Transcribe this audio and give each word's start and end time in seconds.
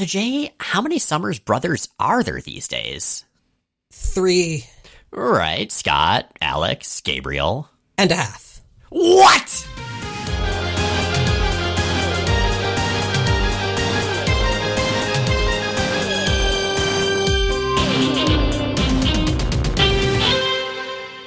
So, 0.00 0.06
Jay, 0.06 0.50
how 0.58 0.80
many 0.80 0.98
Summers 0.98 1.38
brothers 1.38 1.86
are 1.98 2.22
there 2.22 2.40
these 2.40 2.68
days? 2.68 3.26
Three 3.92 4.64
Right, 5.10 5.70
Scott, 5.70 6.34
Alex, 6.40 7.02
Gabriel. 7.02 7.68
and 7.98 8.10
a 8.10 8.14
half. 8.14 8.62
What? 8.88 9.66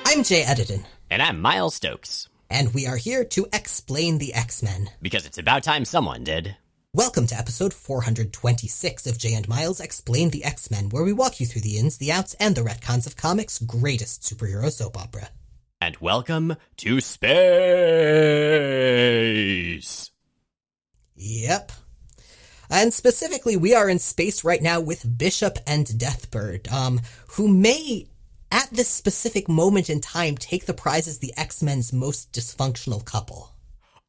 I'm 0.05 0.23
Jay 0.23 0.43
Edidin, 0.43 0.83
And 1.09 1.21
I'm 1.21 1.41
Miles 1.41 1.75
Stokes. 1.75 2.29
and 2.49 2.73
we 2.73 2.85
are 2.85 2.97
here 2.97 3.23
to 3.25 3.47
explain 3.51 4.17
the 4.19 4.33
X-Men. 4.33 4.89
Because 5.01 5.25
it's 5.25 5.37
about 5.39 5.63
time 5.63 5.85
someone 5.85 6.23
did. 6.23 6.55
Welcome 6.95 7.25
to 7.25 7.35
episode 7.35 7.73
426 7.73 9.07
of 9.07 9.17
Jay 9.17 9.33
and 9.33 9.49
Miles 9.49 9.79
Explain 9.79 10.29
the 10.29 10.43
X-Men, 10.43 10.89
where 10.89 11.03
we 11.03 11.11
walk 11.11 11.39
you 11.39 11.47
through 11.47 11.63
the 11.63 11.79
ins, 11.79 11.97
the 11.97 12.11
outs, 12.11 12.35
and 12.39 12.53
the 12.55 12.61
retcons 12.61 13.07
of 13.07 13.17
comics' 13.17 13.57
greatest 13.57 14.21
superhero 14.21 14.71
soap 14.71 14.95
opera. 14.95 15.29
And 15.81 15.97
welcome 15.97 16.55
to 16.77 17.01
space. 17.01 17.31
Yep. 21.15 21.71
And 22.69 22.93
specifically, 22.93 23.57
we 23.57 23.73
are 23.73 23.89
in 23.89 23.97
space 23.97 24.43
right 24.43 24.61
now 24.61 24.79
with 24.79 25.17
Bishop 25.17 25.57
and 25.65 25.87
Deathbird, 25.87 26.71
um, 26.71 27.01
who 27.29 27.47
may, 27.47 28.05
at 28.51 28.69
this 28.71 28.87
specific 28.87 29.49
moment 29.49 29.89
in 29.89 29.99
time, 29.99 30.37
take 30.37 30.67
the 30.67 30.75
prize 30.75 31.07
as 31.07 31.17
the 31.17 31.33
X-Men's 31.35 31.91
most 31.91 32.31
dysfunctional 32.31 33.03
couple. 33.03 33.52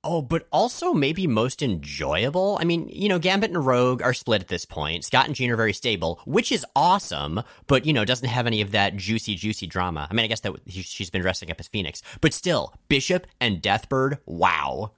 Oh, 0.06 0.20
but 0.20 0.46
also 0.52 0.92
maybe 0.92 1.26
most 1.26 1.62
enjoyable. 1.62 2.58
I 2.60 2.64
mean, 2.64 2.90
you 2.92 3.08
know, 3.08 3.18
Gambit 3.18 3.50
and 3.50 3.64
Rogue 3.64 4.02
are 4.02 4.12
split 4.12 4.42
at 4.42 4.48
this 4.48 4.66
point. 4.66 5.04
Scott 5.04 5.26
and 5.26 5.34
Jean 5.34 5.50
are 5.50 5.56
very 5.56 5.72
stable, 5.72 6.20
which 6.26 6.52
is 6.52 6.66
awesome, 6.76 7.40
but, 7.66 7.86
you 7.86 7.94
know, 7.94 8.04
doesn't 8.04 8.28
have 8.28 8.46
any 8.46 8.60
of 8.60 8.72
that 8.72 8.96
juicy, 8.96 9.34
juicy 9.34 9.66
drama. 9.66 10.06
I 10.10 10.12
mean, 10.12 10.24
I 10.24 10.28
guess 10.28 10.40
that 10.40 10.54
she's 10.68 11.08
been 11.08 11.22
dressing 11.22 11.50
up 11.50 11.58
as 11.58 11.68
Phoenix, 11.68 12.02
but 12.20 12.34
still, 12.34 12.74
Bishop 12.88 13.26
and 13.40 13.62
Deathbird, 13.62 14.18
wow. 14.26 14.92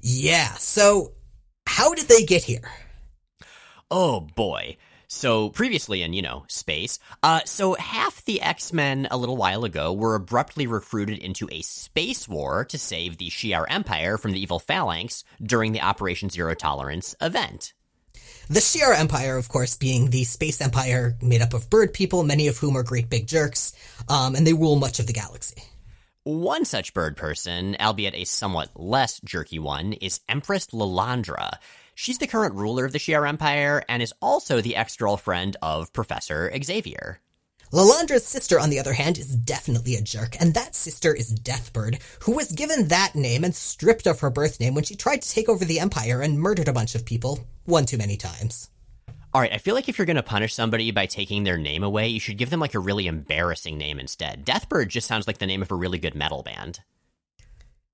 Yeah, 0.00 0.52
so 0.54 1.12
how 1.66 1.94
did 1.94 2.08
they 2.08 2.24
get 2.24 2.42
here? 2.42 2.72
Oh 3.90 4.20
boy. 4.20 4.76
So 5.10 5.48
previously 5.48 6.02
in, 6.02 6.12
you 6.12 6.20
know, 6.20 6.44
space, 6.48 6.98
uh, 7.22 7.40
so 7.46 7.74
half 7.74 8.22
the 8.26 8.42
X-Men 8.42 9.08
a 9.10 9.16
little 9.16 9.38
while 9.38 9.64
ago 9.64 9.90
were 9.90 10.14
abruptly 10.14 10.66
recruited 10.66 11.18
into 11.18 11.48
a 11.50 11.62
space 11.62 12.28
war 12.28 12.66
to 12.66 12.78
save 12.78 13.16
the 13.16 13.30
Shi'ar 13.30 13.64
Empire 13.70 14.18
from 14.18 14.32
the 14.32 14.40
evil 14.40 14.58
Phalanx 14.58 15.24
during 15.42 15.72
the 15.72 15.80
Operation 15.80 16.28
Zero 16.28 16.52
Tolerance 16.52 17.14
event. 17.22 17.72
The 18.50 18.60
Shi'ar 18.60 18.98
Empire, 18.98 19.38
of 19.38 19.48
course, 19.48 19.78
being 19.78 20.10
the 20.10 20.24
space 20.24 20.60
empire 20.60 21.16
made 21.22 21.40
up 21.40 21.54
of 21.54 21.70
bird 21.70 21.94
people, 21.94 22.22
many 22.22 22.46
of 22.48 22.58
whom 22.58 22.76
are 22.76 22.82
great 22.82 23.08
big 23.08 23.26
jerks, 23.26 23.72
um, 24.10 24.34
and 24.34 24.46
they 24.46 24.52
rule 24.52 24.76
much 24.76 24.98
of 24.98 25.06
the 25.06 25.14
galaxy. 25.14 25.62
One 26.24 26.66
such 26.66 26.92
bird 26.92 27.16
person, 27.16 27.76
albeit 27.80 28.14
a 28.14 28.24
somewhat 28.24 28.78
less 28.78 29.20
jerky 29.24 29.58
one, 29.58 29.94
is 29.94 30.20
Empress 30.28 30.66
Lilandra. 30.66 31.52
She's 32.00 32.18
the 32.18 32.28
current 32.28 32.54
ruler 32.54 32.84
of 32.84 32.92
the 32.92 33.00
Shi'ar 33.00 33.28
Empire 33.28 33.82
and 33.88 34.00
is 34.00 34.14
also 34.22 34.60
the 34.60 34.76
ex-girlfriend 34.76 35.56
of 35.60 35.92
Professor 35.92 36.48
Xavier. 36.62 37.18
Lilandra's 37.72 38.24
sister, 38.24 38.60
on 38.60 38.70
the 38.70 38.78
other 38.78 38.92
hand, 38.92 39.18
is 39.18 39.34
definitely 39.34 39.96
a 39.96 40.00
jerk, 40.00 40.36
and 40.40 40.54
that 40.54 40.76
sister 40.76 41.12
is 41.12 41.34
Deathbird, 41.34 42.00
who 42.22 42.36
was 42.36 42.52
given 42.52 42.86
that 42.86 43.16
name 43.16 43.42
and 43.42 43.52
stripped 43.52 44.06
of 44.06 44.20
her 44.20 44.30
birth 44.30 44.60
name 44.60 44.76
when 44.76 44.84
she 44.84 44.94
tried 44.94 45.22
to 45.22 45.28
take 45.28 45.48
over 45.48 45.64
the 45.64 45.80
Empire 45.80 46.22
and 46.22 46.38
murdered 46.38 46.68
a 46.68 46.72
bunch 46.72 46.94
of 46.94 47.04
people, 47.04 47.40
one 47.64 47.84
too 47.84 47.98
many 47.98 48.16
times. 48.16 48.70
All 49.34 49.40
right, 49.40 49.52
I 49.52 49.58
feel 49.58 49.74
like 49.74 49.88
if 49.88 49.98
you're 49.98 50.06
going 50.06 50.14
to 50.14 50.22
punish 50.22 50.54
somebody 50.54 50.92
by 50.92 51.06
taking 51.06 51.42
their 51.42 51.58
name 51.58 51.82
away, 51.82 52.06
you 52.06 52.20
should 52.20 52.38
give 52.38 52.50
them 52.50 52.60
like 52.60 52.76
a 52.76 52.78
really 52.78 53.08
embarrassing 53.08 53.76
name 53.76 53.98
instead. 53.98 54.46
Deathbird 54.46 54.86
just 54.86 55.08
sounds 55.08 55.26
like 55.26 55.38
the 55.38 55.48
name 55.48 55.62
of 55.62 55.72
a 55.72 55.74
really 55.74 55.98
good 55.98 56.14
metal 56.14 56.44
band. 56.44 56.78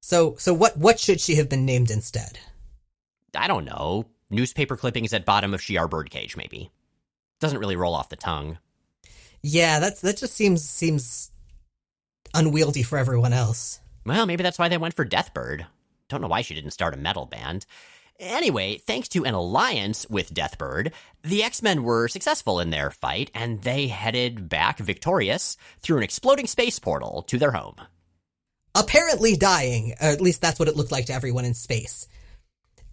So, 0.03 0.37
so 0.39 0.53
what, 0.53 0.77
what 0.77 1.01
should 1.01 1.23
she 1.23 1.37
have 1.37 1.49
been 1.49 1.65
named 1.65 1.91
instead? 1.91 2.39
I 3.37 3.49
don't 3.49 3.65
know. 3.65 4.07
Newspaper 4.31 4.77
clippings 4.77 5.13
at 5.13 5.25
bottom 5.25 5.55
of 5.55 5.61
Shi'ar 5.61 5.89
Birdcage, 5.89 6.37
maybe. 6.37 6.71
Doesn't 7.41 7.59
really 7.59 7.77
roll 7.77 7.95
off 7.95 8.09
the 8.09 8.17
tongue. 8.17 8.59
Yeah, 9.43 9.79
that's, 9.79 10.01
that 10.01 10.17
just 10.17 10.35
seems, 10.35 10.69
seems 10.69 11.31
unwieldy 12.33 12.83
for 12.83 12.99
everyone 12.99 13.33
else. 13.33 13.81
Well, 14.07 14.27
maybe 14.27 14.43
that's 14.43 14.59
why 14.59 14.69
they 14.69 14.79
went 14.79 14.95
for 14.95 15.05
Deathbird. 15.05 15.67
Don't 16.09 16.21
know 16.21 16.29
why 16.29 16.43
she 16.43 16.55
didn't 16.55 16.73
start 16.73 16.95
a 16.95 16.99
metal 16.99 17.27
band. 17.27 17.67
Anyway, 18.21 18.79
thanks 18.79 19.09
to 19.09 19.25
an 19.25 19.35
alliance 19.35 20.09
with 20.09 20.33
Deathbird, 20.33 20.93
the 21.23 21.43
X-Men 21.43 21.83
were 21.83 22.07
successful 22.07 22.61
in 22.61 22.71
their 22.71 22.91
fight, 22.91 23.31
and 23.35 23.61
they 23.63 23.89
headed 23.89 24.49
back 24.49 24.79
victorious 24.79 25.57
through 25.81 25.97
an 25.97 26.03
exploding 26.05 26.47
space 26.47 26.79
portal 26.79 27.23
to 27.23 27.39
their 27.39 27.51
home. 27.53 27.77
apparently 28.75 29.37
dying, 29.37 29.93
or 30.01 30.09
at 30.09 30.21
least 30.21 30.41
that's 30.41 30.59
what 30.59 30.69
it 30.69 30.77
looked 30.77 30.93
like 30.93 31.07
to 31.07 31.13
everyone 31.15 31.45
in 31.45 31.55
space, 31.55 32.09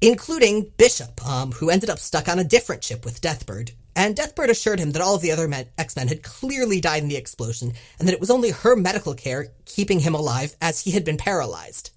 including 0.02 0.72
Bishop, 0.78 1.26
um, 1.26 1.52
who 1.52 1.70
ended 1.70 1.90
up 1.90 2.00
stuck 2.00 2.28
on 2.28 2.40
a 2.40 2.44
different 2.44 2.84
ship 2.84 3.06
with 3.06 3.22
Deathbird. 3.22 3.72
And 3.96 4.16
Deathbird 4.16 4.50
assured 4.50 4.80
him 4.80 4.92
that 4.92 5.02
all 5.02 5.16
of 5.16 5.22
the 5.22 5.32
other 5.32 5.48
men- 5.48 5.68
X-Men 5.78 6.08
had 6.08 6.24
clearly 6.24 6.82
died 6.82 7.04
in 7.04 7.10
the 7.10 7.18
explosion, 7.18 7.74
and 8.00 8.08
that 8.08 8.14
it 8.14 8.20
was 8.20 8.32
only 8.32 8.52
her 8.52 8.76
medical 8.76 9.14
care 9.14 9.50
keeping 9.66 10.00
him 10.00 10.16
alive 10.16 10.56
as 10.62 10.82
he 10.82 10.92
had 10.92 11.06
been 11.06 11.18
paralyzed. 11.18 11.92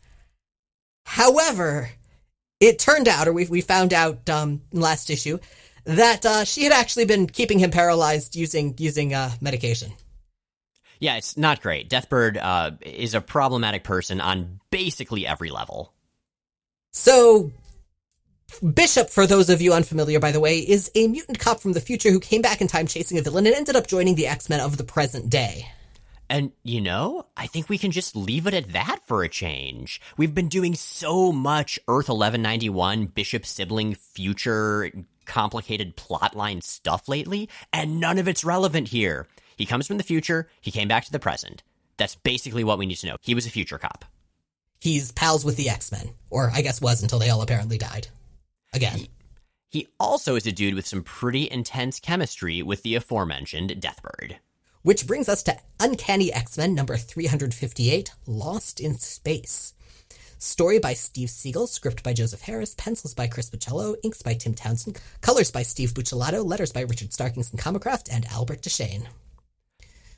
However, 1.07 1.91
it 2.61 2.79
turned 2.79 3.09
out, 3.09 3.29
or 3.29 3.33
we, 3.33 3.47
we 3.47 3.61
found 3.61 3.93
out 3.93 4.29
um, 4.29 4.63
in 4.73 4.81
last 4.81 5.11
issue, 5.11 5.39
that 5.85 6.25
uh, 6.25 6.45
she 6.45 6.65
had 6.65 6.73
actually 6.73 7.05
been 7.05 7.27
keeping 7.27 7.59
him 7.59 7.71
paralyzed 7.71 8.35
using 8.37 8.75
using 8.79 9.13
uh, 9.13 9.31
medication. 9.41 9.93
Yeah, 10.99 11.17
it's 11.17 11.37
not 11.37 11.61
great. 11.61 11.91
Deathbird 11.91 12.39
uh, 12.41 12.73
is 12.81 13.15
a 13.15 13.21
problematic 13.21 13.85
person 13.85 14.21
on 14.21 14.61
basically 14.71 15.27
every 15.27 15.51
level. 15.51 15.93
So, 16.93 17.53
Bishop, 18.63 19.11
for 19.11 19.27
those 19.27 19.51
of 19.51 19.61
you 19.61 19.73
unfamiliar, 19.73 20.21
by 20.21 20.33
the 20.33 20.41
way, 20.41 20.59
is 20.59 20.91
a 20.95 21.09
mutant 21.09 21.39
cop 21.39 21.61
from 21.61 21.73
the 21.73 21.81
future 21.81 22.11
who 22.11 22.21
came 22.21 22.43
back 22.43 22.61
in 22.61 22.69
time 22.69 22.87
chasing 22.87 23.19
a 23.19 23.23
villain 23.23 23.47
and 23.47 23.55
ended 23.55 23.77
up 23.77 23.87
joining 23.87 24.15
the 24.15 24.27
X 24.27 24.49
Men 24.49 24.61
of 24.61 24.77
the 24.77 24.85
present 24.85 25.31
day. 25.31 25.69
And, 26.31 26.53
you 26.63 26.81
know, 26.81 27.27
I 27.37 27.47
think 27.47 27.69
we 27.69 27.79
can 27.79 27.91
just 27.91 28.17
leave 28.17 28.47
it 28.47 28.55
at 28.55 28.73
that 28.73 29.01
for 29.07 29.23
a 29.23 29.29
change. 29.29 30.01
We've 30.17 30.35
been 30.35 30.49
doing 30.49 30.75
so 30.75 31.33
much 31.33 31.79
Earth 31.87 32.09
1191, 32.09 33.07
Bishop 33.07 33.45
sibling 33.45 33.95
future 33.95 34.91
complicated 35.27 35.97
plotline 35.97 36.63
stuff 36.63 37.09
lately, 37.09 37.49
and 37.73 38.01
none 38.01 38.19
of 38.19 38.29
it's 38.29 38.45
relevant 38.45 38.89
here. 38.89 39.27
He 39.57 39.67
comes 39.67 39.87
from 39.87 39.99
the 39.99 40.03
future, 40.03 40.49
he 40.61 40.71
came 40.71 40.89
back 40.89 41.05
to 41.05 41.13
the 41.13 41.19
present. 41.19 41.63
That's 41.97 42.17
basically 42.17 42.65
what 42.65 42.79
we 42.79 42.87
need 42.87 42.97
to 42.97 43.07
know. 43.07 43.17
He 43.21 43.35
was 43.35 43.47
a 43.47 43.51
future 43.51 43.79
cop. 43.79 44.05
He's 44.81 45.13
pals 45.13 45.45
with 45.45 45.57
the 45.57 45.71
X 45.71 45.93
Men, 45.93 46.11
or 46.31 46.51
I 46.53 46.61
guess 46.63 46.81
was 46.81 47.03
until 47.03 47.19
they 47.19 47.31
all 47.31 47.43
apparently 47.43 47.79
died. 47.79 48.09
Again. 48.75 49.07
He 49.71 49.89
also 49.99 50.37
is 50.37 50.47
a 50.47 50.53
dude 50.53 50.75
with 50.75 50.87
some 50.87 51.03
pretty 51.03 51.51
intense 51.51 51.99
chemistry 52.01 52.63
with 52.63 52.83
the 52.83 52.97
aforementioned 52.97 53.71
Deathbird. 53.71 54.37
Which 54.83 55.07
brings 55.07 55.29
us 55.29 55.43
to 55.45 55.57
Uncanny 55.81 56.33
X 56.33 56.59
Men 56.59 56.75
number 56.75 56.97
358 56.97 58.11
Lost 58.27 58.81
in 58.81 58.99
Space. 58.99 59.73
Story 60.39 60.79
by 60.79 60.93
Steve 60.93 61.29
Seagle, 61.29 61.67
script 61.67 62.03
by 62.03 62.13
Joseph 62.13 62.43
Harris, 62.43 62.75
pencils 62.75 63.15
by 63.15 63.27
Chris 63.27 63.49
Bachalo, 63.49 63.97
inks 64.03 64.21
by 64.21 64.35
Tim 64.35 64.53
Townsend, 64.53 65.01
colors 65.23 65.51
by 65.51 65.63
Steve 65.63 65.95
Buccellato, 65.95 66.45
letters 66.45 66.71
by 66.71 66.83
Richard 66.83 67.15
Starkings 67.15 67.51
and 67.51 67.61
Comicraft, 67.61 68.09
and 68.13 68.27
Albert 68.27 68.61
Deschesne. 68.61 69.07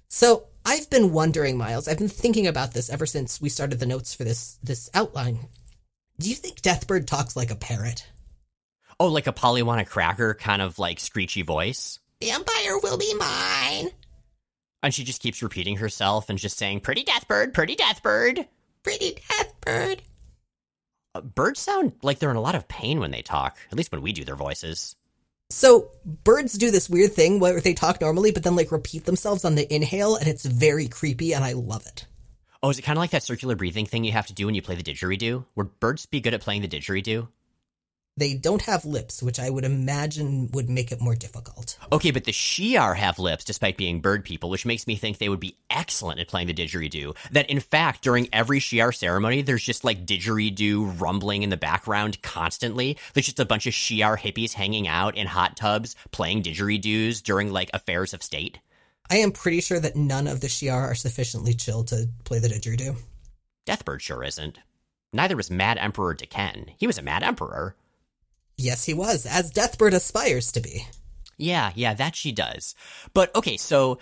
So, 0.09 0.47
I've 0.65 0.91
been 0.91 1.12
wondering, 1.12 1.56
Miles, 1.56 1.87
I've 1.87 1.99
been 1.99 2.09
thinking 2.09 2.47
about 2.49 2.75
this 2.75 2.91
ever 2.91 3.06
since 3.06 3.41
we 3.41 3.49
started 3.49 3.78
the 3.78 3.87
notes 3.87 4.15
for 4.15 4.25
this 4.25 4.59
this 4.62 4.91
outline. 4.94 5.38
Do 6.19 6.28
you 6.28 6.34
think 6.34 6.61
Deathbird 6.61 7.06
talks 7.06 7.37
like 7.37 7.50
a 7.50 7.56
parrot? 7.56 8.06
Oh, 8.98 9.08
like 9.08 9.26
a 9.26 9.32
Polywana 9.32 9.86
cracker 9.86 10.34
kind 10.34 10.62
of 10.62 10.78
like 10.78 11.00
screechy 11.00 11.43
voice? 11.43 11.98
The 12.20 12.31
Empire 12.31 12.78
will 12.82 12.96
be 12.96 13.12
mine! 13.14 13.90
And 14.82 14.94
she 14.94 15.04
just 15.04 15.20
keeps 15.20 15.43
repeating 15.43 15.76
herself 15.76 16.31
and 16.31 16.38
just 16.38 16.56
saying, 16.56 16.81
Pretty 16.81 17.04
Deathbird, 17.04 17.52
pretty 17.52 17.76
Deathbird. 17.76 18.46
Pretty 18.82 19.19
Deathbird! 19.28 20.00
Uh, 21.14 21.20
birds 21.20 21.60
sound 21.60 21.93
like 22.02 22.19
they're 22.19 22.31
in 22.31 22.37
a 22.37 22.40
lot 22.40 22.54
of 22.54 22.69
pain 22.69 23.00
when 23.00 23.10
they 23.10 23.22
talk, 23.22 23.58
at 23.70 23.76
least 23.76 23.93
when 23.93 24.00
we 24.00 24.12
do 24.12 24.25
their 24.25 24.37
voices. 24.37 24.96
So 25.50 25.90
birds 26.04 26.54
do 26.54 26.70
this 26.70 26.88
weird 26.90 27.12
thing 27.12 27.38
where 27.38 27.60
they 27.60 27.75
talk 27.75 28.00
normally, 28.00 28.32
but 28.32 28.44
then 28.44 28.56
like 28.56 28.72
repeat 28.72 29.04
themselves 29.04 29.44
on 29.44 29.56
the 29.56 29.72
inhale, 29.75 30.16
and 30.16 30.26
it's 30.26 30.46
very 30.46 30.88
creepy, 30.88 31.34
and 31.34 31.44
I 31.44 31.52
love 31.52 31.87
it. 31.87 32.06
Oh, 32.62 32.70
is 32.70 32.78
it 32.78 32.82
kind 32.82 32.96
of 32.96 33.00
like 33.00 33.10
that 33.10 33.22
circular 33.22 33.56
breathing 33.56 33.87
thing 33.87 34.04
you 34.04 34.12
have 34.12 34.26
to 34.28 34.34
do 34.34 34.46
when 34.46 34.54
you 34.54 34.62
play 34.62 34.75
the 34.75 34.82
didgeridoo? 34.82 35.44
Would 35.54 35.78
birds 35.81 36.06
be 36.06 36.20
good 36.20 36.34
at 36.34 36.40
playing 36.40 36.62
the 36.62 36.69
didgeridoo? 36.69 37.28
They 38.18 38.32
don't 38.32 38.62
have 38.62 38.86
lips, 38.86 39.22
which 39.22 39.38
I 39.38 39.50
would 39.50 39.64
imagine 39.64 40.50
would 40.52 40.70
make 40.70 40.90
it 40.90 41.02
more 41.02 41.14
difficult. 41.14 41.76
Okay, 41.92 42.10
but 42.10 42.24
the 42.24 42.32
Shi'ar 42.32 42.96
have 42.96 43.18
lips 43.18 43.44
despite 43.44 43.76
being 43.76 44.00
bird 44.00 44.24
people, 44.24 44.48
which 44.48 44.64
makes 44.64 44.86
me 44.86 44.96
think 44.96 45.18
they 45.18 45.28
would 45.28 45.40
be 45.40 45.58
excellent 45.68 46.18
at 46.18 46.28
playing 46.28 46.46
the 46.46 46.54
didgeridoo. 46.54 47.14
That 47.32 47.50
in 47.50 47.60
fact, 47.60 48.02
during 48.02 48.30
every 48.32 48.58
Shi'ar 48.58 48.94
ceremony, 48.94 49.42
there's 49.42 49.62
just 49.62 49.84
like 49.84 50.06
didgeridoo 50.06 50.98
rumbling 50.98 51.42
in 51.42 51.50
the 51.50 51.58
background 51.58 52.22
constantly. 52.22 52.96
There's 53.12 53.26
just 53.26 53.38
a 53.38 53.44
bunch 53.44 53.66
of 53.66 53.74
Shi'ar 53.74 54.18
hippies 54.18 54.54
hanging 54.54 54.88
out 54.88 55.14
in 55.14 55.26
hot 55.26 55.54
tubs 55.54 55.94
playing 56.10 56.44
didgeridoos 56.44 57.22
during 57.22 57.52
like 57.52 57.68
affairs 57.74 58.14
of 58.14 58.22
state. 58.22 58.60
I 59.10 59.16
am 59.18 59.30
pretty 59.30 59.60
sure 59.60 59.78
that 59.78 59.94
none 59.94 60.26
of 60.26 60.40
the 60.40 60.48
Shi'ar 60.48 60.90
are 60.90 60.94
sufficiently 60.94 61.52
chill 61.52 61.84
to 61.84 62.08
play 62.24 62.38
the 62.38 62.48
didgeridoo. 62.48 62.96
Deathbird 63.66 64.00
sure 64.00 64.24
isn't. 64.24 64.58
Neither 65.12 65.36
was 65.36 65.50
Mad 65.50 65.76
Emperor 65.76 66.14
D'Ken. 66.14 66.70
He 66.78 66.86
was 66.86 66.96
a 66.96 67.02
Mad 67.02 67.22
Emperor. 67.22 67.76
Yes, 68.58 68.85
he 68.85 68.94
was, 68.94 69.26
as 69.26 69.53
Deathbird 69.53 69.93
aspires 69.93 70.50
to 70.53 70.61
be. 70.61 70.87
Yeah, 71.37 71.73
yeah, 71.75 71.94
that 71.94 72.17
she 72.17 72.32
does. 72.32 72.75
But 73.12 73.35
okay, 73.35 73.56
so 73.56 73.99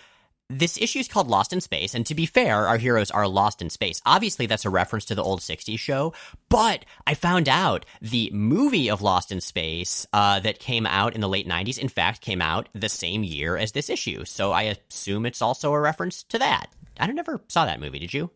this 0.51 0.81
issue 0.81 0.99
is 0.99 1.09
called 1.09 1.29
Lost 1.29 1.53
in 1.53 1.61
Space, 1.61 1.95
and 1.95 2.05
to 2.07 2.15
be 2.15 2.27
fair, 2.27 2.69
our 2.69 2.77
heroes 2.77 3.11
are 3.11 3.27
lost 3.27 3.63
in 3.63 3.71
space. 3.71 4.01
Obviously, 4.05 4.47
that's 4.47 4.65
a 4.65 4.71
reference 4.71 5.07
to 5.07 5.15
the 5.15 5.23
old 5.23 5.41
60s 5.41 5.79
show, 5.79 6.13
but 6.49 6.85
I 7.07 7.15
found 7.15 7.49
out 7.49 7.87
the 8.01 8.31
movie 8.33 8.91
of 8.91 9.03
Lost 9.03 9.33
in 9.33 9.41
Space 9.41 10.07
uh, 10.13 10.41
that 10.41 10.59
came 10.59 10.87
out 10.87 11.15
in 11.15 11.21
the 11.21 11.29
late 11.29 11.49
90s, 11.49 11.79
in 11.79 11.89
fact, 11.89 12.21
came 12.21 12.43
out 12.43 12.69
the 12.75 12.89
same 12.89 13.25
year 13.25 13.57
as 13.57 13.73
this 13.73 13.89
issue. 13.89 14.25
So 14.25 14.53
I 14.53 14.77
assume 14.89 15.27
it's 15.27 15.43
also 15.43 15.73
a 15.73 15.81
reference 15.81 16.23
to 16.25 16.39
that. 16.39 16.67
I 17.01 17.07
never 17.07 17.41
saw 17.49 17.65
that 17.65 17.81
movie, 17.81 17.99
did 17.99 18.15
you? 18.15 18.31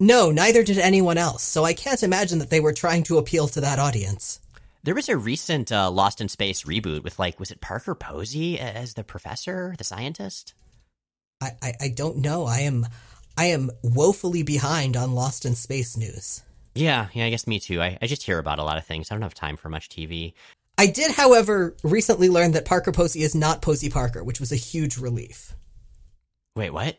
No, 0.00 0.30
neither 0.30 0.62
did 0.62 0.78
anyone 0.78 1.18
else, 1.18 1.42
so 1.42 1.64
I 1.64 1.74
can't 1.74 2.04
imagine 2.04 2.38
that 2.38 2.50
they 2.50 2.60
were 2.60 2.72
trying 2.72 3.02
to 3.04 3.18
appeal 3.18 3.48
to 3.48 3.60
that 3.60 3.80
audience. 3.80 4.38
There 4.84 4.94
was 4.94 5.08
a 5.08 5.16
recent 5.16 5.72
uh, 5.72 5.90
Lost 5.90 6.20
in 6.20 6.28
Space 6.28 6.62
reboot 6.62 7.02
with 7.02 7.18
like, 7.18 7.40
was 7.40 7.50
it 7.50 7.60
Parker 7.60 7.94
Posey 7.94 8.58
as 8.58 8.94
the 8.94 9.04
professor, 9.04 9.74
the 9.76 9.84
scientist? 9.84 10.54
I, 11.40 11.50
I, 11.62 11.72
I 11.80 11.88
don't 11.88 12.18
know. 12.18 12.46
I 12.46 12.60
am 12.60 12.86
I 13.36 13.46
am 13.46 13.70
woefully 13.82 14.42
behind 14.42 14.96
on 14.96 15.14
Lost 15.14 15.44
in 15.44 15.54
Space 15.54 15.96
news. 15.96 16.42
Yeah, 16.74 17.08
yeah, 17.12 17.24
I 17.24 17.30
guess 17.30 17.46
me 17.46 17.60
too. 17.60 17.80
I, 17.80 17.98
I 18.00 18.06
just 18.06 18.22
hear 18.22 18.38
about 18.38 18.58
a 18.58 18.64
lot 18.64 18.78
of 18.78 18.84
things. 18.84 19.10
I 19.10 19.14
don't 19.14 19.22
have 19.22 19.34
time 19.34 19.56
for 19.56 19.68
much 19.68 19.88
TV. 19.88 20.34
I 20.76 20.86
did, 20.86 21.10
however, 21.12 21.76
recently 21.82 22.28
learn 22.28 22.52
that 22.52 22.64
Parker 22.64 22.92
Posey 22.92 23.22
is 23.22 23.34
not 23.34 23.62
Posie 23.62 23.90
Parker, 23.90 24.22
which 24.22 24.38
was 24.38 24.52
a 24.52 24.56
huge 24.56 24.96
relief. 24.96 25.54
Wait, 26.54 26.70
what? 26.70 26.96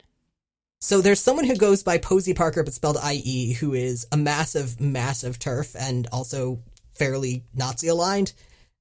So 0.81 1.01
there's 1.01 1.21
someone 1.21 1.45
who 1.45 1.55
goes 1.55 1.83
by 1.83 1.97
Posie 1.97 2.33
Parker, 2.33 2.63
but 2.63 2.73
spelled 2.73 2.97
I-E, 2.97 3.53
who 3.53 3.73
is 3.73 4.07
a 4.11 4.17
massive, 4.17 4.79
massive 4.79 5.39
turf 5.39 5.75
and 5.77 6.07
also 6.11 6.61
fairly 6.99 7.43
Nazi 7.55 7.87
aligned 7.87 8.33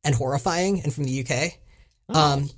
and 0.05 0.15
horrifying 0.15 0.83
and 0.83 0.93
from 0.93 1.05
the 1.05 1.21
UK. 1.21 1.59
Oh. 2.11 2.21
Um, 2.21 2.51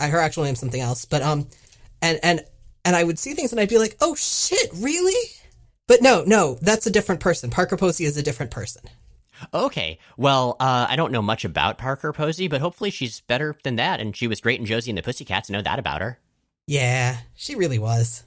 her 0.00 0.18
actual 0.18 0.44
name's 0.44 0.60
something 0.60 0.80
else, 0.80 1.04
but 1.04 1.22
um, 1.22 1.48
and 2.02 2.18
and 2.22 2.44
and 2.84 2.94
I 2.94 3.02
would 3.02 3.18
see 3.18 3.34
things 3.34 3.52
and 3.52 3.60
I'd 3.60 3.68
be 3.68 3.78
like, 3.78 3.96
oh 4.00 4.14
shit, 4.14 4.70
really? 4.74 5.30
But 5.88 6.02
no, 6.02 6.24
no, 6.24 6.58
that's 6.60 6.86
a 6.86 6.90
different 6.90 7.20
person. 7.20 7.50
Parker 7.50 7.76
Posey 7.76 8.04
is 8.04 8.16
a 8.16 8.22
different 8.22 8.50
person. 8.50 8.82
Okay, 9.52 9.98
well, 10.16 10.56
uh, 10.58 10.86
I 10.88 10.96
don't 10.96 11.12
know 11.12 11.22
much 11.22 11.44
about 11.44 11.78
Parker 11.78 12.12
Posey, 12.12 12.48
but 12.48 12.60
hopefully 12.60 12.90
she's 12.90 13.20
better 13.20 13.54
than 13.64 13.76
that, 13.76 14.00
and 14.00 14.16
she 14.16 14.26
was 14.26 14.40
great 14.40 14.58
in 14.58 14.66
Josie 14.66 14.90
and 14.90 14.98
the 14.98 15.02
Pussycats. 15.02 15.50
Know 15.50 15.62
that 15.62 15.78
about 15.78 16.00
her. 16.00 16.18
Yeah, 16.66 17.18
she 17.34 17.54
really 17.54 17.78
was. 17.78 18.24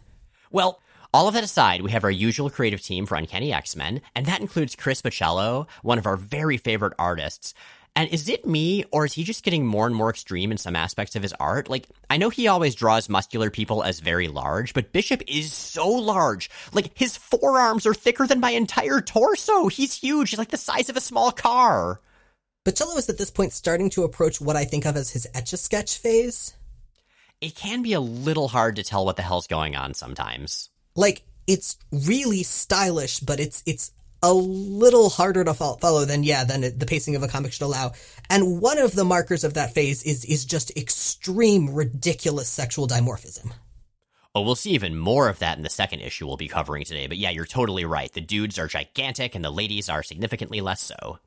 Well, 0.52 0.80
all 1.14 1.28
of 1.28 1.34
that 1.34 1.44
aside, 1.44 1.82
we 1.82 1.92
have 1.92 2.04
our 2.04 2.12
usual 2.12 2.50
creative 2.50 2.82
team 2.82 3.06
for 3.06 3.16
Uncanny 3.16 3.52
X 3.52 3.76
Men, 3.76 4.02
and 4.16 4.26
that 4.26 4.42
includes 4.42 4.76
Chris 4.76 5.02
Bachalo, 5.02 5.68
one 5.82 5.98
of 5.98 6.06
our 6.06 6.18
very 6.18 6.58
favorite 6.58 6.94
artists. 7.00 7.54
And 7.96 8.10
is 8.12 8.30
it 8.30 8.46
me, 8.46 8.86
or 8.92 9.06
is 9.06 9.14
he 9.14 9.24
just 9.24 9.44
getting 9.44 9.66
more 9.66 9.88
and 9.88 9.96
more 9.96 10.10
extreme 10.12 10.52
in 10.52 10.58
some 10.58 10.76
aspects 10.76 11.16
of 11.16 11.24
his 11.24 11.34
art? 11.40 11.70
Like, 11.70 11.88
I 12.10 12.18
know 12.18 12.30
he 12.30 12.48
always 12.48 12.76
draws 12.76 13.10
muscular 13.10 13.50
people 13.50 13.84
as 13.84 14.00
very 14.00 14.28
large, 14.28 14.74
but 14.74 14.94
Bishop 14.94 15.24
is 15.28 15.52
so 15.52 15.88
large. 15.90 16.50
Like, 16.72 16.98
his 16.98 17.18
forearms 17.18 17.86
are 17.86 17.94
thicker 17.94 18.28
than 18.28 18.40
my 18.40 18.52
entire 18.52 19.02
torso. 19.02 19.68
He's 19.68 19.96
huge. 19.96 20.30
He's 20.30 20.40
like 20.40 20.52
the 20.52 20.58
size 20.58 20.90
of 20.90 20.96
a 20.96 21.02
small 21.02 21.32
car. 21.32 22.00
Bachalo 22.64 22.98
is 22.98 23.10
at 23.10 23.18
this 23.18 23.32
point 23.32 23.52
starting 23.52 23.90
to 23.90 24.04
approach 24.04 24.40
what 24.40 24.56
I 24.56 24.66
think 24.66 24.86
of 24.86 24.96
as 24.96 25.10
his 25.10 25.28
etch 25.34 25.54
a 25.54 25.58
sketch 25.58 25.98
phase. 25.98 26.54
It 27.42 27.56
can 27.56 27.82
be 27.82 27.94
a 27.94 28.00
little 28.00 28.50
hard 28.50 28.76
to 28.76 28.84
tell 28.84 29.06
what 29.06 29.16
the 29.16 29.24
hell's 29.24 29.48
going 29.48 29.76
on 29.76 29.94
sometimes. 29.94 30.70
Like 31.00 31.24
it's 31.48 31.78
really 31.94 32.44
stylish, 32.44 33.22
but 33.22 33.40
it's 33.40 33.64
it's 33.66 33.94
a 34.22 34.34
little 34.34 35.10
harder 35.10 35.46
to 35.46 35.54
follow 35.54 36.04
than 36.04 36.24
yeah 36.24 36.44
than 36.44 36.78
the 36.78 36.86
pacing 36.86 37.16
of 37.16 37.24
a 37.24 37.30
comic 37.30 37.54
should 37.54 37.64
allow. 37.64 37.94
And 38.30 38.60
one 38.62 38.78
of 38.78 38.94
the 38.94 39.06
markers 39.06 39.46
of 39.46 39.54
that 39.54 39.74
phase 39.74 40.04
is 40.04 40.26
is 40.26 40.44
just 40.44 40.76
extreme 40.76 41.74
ridiculous 41.74 42.50
sexual 42.50 42.86
dimorphism. 42.86 43.54
Oh, 44.36 44.42
we'll 44.42 44.56
see 44.56 44.72
even 44.72 44.98
more 44.98 45.30
of 45.30 45.40
that 45.40 45.58
in 45.58 45.64
the 45.64 45.70
second 45.70 46.02
issue 46.02 46.28
we'll 46.28 46.36
be 46.36 46.50
covering 46.50 46.84
today. 46.84 47.08
But 47.08 47.18
yeah, 47.18 47.30
you're 47.30 47.46
totally 47.46 47.86
right. 47.86 48.12
The 48.12 48.20
dudes 48.20 48.60
are 48.60 48.68
gigantic 48.68 49.36
and 49.36 49.44
the 49.44 49.50
ladies 49.50 49.88
are 49.88 50.04
significantly 50.04 50.60
less 50.60 50.82
so. 50.82 51.20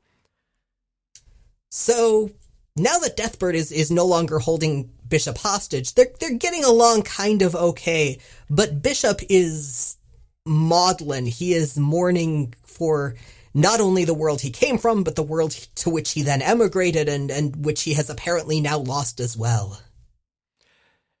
So 1.69 2.29
now 2.75 2.97
that 2.99 3.17
Deathbird 3.17 3.53
is, 3.53 3.71
is 3.71 3.91
no 3.91 4.05
longer 4.05 4.39
holding 4.39 4.89
Bishop 5.07 5.37
hostage, 5.37 5.93
they're 5.93 6.07
they're 6.19 6.37
getting 6.37 6.63
along 6.63 7.03
kind 7.03 7.41
of 7.41 7.55
okay. 7.55 8.19
But 8.49 8.81
Bishop 8.81 9.21
is 9.29 9.97
maudlin. 10.45 11.25
He 11.25 11.53
is 11.53 11.77
mourning 11.77 12.53
for 12.63 13.15
not 13.53 13.79
only 13.79 14.05
the 14.05 14.13
world 14.13 14.41
he 14.41 14.49
came 14.49 14.77
from, 14.77 15.03
but 15.03 15.15
the 15.15 15.23
world 15.23 15.51
to 15.75 15.89
which 15.89 16.11
he 16.11 16.23
then 16.23 16.41
emigrated 16.41 17.07
and, 17.07 17.29
and 17.29 17.63
which 17.63 17.83
he 17.83 17.93
has 17.93 18.09
apparently 18.09 18.59
now 18.59 18.79
lost 18.79 19.19
as 19.19 19.37
well. 19.37 19.79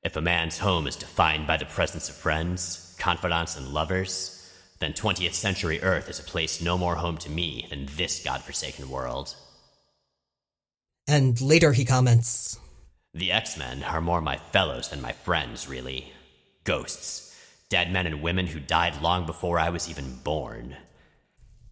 If 0.03 0.15
a 0.17 0.21
man's 0.21 0.57
home 0.57 0.87
is 0.87 0.95
defined 0.95 1.47
by 1.47 1.57
the 1.57 1.65
presence 1.65 2.09
of 2.09 2.15
friends, 2.15 2.95
confidants, 2.99 3.55
and 3.55 3.69
lovers, 3.69 4.51
then 4.79 4.93
20th 4.93 5.33
century 5.33 5.81
Earth 5.81 6.09
is 6.09 6.19
a 6.19 6.23
place 6.23 6.61
no 6.61 6.77
more 6.77 6.95
home 6.95 7.17
to 7.19 7.29
me 7.29 7.67
than 7.69 7.87
this 7.95 8.23
godforsaken 8.23 8.89
world. 8.89 9.35
And 11.07 11.39
later 11.41 11.73
he 11.73 11.85
comments 11.85 12.59
The 13.13 13.31
X 13.31 13.57
Men 13.57 13.83
are 13.83 14.01
more 14.01 14.21
my 14.21 14.37
fellows 14.37 14.89
than 14.89 15.01
my 15.01 15.11
friends, 15.11 15.67
really. 15.67 16.13
Ghosts. 16.63 17.29
Dead 17.69 17.91
men 17.91 18.05
and 18.05 18.21
women 18.21 18.47
who 18.47 18.59
died 18.59 19.01
long 19.01 19.25
before 19.25 19.59
I 19.59 19.69
was 19.69 19.89
even 19.89 20.19
born. 20.23 20.77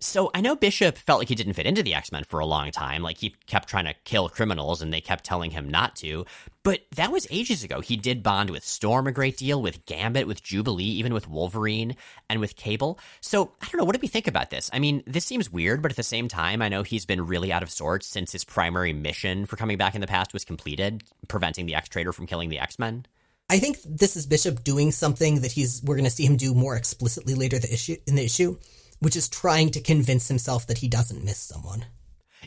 So 0.03 0.31
I 0.33 0.41
know 0.41 0.55
Bishop 0.55 0.97
felt 0.97 1.19
like 1.19 1.29
he 1.29 1.35
didn't 1.35 1.53
fit 1.53 1.67
into 1.67 1.83
the 1.83 1.93
X 1.93 2.11
Men 2.11 2.23
for 2.23 2.39
a 2.39 2.45
long 2.45 2.71
time. 2.71 3.03
Like 3.03 3.19
he 3.19 3.35
kept 3.45 3.69
trying 3.69 3.85
to 3.85 3.93
kill 4.03 4.29
criminals 4.29 4.81
and 4.81 4.91
they 4.91 4.99
kept 4.99 5.23
telling 5.23 5.51
him 5.51 5.69
not 5.69 5.95
to. 5.97 6.25
But 6.63 6.81
that 6.95 7.11
was 7.11 7.27
ages 7.29 7.63
ago. 7.63 7.81
He 7.81 7.97
did 7.97 8.23
bond 8.23 8.49
with 8.49 8.65
Storm 8.65 9.05
a 9.05 9.11
great 9.11 9.37
deal, 9.37 9.61
with 9.61 9.85
Gambit, 9.85 10.27
with 10.27 10.41
Jubilee, 10.41 10.83
even 10.83 11.13
with 11.13 11.27
Wolverine, 11.27 11.95
and 12.29 12.39
with 12.39 12.55
Cable. 12.55 12.99
So 13.21 13.51
I 13.61 13.67
don't 13.67 13.77
know. 13.77 13.85
What 13.85 13.95
do 13.95 14.01
we 14.01 14.07
think 14.07 14.27
about 14.27 14.49
this? 14.49 14.71
I 14.73 14.79
mean, 14.79 15.03
this 15.05 15.25
seems 15.25 15.51
weird, 15.51 15.83
but 15.83 15.91
at 15.91 15.97
the 15.97 16.03
same 16.03 16.27
time, 16.27 16.63
I 16.63 16.69
know 16.69 16.81
he's 16.81 17.05
been 17.05 17.27
really 17.27 17.53
out 17.53 17.63
of 17.63 17.69
sorts 17.69 18.07
since 18.07 18.31
his 18.31 18.43
primary 18.43 18.93
mission 18.93 19.45
for 19.45 19.55
coming 19.55 19.77
back 19.77 19.93
in 19.93 20.01
the 20.01 20.07
past 20.07 20.33
was 20.33 20.45
completed, 20.45 21.03
preventing 21.27 21.67
the 21.67 21.75
X 21.75 21.89
Traitor 21.89 22.11
from 22.11 22.25
killing 22.25 22.49
the 22.49 22.59
X 22.59 22.79
Men. 22.79 23.05
I 23.51 23.59
think 23.59 23.77
this 23.85 24.15
is 24.15 24.25
Bishop 24.25 24.63
doing 24.63 24.91
something 24.91 25.41
that 25.41 25.51
he's 25.51 25.83
we're 25.83 25.95
going 25.95 26.05
to 26.05 26.11
see 26.11 26.25
him 26.25 26.37
do 26.37 26.55
more 26.55 26.75
explicitly 26.75 27.35
later 27.35 27.59
the 27.59 27.71
issue 27.71 27.97
in 28.07 28.15
the 28.15 28.25
issue 28.25 28.57
which 29.01 29.15
is 29.15 29.27
trying 29.27 29.69
to 29.71 29.81
convince 29.81 30.29
himself 30.29 30.65
that 30.67 30.77
he 30.77 30.87
doesn't 30.87 31.25
miss 31.25 31.39
someone. 31.39 31.85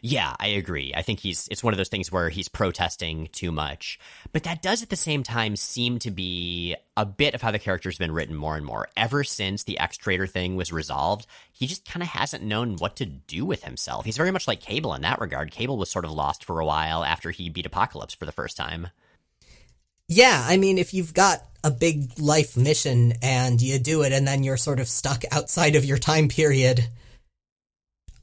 Yeah, 0.02 0.34
I 0.40 0.48
agree. 0.48 0.92
I 0.94 1.02
think 1.02 1.20
he's 1.20 1.46
it's 1.50 1.62
one 1.62 1.72
of 1.72 1.78
those 1.78 1.88
things 1.88 2.10
where 2.10 2.28
he's 2.28 2.48
protesting 2.48 3.28
too 3.32 3.52
much. 3.52 3.98
But 4.32 4.42
that 4.44 4.62
does 4.62 4.82
at 4.82 4.88
the 4.88 4.96
same 4.96 5.22
time 5.22 5.56
seem 5.56 5.98
to 6.00 6.10
be 6.10 6.74
a 6.96 7.06
bit 7.06 7.34
of 7.34 7.42
how 7.42 7.50
the 7.50 7.58
character's 7.58 7.98
been 7.98 8.12
written 8.12 8.34
more 8.34 8.56
and 8.56 8.66
more. 8.66 8.88
Ever 8.96 9.22
since 9.24 9.64
the 9.64 9.78
X 9.78 9.96
Traitor 9.96 10.26
thing 10.26 10.56
was 10.56 10.72
resolved, 10.72 11.26
he 11.52 11.66
just 11.66 11.84
kind 11.84 12.02
of 12.02 12.08
hasn't 12.08 12.42
known 12.42 12.76
what 12.76 12.96
to 12.96 13.06
do 13.06 13.44
with 13.44 13.64
himself. 13.64 14.04
He's 14.04 14.16
very 14.16 14.32
much 14.32 14.48
like 14.48 14.60
Cable 14.60 14.94
in 14.94 15.02
that 15.02 15.20
regard. 15.20 15.52
Cable 15.52 15.76
was 15.76 15.90
sort 15.90 16.04
of 16.04 16.10
lost 16.10 16.44
for 16.44 16.60
a 16.60 16.66
while 16.66 17.04
after 17.04 17.30
he 17.30 17.48
beat 17.48 17.66
Apocalypse 17.66 18.14
for 18.14 18.26
the 18.26 18.32
first 18.32 18.56
time. 18.56 18.88
Yeah, 20.08 20.44
I 20.46 20.56
mean, 20.56 20.78
if 20.78 20.92
you've 20.92 21.14
got 21.14 21.42
a 21.62 21.70
big 21.70 22.18
life 22.18 22.56
mission 22.56 23.14
and 23.22 23.60
you 23.60 23.78
do 23.78 24.02
it 24.02 24.12
and 24.12 24.26
then 24.26 24.44
you're 24.44 24.58
sort 24.58 24.80
of 24.80 24.88
stuck 24.88 25.24
outside 25.32 25.76
of 25.76 25.84
your 25.84 25.98
time 25.98 26.28
period, 26.28 26.86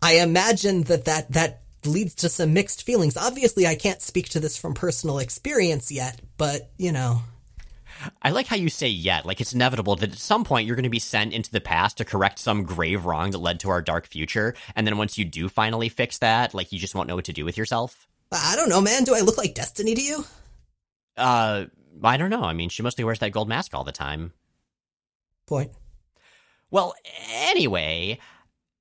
I 0.02 0.18
imagine 0.18 0.84
that 0.84 1.06
that, 1.06 1.32
that 1.34 1.62
leads 1.84 2.16
to 2.16 2.30
some 2.30 2.54
mixed 2.54 2.84
feelings. 2.84 3.18
Obviously, 3.18 3.66
I 3.66 3.76
can't 3.76 4.02
speak 4.02 4.30
to 4.30 4.40
this 4.40 4.58
from 4.58 4.76
personal 4.76 5.18
experience 5.18 5.92
yet, 5.92 6.20
but, 6.38 6.70
you 6.78 6.92
know. 6.92 7.22
I 8.22 8.32
like 8.32 8.48
how 8.48 8.56
you 8.56 8.70
say 8.70 8.88
yet, 8.88 9.26
like 9.26 9.42
it's 9.42 9.54
inevitable 9.54 9.96
that 9.98 10.12
at 10.12 10.18
some 10.18 10.44
point 10.44 10.66
you're 10.66 10.76
going 10.76 10.84
to 10.84 10.90
be 10.90 11.00
sent 11.00 11.34
into 11.34 11.52
the 11.52 11.62
past 11.62 11.98
to 11.98 12.06
correct 12.06 12.40
some 12.40 12.64
grave 12.64 13.06
wrong 13.06 13.32
that 13.32 13.38
led 13.40 13.60
to 13.62 13.70
our 13.70 13.82
dark 13.82 14.08
future. 14.08 14.56
And 14.76 14.88
then 14.88 14.98
once 14.98 15.18
you 15.18 15.26
do 15.26 15.50
finally 15.50 15.90
fix 15.90 16.18
that, 16.20 16.54
like 16.54 16.72
you 16.72 16.80
just 16.80 16.96
won't 16.96 17.08
know 17.08 17.16
what 17.16 17.26
to 17.26 17.34
do 17.34 17.46
with 17.46 17.58
yourself. 17.58 18.08
I 18.32 18.56
don't 18.56 18.70
know, 18.70 18.82
man. 18.82 19.04
Do 19.04 19.14
I 19.14 19.20
look 19.20 19.38
like 19.38 19.54
Destiny 19.54 19.94
to 19.94 20.02
you? 20.02 20.26
Uh, 21.22 21.66
I 22.04 22.18
don't 22.18 22.30
know. 22.30 22.44
I 22.44 22.54
mean, 22.54 22.70
she 22.70 22.84
mostly 22.84 23.04
wears 23.04 23.20
that 23.20 23.32
gold 23.32 23.48
mask 23.48 23.74
all 23.74 23.84
the 23.84 23.92
time. 23.92 24.34
Point. 25.46 25.72
Well, 26.72 26.96
anyway, 27.30 28.18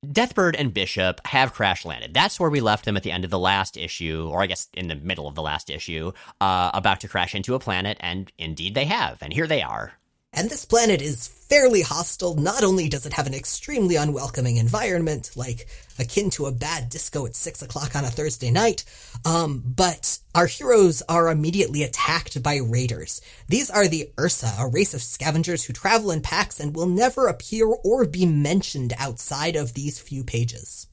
Deathbird 0.06 0.54
and 0.58 0.72
Bishop 0.72 1.20
have 1.26 1.52
crash 1.52 1.84
landed. 1.84 2.14
That's 2.14 2.40
where 2.40 2.48
we 2.48 2.60
left 2.60 2.84
them 2.84 2.96
at 2.96 3.02
the 3.02 3.10
end 3.10 3.24
of 3.24 3.30
the 3.30 3.38
last 3.38 3.76
issue, 3.76 4.28
or 4.32 4.42
I 4.42 4.46
guess 4.46 4.68
in 4.72 4.88
the 4.88 4.94
middle 4.94 5.26
of 5.26 5.34
the 5.34 5.42
last 5.42 5.68
issue, 5.68 6.12
uh, 6.40 6.70
about 6.72 7.00
to 7.00 7.08
crash 7.08 7.34
into 7.34 7.54
a 7.54 7.60
planet, 7.60 7.98
and 8.00 8.32
indeed 8.38 8.74
they 8.74 8.86
have, 8.86 9.18
and 9.20 9.32
here 9.32 9.46
they 9.46 9.62
are. 9.62 9.92
And 10.32 10.48
this 10.48 10.64
planet 10.64 11.02
is 11.02 11.26
fairly 11.26 11.82
hostile. 11.82 12.36
Not 12.36 12.62
only 12.62 12.88
does 12.88 13.04
it 13.04 13.14
have 13.14 13.26
an 13.26 13.34
extremely 13.34 13.96
unwelcoming 13.96 14.58
environment, 14.58 15.32
like 15.34 15.66
akin 15.98 16.30
to 16.30 16.46
a 16.46 16.52
bad 16.52 16.88
disco 16.88 17.26
at 17.26 17.34
six 17.34 17.62
o'clock 17.62 17.96
on 17.96 18.04
a 18.04 18.10
Thursday 18.10 18.50
night, 18.52 18.84
um, 19.24 19.60
but 19.66 20.20
our 20.32 20.46
heroes 20.46 21.02
are 21.08 21.28
immediately 21.28 21.82
attacked 21.82 22.40
by 22.44 22.58
raiders. 22.58 23.20
These 23.48 23.70
are 23.70 23.88
the 23.88 24.12
Ursaa, 24.16 24.60
a 24.60 24.68
race 24.68 24.94
of 24.94 25.02
scavengers 25.02 25.64
who 25.64 25.72
travel 25.72 26.12
in 26.12 26.20
packs 26.20 26.60
and 26.60 26.76
will 26.76 26.86
never 26.86 27.26
appear 27.26 27.66
or 27.66 28.06
be 28.06 28.24
mentioned 28.24 28.92
outside 28.98 29.56
of 29.56 29.74
these 29.74 29.98
few 29.98 30.22
pages. 30.22 30.86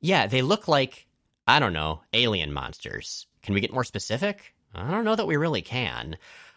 Yeah, 0.00 0.28
they 0.28 0.42
look 0.42 0.68
like, 0.68 1.08
I 1.48 1.58
don't 1.58 1.72
know, 1.72 2.02
alien 2.12 2.52
monsters. 2.52 3.26
Can 3.42 3.54
we 3.54 3.60
get 3.60 3.72
more 3.72 3.84
specific? 3.84 4.54
I 4.72 4.90
don't 4.90 5.04
know 5.04 5.16
that 5.16 5.26
we 5.26 5.36
really 5.36 5.62
can. 5.62 6.16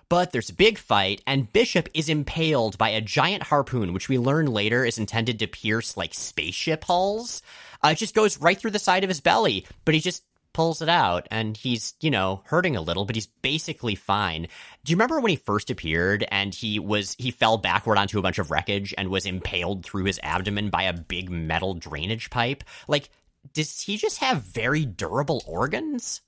But 0.09 0.31
there's 0.31 0.49
a 0.49 0.55
big 0.55 0.79
fight, 0.79 1.21
and 1.27 1.53
Bishop 1.53 1.87
is 1.93 2.09
impaled 2.09 2.79
by 2.79 2.89
a 2.89 3.01
giant 3.01 3.43
harpoon, 3.43 3.93
which 3.93 4.09
we 4.09 4.17
learn 4.17 4.47
later 4.47 4.83
is 4.83 4.97
intended 4.97 5.37
to 5.39 5.47
pierce 5.47 5.95
like 5.95 6.15
spaceship 6.15 6.83
hulls. 6.83 7.43
Uh, 7.83 7.89
it 7.89 7.99
just 7.99 8.15
goes 8.15 8.39
right 8.39 8.57
through 8.57 8.71
the 8.71 8.79
side 8.79 9.03
of 9.03 9.09
his 9.09 9.21
belly, 9.21 9.67
but 9.85 9.93
he 9.93 10.01
just 10.01 10.23
pulls 10.51 10.81
it 10.81 10.89
out, 10.89 11.27
and 11.29 11.55
he's, 11.55 11.93
you 12.01 12.09
know, 12.09 12.41
hurting 12.45 12.75
a 12.75 12.81
little, 12.81 13.05
but 13.05 13.15
he's 13.15 13.27
basically 13.27 13.93
fine. 13.93 14.47
Do 14.83 14.91
you 14.91 14.95
remember 14.95 15.19
when 15.19 15.29
he 15.29 15.35
first 15.35 15.69
appeared 15.69 16.25
and 16.31 16.55
he 16.55 16.79
was 16.79 17.15
he 17.19 17.29
fell 17.29 17.57
backward 17.57 17.99
onto 17.99 18.17
a 18.17 18.23
bunch 18.23 18.39
of 18.39 18.49
wreckage 18.49 18.95
and 18.97 19.09
was 19.09 19.27
impaled 19.27 19.85
through 19.85 20.05
his 20.05 20.19
abdomen 20.23 20.71
by 20.71 20.83
a 20.83 20.93
big 20.93 21.29
metal 21.29 21.75
drainage 21.75 22.31
pipe? 22.31 22.63
Like, 22.87 23.09
does 23.53 23.79
he 23.81 23.95
just 23.95 24.17
have 24.19 24.41
very 24.41 24.85
durable 24.85 25.43
organs? 25.45 26.21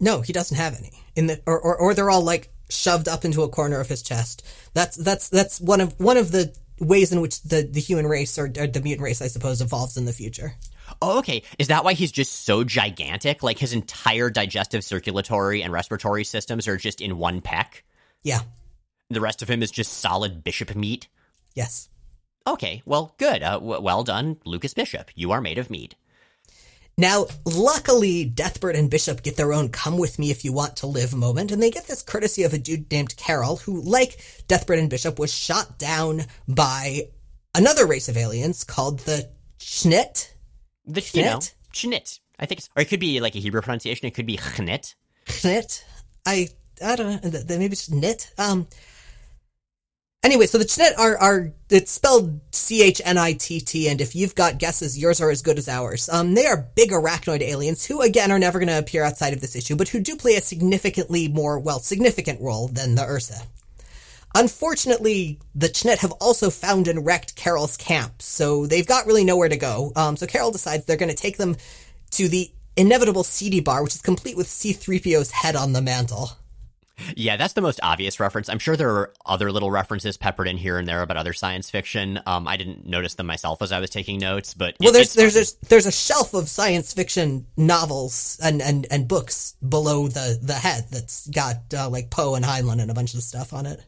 No, 0.00 0.20
he 0.20 0.32
doesn't 0.32 0.56
have 0.56 0.76
any. 0.76 0.92
In 1.16 1.26
the 1.26 1.40
or, 1.46 1.58
or, 1.58 1.76
or 1.76 1.94
they're 1.94 2.10
all 2.10 2.22
like 2.22 2.52
shoved 2.70 3.08
up 3.08 3.24
into 3.24 3.42
a 3.42 3.48
corner 3.48 3.80
of 3.80 3.88
his 3.88 4.02
chest. 4.02 4.46
That's 4.74 4.96
that's 4.96 5.28
that's 5.28 5.60
one 5.60 5.80
of 5.80 5.98
one 5.98 6.16
of 6.16 6.32
the 6.32 6.54
ways 6.80 7.12
in 7.12 7.20
which 7.20 7.42
the, 7.42 7.62
the 7.62 7.80
human 7.80 8.06
race 8.06 8.38
or, 8.38 8.44
or 8.58 8.66
the 8.66 8.80
mutant 8.80 9.02
race, 9.02 9.20
I 9.20 9.26
suppose, 9.26 9.60
evolves 9.60 9.96
in 9.96 10.04
the 10.04 10.12
future. 10.12 10.54
Oh, 11.02 11.18
okay. 11.18 11.42
Is 11.58 11.68
that 11.68 11.84
why 11.84 11.92
he's 11.92 12.12
just 12.12 12.44
so 12.44 12.64
gigantic? 12.64 13.42
Like 13.42 13.58
his 13.58 13.72
entire 13.72 14.30
digestive, 14.30 14.84
circulatory, 14.84 15.62
and 15.62 15.72
respiratory 15.72 16.24
systems 16.24 16.68
are 16.68 16.76
just 16.76 17.00
in 17.00 17.18
one 17.18 17.40
peck? 17.40 17.84
Yeah. 18.22 18.40
The 19.10 19.20
rest 19.20 19.42
of 19.42 19.50
him 19.50 19.62
is 19.62 19.70
just 19.70 19.92
solid 19.94 20.44
bishop 20.44 20.74
meat? 20.74 21.08
Yes. 21.54 21.88
Okay, 22.46 22.82
well, 22.86 23.14
good. 23.18 23.42
Uh, 23.42 23.54
w- 23.54 23.80
well 23.80 24.04
done, 24.04 24.38
Lucas 24.44 24.72
Bishop. 24.72 25.10
You 25.14 25.32
are 25.32 25.40
made 25.40 25.58
of 25.58 25.70
meat. 25.70 25.94
Now, 26.98 27.26
luckily, 27.44 28.28
Deathbird 28.28 28.76
and 28.76 28.90
Bishop 28.90 29.22
get 29.22 29.36
their 29.36 29.52
own 29.52 29.68
come 29.68 29.98
with 29.98 30.18
me 30.18 30.32
if 30.32 30.44
you 30.44 30.52
want 30.52 30.76
to 30.78 30.88
live 30.88 31.14
moment, 31.14 31.52
and 31.52 31.62
they 31.62 31.70
get 31.70 31.86
this 31.86 32.02
courtesy 32.02 32.42
of 32.42 32.52
a 32.52 32.58
dude 32.58 32.90
named 32.90 33.16
Karel, 33.16 33.56
who, 33.56 33.80
like 33.82 34.20
Deathbird 34.48 34.80
and 34.80 34.90
Bishop, 34.90 35.16
was 35.16 35.32
shot 35.32 35.78
down 35.78 36.22
by 36.48 37.02
another 37.54 37.86
race 37.86 38.08
of 38.08 38.16
aliens 38.16 38.64
called 38.64 38.98
the 39.00 39.30
Chnitt. 39.60 40.34
The, 40.86 41.08
you 41.14 41.22
know, 41.22 41.38
Chnitt. 41.72 42.18
I 42.40 42.46
think 42.46 42.58
it's, 42.58 42.68
or 42.74 42.82
it 42.82 42.88
could 42.88 43.00
be 43.00 43.20
like 43.20 43.36
a 43.36 43.40
Hebrew 43.40 43.62
pronunciation. 43.62 44.08
It 44.08 44.14
could 44.14 44.26
be 44.26 44.36
Chnit. 44.36 44.96
Chnit. 45.26 45.84
I, 46.26 46.48
I 46.84 46.96
don't 46.96 47.22
know. 47.22 47.42
Maybe 47.48 47.72
it's 47.72 47.90
Nit. 47.90 48.32
Um, 48.38 48.66
Anyway, 50.24 50.46
so 50.46 50.58
the 50.58 50.64
Chnitt 50.64 50.98
are, 50.98 51.16
are 51.18 51.52
it's 51.70 51.92
spelled 51.92 52.40
C 52.50 52.82
H 52.82 53.00
N 53.04 53.16
I 53.16 53.34
T 53.34 53.60
T, 53.60 53.88
and 53.88 54.00
if 54.00 54.16
you've 54.16 54.34
got 54.34 54.58
guesses, 54.58 54.98
yours 54.98 55.20
are 55.20 55.30
as 55.30 55.42
good 55.42 55.58
as 55.58 55.68
ours. 55.68 56.08
Um, 56.08 56.34
they 56.34 56.44
are 56.44 56.68
big 56.74 56.90
arachnoid 56.90 57.40
aliens 57.40 57.84
who, 57.84 58.02
again, 58.02 58.32
are 58.32 58.38
never 58.38 58.58
going 58.58 58.68
to 58.68 58.78
appear 58.78 59.04
outside 59.04 59.32
of 59.32 59.40
this 59.40 59.54
issue, 59.54 59.76
but 59.76 59.88
who 59.88 60.00
do 60.00 60.16
play 60.16 60.34
a 60.34 60.40
significantly 60.40 61.28
more, 61.28 61.60
well, 61.60 61.78
significant 61.78 62.40
role 62.40 62.66
than 62.66 62.96
the 62.96 63.02
Ursaa. 63.02 63.46
Unfortunately, 64.34 65.38
the 65.54 65.68
Chnitt 65.68 65.98
have 65.98 66.12
also 66.12 66.50
found 66.50 66.88
and 66.88 67.06
wrecked 67.06 67.36
Karel's 67.36 67.76
camp, 67.76 68.20
so 68.20 68.66
they've 68.66 68.86
got 68.86 69.06
really 69.06 69.24
nowhere 69.24 69.48
to 69.48 69.56
go. 69.56 69.92
Um, 69.94 70.16
so 70.16 70.26
Karel 70.26 70.50
decides 70.50 70.84
they're 70.84 70.96
going 70.96 71.14
to 71.14 71.14
take 71.14 71.36
them 71.36 71.56
to 72.10 72.28
the 72.28 72.50
inevitable 72.76 73.22
seedy 73.22 73.60
bar, 73.60 73.84
which 73.84 73.94
is 73.94 74.02
complete 74.02 74.36
with 74.36 74.48
C3PO's 74.48 75.30
head 75.30 75.54
on 75.54 75.72
the 75.72 75.80
mantle. 75.80 76.32
Yeah, 77.16 77.36
that's 77.36 77.54
the 77.54 77.60
most 77.60 77.80
obvious 77.82 78.20
reference. 78.20 78.48
I'm 78.48 78.58
sure 78.58 78.76
there 78.76 78.90
are 78.90 79.12
other 79.24 79.52
little 79.52 79.70
references 79.70 80.16
peppered 80.16 80.48
in 80.48 80.56
here 80.56 80.78
and 80.78 80.86
there 80.86 81.02
about 81.02 81.16
other 81.16 81.32
science 81.32 81.70
fiction. 81.70 82.20
Um, 82.26 82.48
I 82.48 82.56
didn't 82.56 82.86
notice 82.86 83.14
them 83.14 83.26
myself 83.26 83.62
as 83.62 83.72
I 83.72 83.80
was 83.80 83.90
taking 83.90 84.18
notes, 84.18 84.54
but 84.54 84.74
well, 84.80 84.92
there's 84.92 85.14
there's 85.14 85.36
a, 85.36 85.66
there's 85.68 85.86
a 85.86 85.92
shelf 85.92 86.34
of 86.34 86.48
science 86.48 86.92
fiction 86.92 87.46
novels 87.56 88.38
and, 88.42 88.60
and, 88.62 88.86
and 88.90 89.08
books 89.08 89.54
below 89.66 90.08
the 90.08 90.38
the 90.42 90.54
head 90.54 90.86
that's 90.90 91.28
got 91.28 91.56
uh, 91.74 91.88
like 91.88 92.10
Poe 92.10 92.34
and 92.34 92.44
Heinlein 92.44 92.80
and 92.80 92.90
a 92.90 92.94
bunch 92.94 93.14
of 93.14 93.22
stuff 93.22 93.52
on 93.52 93.66
it. 93.66 93.80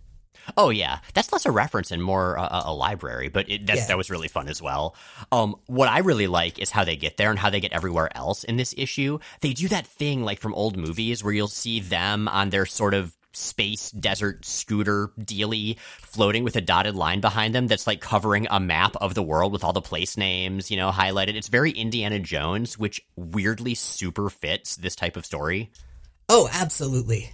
Oh 0.57 0.71
yeah, 0.71 0.99
that's 1.15 1.33
less 1.33 1.47
a 1.47 1.51
reference 1.51 1.91
and 1.91 2.03
more 2.03 2.35
a, 2.35 2.63
a 2.67 2.75
library, 2.75 3.29
but 3.29 3.49
it, 3.49 3.67
that, 3.67 3.77
yeah. 3.77 3.87
that 3.87 3.97
was 3.97 4.11
really 4.11 4.29
fun 4.29 4.49
as 4.49 4.61
well. 4.61 4.95
Um, 5.33 5.57
what 5.67 5.89
I 5.89 5.99
really 5.99 6.27
like 6.27 6.59
is 6.59 6.71
how 6.71 6.85
they 6.85 6.97
get 6.97 7.17
there 7.17 7.31
and 7.31 7.39
how 7.39 7.51
they 7.51 7.61
get 7.61 7.73
everywhere 7.73 8.15
else 8.17 8.45
in 8.45 8.57
this 8.57 8.75
issue. 8.77 9.19
They 9.41 9.53
do 9.53 9.69
that 9.69 9.87
thing 9.87 10.23
like 10.23 10.41
from 10.41 10.55
old 10.55 10.77
movies 10.77 11.23
where 11.23 11.33
you'll 11.33 11.49
see 11.49 11.81
them 11.81 12.29
on 12.29 12.51
their 12.51 12.67
sort 12.67 12.95
of 12.95 13.17
space 13.33 13.91
desert 13.93 14.45
scooter 14.45 15.13
dealy 15.19 15.79
floating 16.01 16.43
with 16.43 16.57
a 16.57 16.61
dotted 16.61 16.97
line 16.97 17.21
behind 17.21 17.55
them 17.55 17.69
that's 17.69 17.87
like 17.87 18.01
covering 18.01 18.47
a 18.51 18.59
map 18.59 18.97
of 18.97 19.15
the 19.15 19.23
world 19.23 19.53
with 19.53 19.63
all 19.63 19.73
the 19.73 19.81
place 19.81 20.17
names, 20.17 20.71
you 20.71 20.77
know, 20.77 20.91
highlighted. 20.91 21.37
It's 21.37 21.49
very 21.49 21.71
Indiana 21.71 22.19
Jones, 22.19 22.79
which 22.79 23.01
weirdly 23.17 23.75
super 23.75 24.31
fits 24.31 24.77
this 24.77 24.97
type 24.97 25.17
of 25.17 25.25
story. 25.25 25.71
Oh, 26.29 26.49
absolutely. 26.53 27.33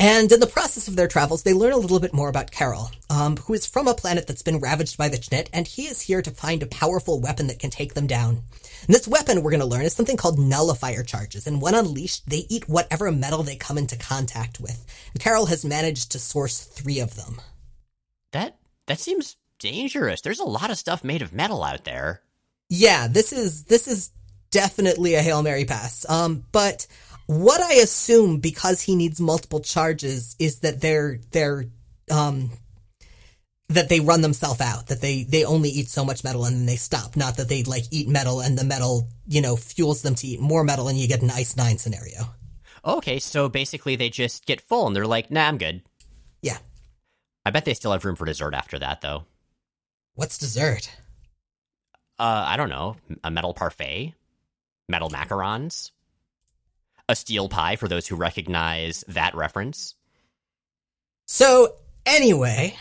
And 0.00 0.30
in 0.30 0.40
the 0.40 0.46
process 0.46 0.88
of 0.88 0.96
their 0.96 1.06
travels, 1.06 1.44
they 1.44 1.54
learn 1.54 1.72
a 1.72 1.78
little 1.78 2.00
bit 2.00 2.12
more 2.12 2.28
about 2.28 2.50
Karel, 2.50 2.90
um, 3.10 3.36
who 3.36 3.54
is 3.54 3.64
from 3.64 3.86
a 3.86 3.94
planet 3.94 4.26
that's 4.26 4.42
been 4.42 4.58
ravaged 4.58 4.98
by 4.98 5.08
the 5.08 5.16
Chnitt, 5.16 5.48
and 5.52 5.66
he 5.66 5.86
is 5.86 6.00
here 6.00 6.20
to 6.20 6.30
find 6.32 6.62
a 6.62 6.66
powerful 6.66 7.20
weapon 7.20 7.46
that 7.46 7.60
can 7.60 7.70
take 7.70 7.94
them 7.94 8.06
down. 8.06 8.42
And 8.86 8.94
this 8.94 9.06
weapon, 9.06 9.42
we're 9.42 9.52
going 9.52 9.60
to 9.60 9.66
learn, 9.66 9.84
is 9.84 9.94
something 9.94 10.16
called 10.16 10.38
nullifier 10.38 11.04
charges, 11.04 11.46
and 11.46 11.62
when 11.62 11.74
unleashed, 11.74 12.28
they 12.28 12.44
eat 12.48 12.68
whatever 12.68 13.10
metal 13.12 13.44
they 13.44 13.56
come 13.56 13.78
into 13.78 13.96
contact 13.96 14.60
with. 14.60 14.84
And 15.12 15.22
Karel 15.22 15.46
has 15.46 15.64
managed 15.64 16.10
to 16.12 16.18
source 16.18 16.60
three 16.60 16.98
of 16.98 17.14
them. 17.14 17.40
That 18.32 18.58
that 18.86 18.98
seems 18.98 19.36
dangerous. 19.60 20.20
There's 20.20 20.40
a 20.40 20.44
lot 20.44 20.70
of 20.70 20.76
stuff 20.76 21.04
made 21.04 21.22
of 21.22 21.32
metal 21.32 21.62
out 21.62 21.84
there. 21.84 22.20
Yeah, 22.68 23.06
this 23.06 23.32
is 23.32 23.64
this 23.64 23.86
is 23.86 24.10
definitely 24.50 25.14
a 25.14 25.22
hail 25.22 25.42
mary 25.42 25.64
pass. 25.64 26.04
Um, 26.08 26.44
but 26.52 26.86
what 27.26 27.60
I 27.60 27.74
assume 27.74 28.38
because 28.38 28.82
he 28.82 28.96
needs 28.96 29.20
multiple 29.20 29.60
charges 29.60 30.36
is 30.38 30.60
that 30.60 30.80
they're 30.80 31.18
they're 31.30 31.66
um 32.10 32.50
that 33.68 33.88
they 33.88 34.00
run 34.00 34.20
themselves 34.20 34.60
out, 34.60 34.88
that 34.88 35.00
they 35.00 35.24
they 35.24 35.44
only 35.44 35.70
eat 35.70 35.88
so 35.88 36.04
much 36.04 36.22
metal 36.24 36.44
and 36.44 36.56
then 36.56 36.66
they 36.66 36.76
stop, 36.76 37.16
not 37.16 37.38
that 37.38 37.48
they 37.48 37.62
like 37.62 37.84
eat 37.90 38.08
metal 38.08 38.40
and 38.40 38.58
the 38.58 38.64
metal, 38.64 39.08
you 39.26 39.40
know, 39.40 39.56
fuels 39.56 40.02
them 40.02 40.14
to 40.16 40.26
eat 40.26 40.40
more 40.40 40.64
metal 40.64 40.88
and 40.88 40.98
you 40.98 41.08
get 41.08 41.22
an 41.22 41.30
ice 41.30 41.56
nine 41.56 41.78
scenario. 41.78 42.24
Okay, 42.84 43.18
so 43.18 43.48
basically 43.48 43.96
they 43.96 44.10
just 44.10 44.44
get 44.44 44.60
full 44.60 44.86
and 44.86 44.94
they're 44.94 45.06
like, 45.06 45.30
"Nah, 45.30 45.48
I'm 45.48 45.56
good." 45.56 45.82
Yeah. 46.42 46.58
I 47.46 47.50
bet 47.50 47.64
they 47.64 47.74
still 47.74 47.92
have 47.92 48.04
room 48.04 48.16
for 48.16 48.26
dessert 48.26 48.54
after 48.54 48.78
that 48.78 49.00
though. 49.00 49.24
What's 50.14 50.38
dessert? 50.38 50.90
Uh, 52.18 52.44
I 52.46 52.56
don't 52.56 52.68
know. 52.68 52.96
A 53.24 53.30
metal 53.30 53.54
parfait? 53.54 54.14
Metal 54.88 55.10
macarons? 55.10 55.90
A 57.08 57.16
steel 57.16 57.48
pie 57.48 57.76
for 57.76 57.88
those 57.88 58.06
who 58.06 58.16
recognize 58.16 59.04
that 59.08 59.34
reference. 59.34 59.94
So, 61.26 61.74
anyway, 62.06 62.76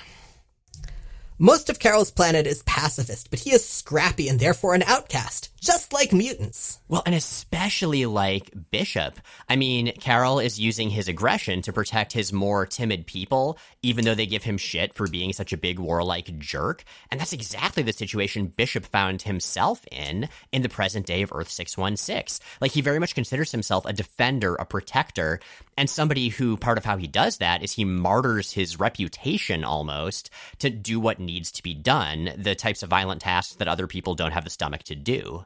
most 1.37 1.69
of 1.69 1.79
Karel's 1.79 2.11
planet 2.11 2.47
is 2.47 2.63
pacifist, 2.63 3.29
but 3.29 3.39
he 3.39 3.51
is 3.51 3.67
scrappy 3.67 4.29
and 4.29 4.39
therefore 4.39 4.75
an 4.75 4.83
outcast, 4.83 5.49
just 5.63 5.93
like 5.93 6.11
mutants. 6.11 6.81
Well, 6.89 7.03
and 7.05 7.15
especially 7.15 8.05
like 8.05 8.51
Bishop. 8.69 9.17
I 9.47 9.55
mean, 9.55 9.93
Karel 9.93 10.39
is 10.39 10.59
using 10.59 10.89
his 10.89 11.07
aggression 11.07 11.61
to 11.61 11.71
protect 11.71 12.11
his 12.11 12.33
more 12.33 12.65
timid 12.65 13.07
people, 13.07 13.57
even 13.81 14.03
though 14.03 14.13
they 14.13 14.25
give 14.25 14.43
him 14.43 14.57
shit 14.57 14.93
for 14.93 15.07
being 15.07 15.31
such 15.31 15.53
a 15.53 15.57
big 15.57 15.79
warlike 15.79 16.37
jerk. 16.37 16.83
And 17.09 17.19
that's 17.19 17.31
exactly 17.31 17.81
the 17.81 17.93
situation 17.93 18.47
Bishop 18.47 18.85
found 18.85 19.21
himself 19.21 19.85
in 19.89 20.27
in 20.51 20.63
the 20.63 20.69
present 20.69 21.05
day 21.05 21.21
of 21.21 21.31
Earth 21.33 21.49
616. 21.49 22.45
Like, 22.59 22.71
he 22.71 22.81
very 22.81 22.99
much 22.99 23.15
considers 23.15 23.51
himself 23.51 23.85
a 23.85 23.93
defender, 23.93 24.55
a 24.55 24.65
protector, 24.65 25.39
and 25.77 25.89
somebody 25.89 26.27
who 26.27 26.57
part 26.57 26.77
of 26.77 26.83
how 26.83 26.97
he 26.97 27.07
does 27.07 27.37
that 27.37 27.63
is 27.63 27.71
he 27.71 27.85
martyrs 27.85 28.51
his 28.51 28.79
reputation 28.79 29.63
almost 29.63 30.29
to 30.59 30.69
do 30.69 30.99
what 30.99 31.19
needs 31.19 31.51
to 31.53 31.63
be 31.63 31.73
done, 31.73 32.31
the 32.37 32.53
types 32.53 32.83
of 32.83 32.89
violent 32.89 33.21
tasks 33.21 33.55
that 33.55 33.69
other 33.69 33.87
people 33.87 34.13
don't 34.13 34.33
have 34.33 34.43
the 34.43 34.49
stomach 34.49 34.83
to 34.83 34.95
do. 34.95 35.45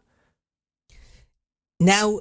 Now, 1.80 2.20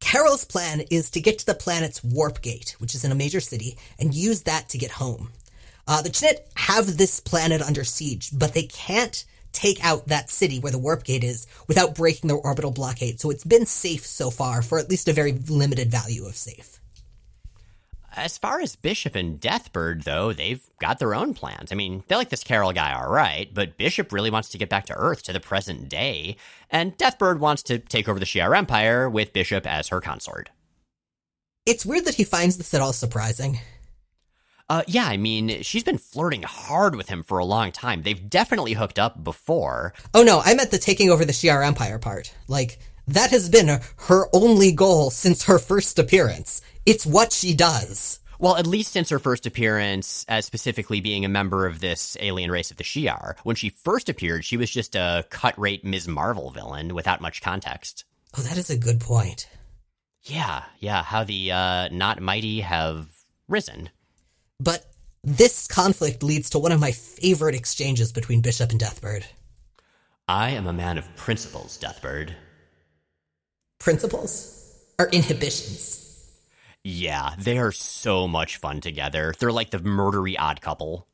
Karel's 0.00 0.44
plan 0.44 0.82
is 0.90 1.10
to 1.10 1.20
get 1.20 1.38
to 1.38 1.46
the 1.46 1.54
planet's 1.54 2.02
warp 2.02 2.42
gate, 2.42 2.74
which 2.78 2.94
is 2.94 3.04
in 3.04 3.12
a 3.12 3.14
major 3.14 3.40
city, 3.40 3.76
and 3.98 4.14
use 4.14 4.42
that 4.42 4.68
to 4.70 4.78
get 4.78 4.90
home. 4.92 5.30
Uh, 5.86 6.02
the 6.02 6.08
Chnitt 6.08 6.40
have 6.56 6.96
this 6.96 7.20
planet 7.20 7.62
under 7.62 7.84
siege, 7.84 8.30
but 8.36 8.54
they 8.54 8.64
can't 8.64 9.24
take 9.52 9.84
out 9.84 10.08
that 10.08 10.30
city 10.30 10.58
where 10.58 10.72
the 10.72 10.78
warp 10.78 11.04
gate 11.04 11.24
is 11.24 11.46
without 11.68 11.94
breaking 11.94 12.28
their 12.28 12.36
orbital 12.36 12.70
blockade. 12.70 13.20
So 13.20 13.30
it's 13.30 13.44
been 13.44 13.66
safe 13.66 14.06
so 14.06 14.30
far 14.30 14.62
for 14.62 14.78
at 14.78 14.88
least 14.88 15.08
a 15.08 15.12
very 15.12 15.32
limited 15.32 15.90
value 15.90 16.26
of 16.26 16.36
safe. 16.36 16.79
As 18.16 18.38
far 18.38 18.60
as 18.60 18.74
Bishop 18.74 19.14
and 19.14 19.40
Deathbird, 19.40 20.02
though, 20.04 20.32
they've 20.32 20.62
got 20.80 20.98
their 20.98 21.14
own 21.14 21.32
plans. 21.32 21.70
I 21.70 21.76
mean, 21.76 22.02
they 22.08 22.16
like 22.16 22.28
this 22.30 22.42
Karel 22.42 22.72
guy, 22.72 22.92
all 22.92 23.10
right, 23.10 23.52
but 23.54 23.76
Bishop 23.76 24.12
really 24.12 24.30
wants 24.30 24.48
to 24.50 24.58
get 24.58 24.68
back 24.68 24.86
to 24.86 24.94
Earth, 24.94 25.22
to 25.24 25.32
the 25.32 25.38
present 25.38 25.88
day, 25.88 26.36
and 26.70 26.96
Deathbird 26.98 27.38
wants 27.38 27.62
to 27.64 27.78
take 27.78 28.08
over 28.08 28.18
the 28.18 28.26
Shi'ar 28.26 28.56
Empire 28.56 29.08
with 29.08 29.32
Bishop 29.32 29.66
as 29.66 29.88
her 29.88 30.00
consort. 30.00 30.50
It's 31.66 31.86
weird 31.86 32.04
that 32.06 32.16
he 32.16 32.24
finds 32.24 32.56
this 32.56 32.74
at 32.74 32.80
all 32.80 32.92
surprising. 32.92 33.60
Uh, 34.68 34.82
yeah, 34.86 35.06
I 35.06 35.16
mean, 35.16 35.62
she's 35.62 35.84
been 35.84 35.98
flirting 35.98 36.42
hard 36.42 36.96
with 36.96 37.08
him 37.08 37.22
for 37.22 37.38
a 37.38 37.44
long 37.44 37.72
time. 37.72 38.02
They've 38.02 38.30
definitely 38.30 38.72
hooked 38.72 38.98
up 38.98 39.22
before. 39.22 39.94
Oh 40.14 40.22
no, 40.22 40.40
I 40.44 40.54
meant 40.54 40.70
the 40.70 40.78
taking 40.78 41.10
over 41.10 41.24
the 41.24 41.32
Shi'ar 41.32 41.66
Empire 41.66 41.98
part. 41.98 42.32
Like, 42.48 42.78
that 43.08 43.30
has 43.30 43.48
been 43.48 43.80
her 43.96 44.28
only 44.32 44.72
goal 44.72 45.10
since 45.10 45.44
her 45.44 45.58
first 45.58 45.98
appearance. 45.98 46.62
It's 46.86 47.06
what 47.06 47.32
she 47.32 47.54
does. 47.54 48.20
Well, 48.38 48.56
at 48.56 48.66
least 48.66 48.92
since 48.92 49.10
her 49.10 49.18
first 49.18 49.44
appearance, 49.44 50.24
as 50.26 50.46
specifically 50.46 51.00
being 51.02 51.26
a 51.26 51.28
member 51.28 51.66
of 51.66 51.80
this 51.80 52.16
alien 52.20 52.50
race 52.50 52.70
of 52.70 52.78
the 52.78 52.84
Shi'ar. 52.84 53.36
When 53.42 53.54
she 53.54 53.68
first 53.68 54.08
appeared, 54.08 54.46
she 54.46 54.56
was 54.56 54.70
just 54.70 54.94
a 54.94 55.26
cut 55.28 55.58
rate 55.58 55.84
Ms. 55.84 56.08
Marvel 56.08 56.50
villain 56.50 56.94
without 56.94 57.20
much 57.20 57.42
context. 57.42 58.04
Oh, 58.38 58.40
that 58.40 58.56
is 58.56 58.70
a 58.70 58.78
good 58.78 58.98
point. 58.98 59.46
Yeah, 60.22 60.64
yeah, 60.78 61.02
how 61.02 61.24
the 61.24 61.52
uh, 61.52 61.88
not 61.90 62.20
mighty 62.20 62.60
have 62.60 63.08
risen. 63.46 63.90
But 64.58 64.86
this 65.22 65.66
conflict 65.66 66.22
leads 66.22 66.50
to 66.50 66.58
one 66.58 66.72
of 66.72 66.80
my 66.80 66.92
favorite 66.92 67.54
exchanges 67.54 68.10
between 68.10 68.40
Bishop 68.40 68.70
and 68.70 68.80
Deathbird. 68.80 69.24
I 70.28 70.50
am 70.50 70.66
a 70.66 70.72
man 70.72 70.96
of 70.96 71.14
principles, 71.16 71.78
Deathbird. 71.78 72.32
Principles? 73.78 74.78
Or 74.98 75.08
inhibitions? 75.08 76.09
Yeah, 76.82 77.34
they 77.38 77.58
are 77.58 77.72
so 77.72 78.26
much 78.26 78.56
fun 78.56 78.80
together. 78.80 79.34
They're 79.38 79.52
like 79.52 79.70
the 79.70 79.78
murdery 79.78 80.36
odd 80.38 80.60
couple. 80.62 81.06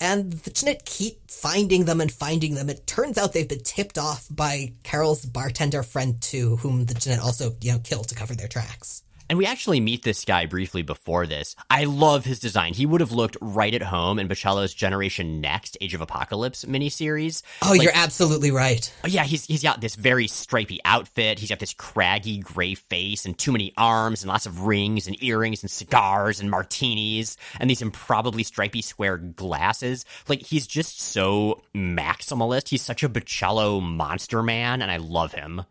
And 0.00 0.32
the 0.32 0.50
Chnitt 0.50 0.84
keep 0.84 1.30
finding 1.30 1.84
them 1.84 2.00
and 2.00 2.12
finding 2.12 2.54
them. 2.54 2.68
It 2.68 2.86
turns 2.86 3.16
out 3.16 3.32
they've 3.32 3.48
been 3.48 3.62
tipped 3.62 3.96
off 3.96 4.26
by 4.28 4.72
Karel's 4.82 5.24
bartender 5.24 5.82
friend 5.82 6.20
too, 6.20 6.56
whom 6.56 6.84
the 6.84 6.94
Chnitt 6.94 7.20
also, 7.20 7.54
you 7.62 7.72
know, 7.72 7.78
killed 7.78 8.08
to 8.08 8.14
cover 8.14 8.34
their 8.34 8.48
tracks. 8.48 9.02
And 9.28 9.38
we 9.38 9.46
actually 9.46 9.80
meet 9.80 10.02
this 10.02 10.24
guy 10.24 10.46
briefly 10.46 10.82
before 10.82 11.26
this. 11.26 11.56
I 11.70 11.84
love 11.84 12.24
his 12.24 12.38
design. 12.38 12.74
He 12.74 12.84
would 12.84 13.00
have 13.00 13.12
looked 13.12 13.36
right 13.40 13.74
at 13.74 13.82
home 13.82 14.18
in 14.18 14.28
Bachalo's 14.28 14.74
Generation 14.74 15.40
Next 15.40 15.78
Age 15.80 15.94
of 15.94 16.00
Apocalypse 16.00 16.64
miniseries. 16.66 17.42
Oh, 17.62 17.70
like, 17.70 17.82
you're 17.82 17.92
absolutely 17.94 18.50
right. 18.50 18.92
Oh, 19.02 19.08
yeah, 19.08 19.24
he's 19.24 19.46
he's 19.46 19.62
got 19.62 19.80
this 19.80 19.94
very 19.94 20.26
stripy 20.26 20.80
outfit. 20.84 21.38
He's 21.38 21.48
got 21.48 21.58
this 21.58 21.72
craggy 21.72 22.38
gray 22.38 22.74
face 22.74 23.24
and 23.24 23.36
too 23.36 23.52
many 23.52 23.72
arms 23.76 24.22
and 24.22 24.28
lots 24.28 24.46
of 24.46 24.66
rings 24.66 25.06
and 25.06 25.22
earrings 25.22 25.62
and 25.62 25.70
cigars 25.70 26.40
and 26.40 26.50
martinis 26.50 27.36
and 27.58 27.70
these 27.70 27.82
improbably 27.82 28.42
stripy 28.42 28.82
square 28.82 29.16
glasses. 29.16 30.04
Like 30.28 30.42
he's 30.42 30.66
just 30.66 31.00
so 31.00 31.62
maximalist. 31.74 32.68
He's 32.68 32.82
such 32.82 33.02
a 33.02 33.08
Bachalo 33.08 33.82
monster 33.82 34.42
man, 34.42 34.82
and 34.82 34.90
I 34.90 34.98
love 34.98 35.32
him. 35.32 35.64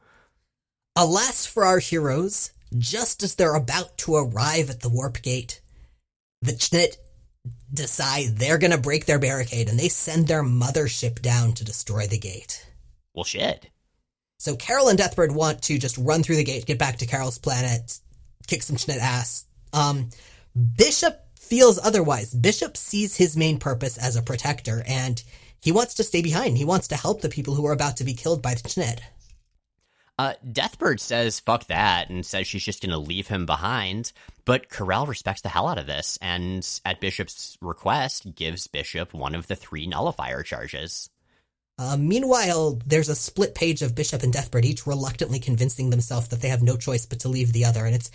Alas 0.95 1.45
for 1.45 1.65
our 1.65 1.79
heroes, 1.79 2.51
just 2.77 3.23
as 3.23 3.35
they're 3.35 3.55
about 3.55 3.97
to 3.99 4.15
arrive 4.15 4.69
at 4.69 4.81
the 4.81 4.89
warp 4.89 5.21
gate, 5.21 5.61
the 6.41 6.53
Chnitt 6.53 6.97
decide 7.73 8.37
they're 8.37 8.57
going 8.57 8.71
to 8.71 8.77
break 8.77 9.05
their 9.05 9.19
barricade 9.19 9.69
and 9.69 9.79
they 9.79 9.89
send 9.89 10.27
their 10.27 10.43
mothership 10.43 11.21
down 11.21 11.53
to 11.53 11.65
destroy 11.65 12.07
the 12.07 12.17
gate. 12.17 12.65
Well, 13.13 13.23
shit. 13.23 13.69
So 14.39 14.55
Karel 14.55 14.89
and 14.89 14.99
Deathbird 14.99 15.31
want 15.31 15.61
to 15.63 15.77
just 15.77 15.97
run 15.97 16.23
through 16.23 16.35
the 16.35 16.43
gate, 16.43 16.65
get 16.65 16.77
back 16.77 16.97
to 16.97 17.05
Karel's 17.05 17.39
planet, 17.39 17.99
kick 18.47 18.61
some 18.63 18.75
Chnitt 18.75 18.99
ass. 18.99 19.45
Um, 19.71 20.09
Bishop 20.77 21.19
feels 21.39 21.79
otherwise. 21.79 22.33
Bishop 22.33 22.77
sees 22.77 23.15
his 23.15 23.37
main 23.37 23.57
purpose 23.57 23.97
as 23.97 24.15
a 24.15 24.21
protector 24.21 24.83
and 24.87 25.23
he 25.61 25.71
wants 25.71 25.93
to 25.95 26.03
stay 26.03 26.21
behind. 26.21 26.57
He 26.57 26.65
wants 26.65 26.89
to 26.89 26.95
help 26.95 27.21
the 27.21 27.29
people 27.29 27.55
who 27.55 27.65
are 27.67 27.73
about 27.73 27.97
to 27.97 28.03
be 28.03 28.13
killed 28.13 28.41
by 28.41 28.53
the 28.53 28.67
Chnitt. 28.67 28.99
Uh, 30.19 30.33
Deathbird 30.47 30.99
says 30.99 31.39
fuck 31.39 31.65
that 31.67 32.09
and 32.09 32.25
says 32.25 32.45
she's 32.45 32.63
just 32.63 32.81
going 32.81 32.91
to 32.91 32.97
leave 32.97 33.27
him 33.27 33.45
behind. 33.45 34.11
But 34.45 34.69
Karel 34.69 35.07
respects 35.07 35.41
the 35.41 35.49
hell 35.49 35.67
out 35.67 35.77
of 35.77 35.87
this 35.87 36.19
and, 36.21 36.67
at 36.85 36.99
Bishop's 36.99 37.57
request, 37.61 38.35
gives 38.35 38.67
Bishop 38.67 39.13
one 39.13 39.35
of 39.35 39.47
the 39.47 39.55
three 39.55 39.87
nullifier 39.87 40.43
charges. 40.43 41.09
Uh, 41.79 41.97
meanwhile, 41.97 42.79
there's 42.85 43.09
a 43.09 43.15
split 43.15 43.55
page 43.55 43.81
of 43.81 43.95
Bishop 43.95 44.21
and 44.21 44.33
Deathbird, 44.33 44.63
each 44.63 44.85
reluctantly 44.85 45.39
convincing 45.39 45.89
themselves 45.89 46.27
that 46.27 46.41
they 46.41 46.49
have 46.49 46.61
no 46.61 46.77
choice 46.77 47.07
but 47.07 47.21
to 47.21 47.29
leave 47.29 47.51
the 47.51 47.65
other, 47.65 47.85
and 47.85 47.95
it's 47.95 48.11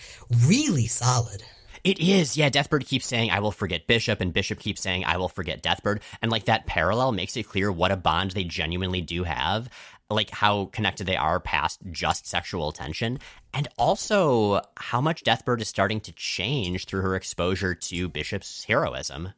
really 0.46 0.86
solid. 0.86 1.42
It 1.84 1.98
is, 1.98 2.36
yeah. 2.36 2.50
Deathbird 2.50 2.86
keeps 2.86 3.06
saying, 3.06 3.30
I 3.30 3.40
will 3.40 3.52
forget 3.52 3.86
Bishop, 3.86 4.20
and 4.20 4.32
Bishop 4.32 4.58
keeps 4.58 4.80
saying, 4.80 5.04
I 5.04 5.16
will 5.16 5.28
forget 5.28 5.62
Deathbird. 5.62 6.00
And 6.22 6.30
like 6.30 6.44
that 6.44 6.66
parallel 6.66 7.12
makes 7.12 7.36
it 7.36 7.48
clear 7.48 7.70
what 7.70 7.92
a 7.92 7.96
bond 7.96 8.32
they 8.32 8.44
genuinely 8.44 9.00
do 9.00 9.24
have 9.24 9.68
like 10.10 10.30
how 10.30 10.66
connected 10.66 11.06
they 11.06 11.16
are 11.16 11.38
past 11.38 11.80
just 11.90 12.26
sexual 12.26 12.72
tension 12.72 13.18
and 13.52 13.68
also 13.76 14.60
how 14.76 15.00
much 15.00 15.22
deathbird 15.22 15.60
is 15.60 15.68
starting 15.68 16.00
to 16.00 16.12
change 16.12 16.86
through 16.86 17.02
her 17.02 17.14
exposure 17.14 17.74
to 17.74 18.08
bishop's 18.08 18.64
heroism. 18.64 19.32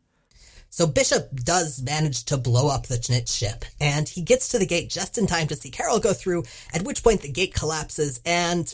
So 0.72 0.87
bishop 0.87 1.35
does 1.35 1.83
manage 1.83 2.24
to 2.26 2.37
blow 2.37 2.68
up 2.68 2.87
the 2.87 2.98
Chnitt 2.98 3.28
ship 3.28 3.64
and 3.80 4.09
he 4.09 4.22
gets 4.22 4.50
to 4.50 4.59
the 4.59 4.66
gate 4.66 4.90
just 4.90 5.18
in 5.18 5.26
time 5.26 5.48
to 5.48 5.56
see 5.56 5.70
Karel 5.70 5.98
go 5.98 6.12
through 6.12 6.44
at 6.72 6.83
which 6.83 7.02
point 7.02 7.22
the 7.22 7.33
gate 7.33 7.52
collapses 7.52 8.20
and 8.24 8.72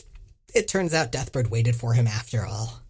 it 0.53 0.67
turns 0.67 0.93
out 0.93 1.11
deathbird 1.11 1.49
waited 1.49 1.75
for 1.75 1.93
him 1.93 2.05
after 2.05 2.45
all. 2.45 2.81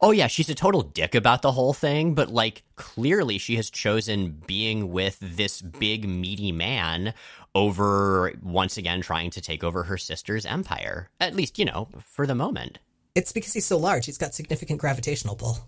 Oh 0.00 0.10
yeah, 0.10 0.26
she's 0.26 0.50
a 0.50 0.54
total 0.54 0.82
dick 0.82 1.14
about 1.14 1.42
the 1.42 1.52
whole 1.52 1.72
thing, 1.72 2.14
but 2.14 2.28
like 2.28 2.62
clearly 2.74 3.38
she 3.38 3.56
has 3.56 3.70
chosen 3.70 4.42
being 4.46 4.90
with 4.90 5.18
this 5.20 5.62
big 5.62 6.06
meaty 6.08 6.52
man 6.52 7.14
over 7.56 8.34
once 8.42 8.76
again 8.76 9.00
trying 9.00 9.30
to 9.30 9.40
take 9.40 9.64
over 9.64 9.84
her 9.84 9.96
sister's 9.96 10.44
empire. 10.44 11.08
At 11.18 11.34
least, 11.34 11.58
you 11.58 11.64
know, 11.64 11.88
for 12.04 12.26
the 12.26 12.34
moment. 12.34 12.78
It's 13.14 13.32
because 13.32 13.54
he's 13.54 13.64
so 13.64 13.78
large. 13.78 14.04
He's 14.04 14.18
got 14.18 14.34
significant 14.34 14.78
gravitational 14.78 15.36
pull. 15.36 15.58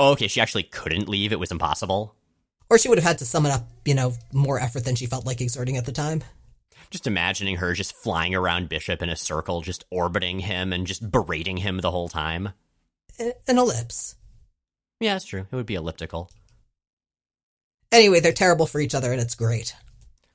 Oh, 0.00 0.12
okay, 0.12 0.26
she 0.26 0.40
actually 0.40 0.62
couldn't 0.62 1.08
leave. 1.08 1.32
It 1.32 1.38
was 1.38 1.52
impossible. 1.52 2.14
Or 2.70 2.78
she 2.78 2.88
would 2.88 2.96
have 2.96 3.06
had 3.06 3.18
to 3.18 3.26
summon 3.26 3.52
up, 3.52 3.68
you 3.84 3.94
know, 3.94 4.14
more 4.32 4.58
effort 4.58 4.86
than 4.86 4.94
she 4.94 5.04
felt 5.04 5.26
like 5.26 5.42
exerting 5.42 5.76
at 5.76 5.84
the 5.84 5.92
time. 5.92 6.24
Just 6.90 7.06
imagining 7.06 7.56
her 7.56 7.74
just 7.74 7.94
flying 7.94 8.34
around 8.34 8.70
Bishop 8.70 9.02
in 9.02 9.10
a 9.10 9.16
circle, 9.16 9.60
just 9.60 9.84
orbiting 9.90 10.38
him 10.38 10.72
and 10.72 10.86
just 10.86 11.10
berating 11.10 11.58
him 11.58 11.78
the 11.78 11.90
whole 11.90 12.08
time. 12.08 12.50
An 13.18 13.58
ellipse. 13.58 14.14
Yeah, 14.98 15.14
that's 15.14 15.26
true. 15.26 15.46
It 15.50 15.54
would 15.54 15.66
be 15.66 15.74
elliptical. 15.74 16.30
Anyway, 17.92 18.20
they're 18.20 18.32
terrible 18.32 18.66
for 18.66 18.80
each 18.80 18.94
other, 18.94 19.12
and 19.12 19.20
it's 19.20 19.34
great. 19.34 19.74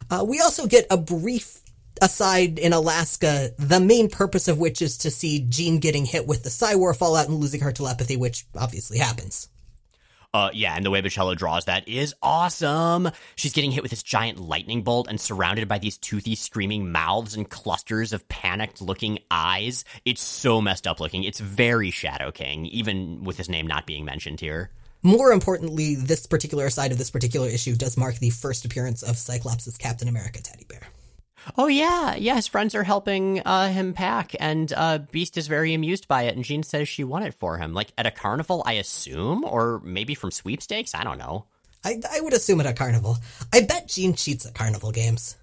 Uh, 0.09 0.25
we 0.27 0.39
also 0.39 0.67
get 0.67 0.87
a 0.89 0.97
brief 0.97 1.59
aside 2.01 2.59
in 2.59 2.73
Alaska, 2.73 3.51
the 3.57 3.79
main 3.79 4.09
purpose 4.09 4.47
of 4.47 4.57
which 4.57 4.81
is 4.81 4.97
to 4.99 5.11
see 5.11 5.45
Jean 5.49 5.79
getting 5.79 6.05
hit 6.05 6.27
with 6.27 6.43
the 6.43 6.49
Psi-War 6.49 6.93
fallout 6.93 7.27
and 7.27 7.37
losing 7.37 7.61
her 7.61 7.71
telepathy, 7.71 8.17
which 8.17 8.45
obviously 8.57 8.97
happens. 8.97 9.49
Uh, 10.31 10.51
yeah, 10.53 10.75
and 10.75 10.85
the 10.85 10.91
way 10.91 11.01
Bachalo 11.01 11.35
draws 11.35 11.65
that 11.65 11.87
is 11.87 12.13
awesome. 12.21 13.09
She's 13.35 13.53
getting 13.53 13.71
hit 13.71 13.81
with 13.81 13.89
this 13.89 14.03
giant 14.03 14.39
lightning 14.39 14.83
bolt 14.83 15.07
and 15.09 15.19
surrounded 15.19 15.67
by 15.67 15.79
these 15.79 15.97
toothy, 15.97 16.35
screaming 16.35 16.91
mouths 16.91 17.35
and 17.35 17.49
clusters 17.49 18.13
of 18.13 18.27
panicked 18.29 18.79
looking 18.79 19.19
eyes. 19.31 19.85
It's 20.05 20.21
so 20.21 20.61
messed 20.61 20.85
up 20.85 20.99
looking. 20.99 21.23
It's 21.23 21.39
very 21.39 21.89
Shadow 21.89 22.31
King, 22.31 22.67
even 22.67 23.23
with 23.23 23.37
his 23.37 23.49
name 23.49 23.65
not 23.65 23.87
being 23.87 24.05
mentioned 24.05 24.39
here. 24.39 24.69
More 25.01 25.31
importantly, 25.31 25.95
this 25.95 26.25
particular 26.25 26.69
side 26.69 26.91
of 26.91 26.97
this 26.97 27.09
particular 27.09 27.47
issue 27.47 27.75
does 27.75 27.97
mark 27.97 28.15
the 28.15 28.31
first 28.31 28.65
appearance 28.65 29.01
of 29.01 29.17
Cyclops' 29.17 29.77
Captain 29.77 30.07
America 30.07 30.41
teddy 30.41 30.65
bear. 30.67 30.81
Oh 31.57 31.67
yeah, 31.67 32.15
yeah. 32.15 32.35
His 32.35 32.47
friends 32.47 32.75
are 32.75 32.83
helping 32.83 33.41
uh, 33.45 33.69
him 33.69 33.93
pack, 33.93 34.35
and 34.39 34.71
uh, 34.75 34.97
Beast 34.97 35.37
is 35.37 35.47
very 35.47 35.73
amused 35.73 36.07
by 36.07 36.23
it. 36.23 36.35
And 36.35 36.43
Jean 36.43 36.63
says 36.63 36.89
she 36.89 37.05
won 37.05 37.23
it 37.23 37.33
for 37.33 37.57
him, 37.57 37.73
like 37.73 37.93
at 37.97 38.05
a 38.05 38.11
carnival, 38.11 38.61
I 38.65 38.73
assume, 38.73 39.45
or 39.45 39.81
maybe 39.83 40.15
from 40.15 40.31
sweepstakes. 40.31 40.93
I 40.93 41.05
don't 41.05 41.17
know. 41.17 41.45
I 41.83 42.01
I 42.11 42.19
would 42.19 42.33
assume 42.33 42.59
at 42.59 42.65
a 42.65 42.73
carnival. 42.73 43.17
I 43.53 43.61
bet 43.61 43.87
Jean 43.87 44.15
cheats 44.15 44.45
at 44.45 44.53
carnival 44.53 44.91
games. 44.91 45.37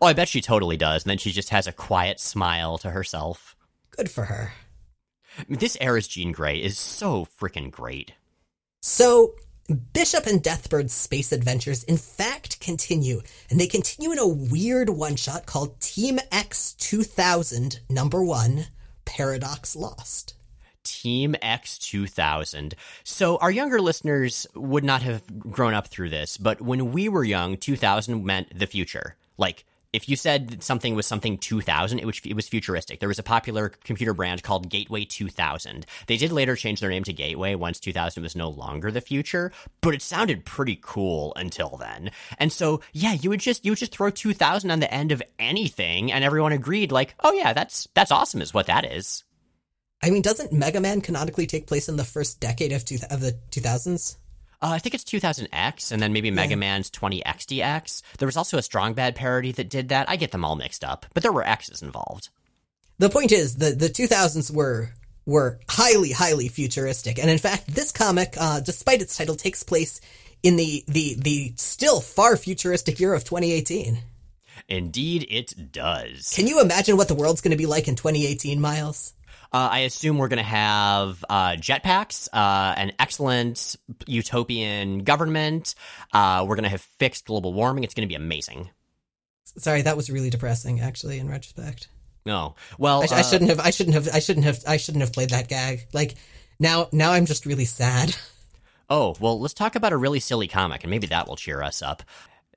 Oh, 0.00 0.06
I 0.06 0.12
bet 0.12 0.28
she 0.28 0.40
totally 0.40 0.76
does. 0.76 1.02
And 1.04 1.10
then 1.10 1.18
she 1.18 1.32
just 1.32 1.50
has 1.50 1.66
a 1.66 1.72
quiet 1.72 2.20
smile 2.20 2.78
to 2.78 2.90
herself. 2.90 3.56
Good 3.90 4.10
for 4.10 4.24
her. 4.24 4.52
This 5.48 5.76
era's 5.80 6.08
Jean 6.08 6.32
Grey 6.32 6.58
is 6.58 6.78
so 6.78 7.24
freaking 7.24 7.70
great. 7.70 8.12
So, 8.84 9.36
Bishop 9.92 10.26
and 10.26 10.42
Deathbird's 10.42 10.92
space 10.92 11.30
adventures, 11.30 11.84
in 11.84 11.96
fact, 11.96 12.58
continue, 12.58 13.22
and 13.48 13.60
they 13.60 13.68
continue 13.68 14.10
in 14.10 14.18
a 14.18 14.26
weird 14.26 14.90
one 14.90 15.14
shot 15.14 15.46
called 15.46 15.80
Team 15.80 16.18
X 16.32 16.74
2000, 16.74 17.78
number 17.88 18.24
one 18.24 18.66
Paradox 19.04 19.76
Lost. 19.76 20.34
Team 20.82 21.36
X 21.40 21.78
2000. 21.78 22.74
So, 23.04 23.36
our 23.36 23.52
younger 23.52 23.80
listeners 23.80 24.48
would 24.56 24.82
not 24.82 25.02
have 25.02 25.22
grown 25.38 25.74
up 25.74 25.86
through 25.86 26.10
this, 26.10 26.36
but 26.36 26.60
when 26.60 26.90
we 26.90 27.08
were 27.08 27.22
young, 27.22 27.56
2000 27.56 28.24
meant 28.24 28.58
the 28.58 28.66
future 28.66 29.14
Like, 29.38 29.64
if 29.92 30.08
you 30.08 30.16
said 30.16 30.62
something 30.62 30.94
was 30.94 31.06
something 31.06 31.36
2000, 31.36 31.98
it 31.98 32.06
was, 32.06 32.20
it 32.24 32.34
was 32.34 32.48
futuristic. 32.48 33.00
There 33.00 33.08
was 33.08 33.18
a 33.18 33.22
popular 33.22 33.70
computer 33.84 34.14
brand 34.14 34.42
called 34.42 34.70
Gateway 34.70 35.04
2000. 35.04 35.86
They 36.06 36.16
did 36.16 36.32
later 36.32 36.56
change 36.56 36.80
their 36.80 36.90
name 36.90 37.04
to 37.04 37.12
Gateway 37.12 37.54
once 37.54 37.78
2000 37.78 38.22
was 38.22 38.34
no 38.34 38.48
longer 38.48 38.90
the 38.90 39.00
future, 39.00 39.52
but 39.80 39.94
it 39.94 40.02
sounded 40.02 40.44
pretty 40.44 40.78
cool 40.80 41.32
until 41.36 41.76
then. 41.76 42.10
And 42.38 42.50
so, 42.52 42.80
yeah, 42.92 43.12
you 43.12 43.30
would 43.30 43.40
just, 43.40 43.64
you 43.64 43.72
would 43.72 43.78
just 43.78 43.92
throw 43.92 44.10
2000 44.10 44.70
on 44.70 44.80
the 44.80 44.92
end 44.92 45.12
of 45.12 45.22
anything 45.38 46.10
and 46.10 46.24
everyone 46.24 46.52
agreed 46.52 46.90
like, 46.90 47.14
oh 47.20 47.32
yeah, 47.32 47.52
that's, 47.52 47.88
that's 47.94 48.10
awesome 48.10 48.40
is 48.40 48.54
what 48.54 48.66
that 48.66 48.90
is. 48.90 49.24
I 50.02 50.10
mean, 50.10 50.22
doesn't 50.22 50.52
Mega 50.52 50.80
Man 50.80 51.00
canonically 51.00 51.46
take 51.46 51.66
place 51.66 51.88
in 51.88 51.96
the 51.96 52.04
first 52.04 52.40
decade 52.40 52.72
of, 52.72 52.84
two, 52.84 52.98
of 53.10 53.20
the 53.20 53.38
2000s? 53.50 54.16
Uh, 54.62 54.70
I 54.70 54.78
think 54.78 54.94
it's 54.94 55.04
2000X, 55.04 55.90
and 55.90 56.00
then 56.00 56.12
maybe 56.12 56.30
Mega 56.30 56.50
yeah. 56.50 56.56
Man's 56.56 56.88
20XDX. 56.90 58.02
There 58.18 58.26
was 58.26 58.36
also 58.36 58.58
a 58.58 58.62
Strong 58.62 58.94
Bad 58.94 59.16
parody 59.16 59.50
that 59.52 59.68
did 59.68 59.88
that. 59.88 60.08
I 60.08 60.14
get 60.14 60.30
them 60.30 60.44
all 60.44 60.54
mixed 60.54 60.84
up, 60.84 61.04
but 61.14 61.24
there 61.24 61.32
were 61.32 61.46
X's 61.46 61.82
involved. 61.82 62.28
The 62.98 63.10
point 63.10 63.32
is, 63.32 63.56
the 63.56 63.72
the 63.72 63.88
2000s 63.88 64.52
were 64.52 64.90
were 65.26 65.58
highly, 65.68 66.12
highly 66.12 66.46
futuristic, 66.46 67.18
and 67.18 67.28
in 67.28 67.38
fact, 67.38 67.74
this 67.74 67.90
comic, 67.90 68.34
uh, 68.38 68.60
despite 68.60 69.02
its 69.02 69.16
title, 69.16 69.34
takes 69.34 69.64
place 69.64 70.00
in 70.44 70.54
the 70.54 70.84
the 70.86 71.16
the 71.18 71.52
still 71.56 72.00
far 72.00 72.36
futuristic 72.36 73.00
year 73.00 73.14
of 73.14 73.24
2018. 73.24 73.98
Indeed, 74.68 75.26
it 75.28 75.72
does. 75.72 76.32
Can 76.34 76.46
you 76.46 76.60
imagine 76.60 76.96
what 76.96 77.08
the 77.08 77.14
world's 77.14 77.40
going 77.40 77.50
to 77.50 77.56
be 77.56 77.66
like 77.66 77.88
in 77.88 77.96
2018, 77.96 78.60
Miles? 78.60 79.12
Uh, 79.52 79.68
I 79.70 79.80
assume 79.80 80.16
we're 80.16 80.28
going 80.28 80.38
to 80.38 80.42
have 80.42 81.24
uh, 81.28 81.50
jetpacks, 81.52 82.28
uh, 82.32 82.74
an 82.76 82.92
excellent 82.98 83.76
utopian 84.06 85.04
government. 85.04 85.74
Uh, 86.12 86.46
we're 86.48 86.56
going 86.56 86.64
to 86.64 86.70
have 86.70 86.80
fixed 86.80 87.26
global 87.26 87.52
warming. 87.52 87.84
It's 87.84 87.92
going 87.92 88.08
to 88.08 88.10
be 88.10 88.14
amazing. 88.14 88.70
Sorry, 89.58 89.82
that 89.82 89.96
was 89.96 90.08
really 90.08 90.30
depressing. 90.30 90.80
Actually, 90.80 91.18
in 91.18 91.28
retrospect. 91.28 91.88
No, 92.24 92.54
well, 92.78 93.02
I, 93.02 93.16
I 93.16 93.20
uh, 93.20 93.22
shouldn't 93.22 93.50
have. 93.50 93.60
I 93.60 93.70
shouldn't 93.70 93.94
have. 93.94 94.08
I 94.14 94.20
shouldn't 94.20 94.46
have. 94.46 94.60
I 94.66 94.76
shouldn't 94.78 95.02
have 95.02 95.12
played 95.12 95.30
that 95.30 95.48
gag. 95.48 95.86
Like 95.92 96.14
now, 96.58 96.88
now 96.92 97.12
I'm 97.12 97.26
just 97.26 97.46
really 97.46 97.66
sad. 97.66 98.16
Oh, 98.90 99.16
well, 99.20 99.40
let's 99.40 99.54
talk 99.54 99.74
about 99.74 99.94
a 99.94 99.96
really 99.96 100.20
silly 100.20 100.48
comic, 100.48 100.84
and 100.84 100.90
maybe 100.90 101.06
that 101.06 101.26
will 101.26 101.36
cheer 101.36 101.62
us 101.62 101.80
up. 101.80 102.02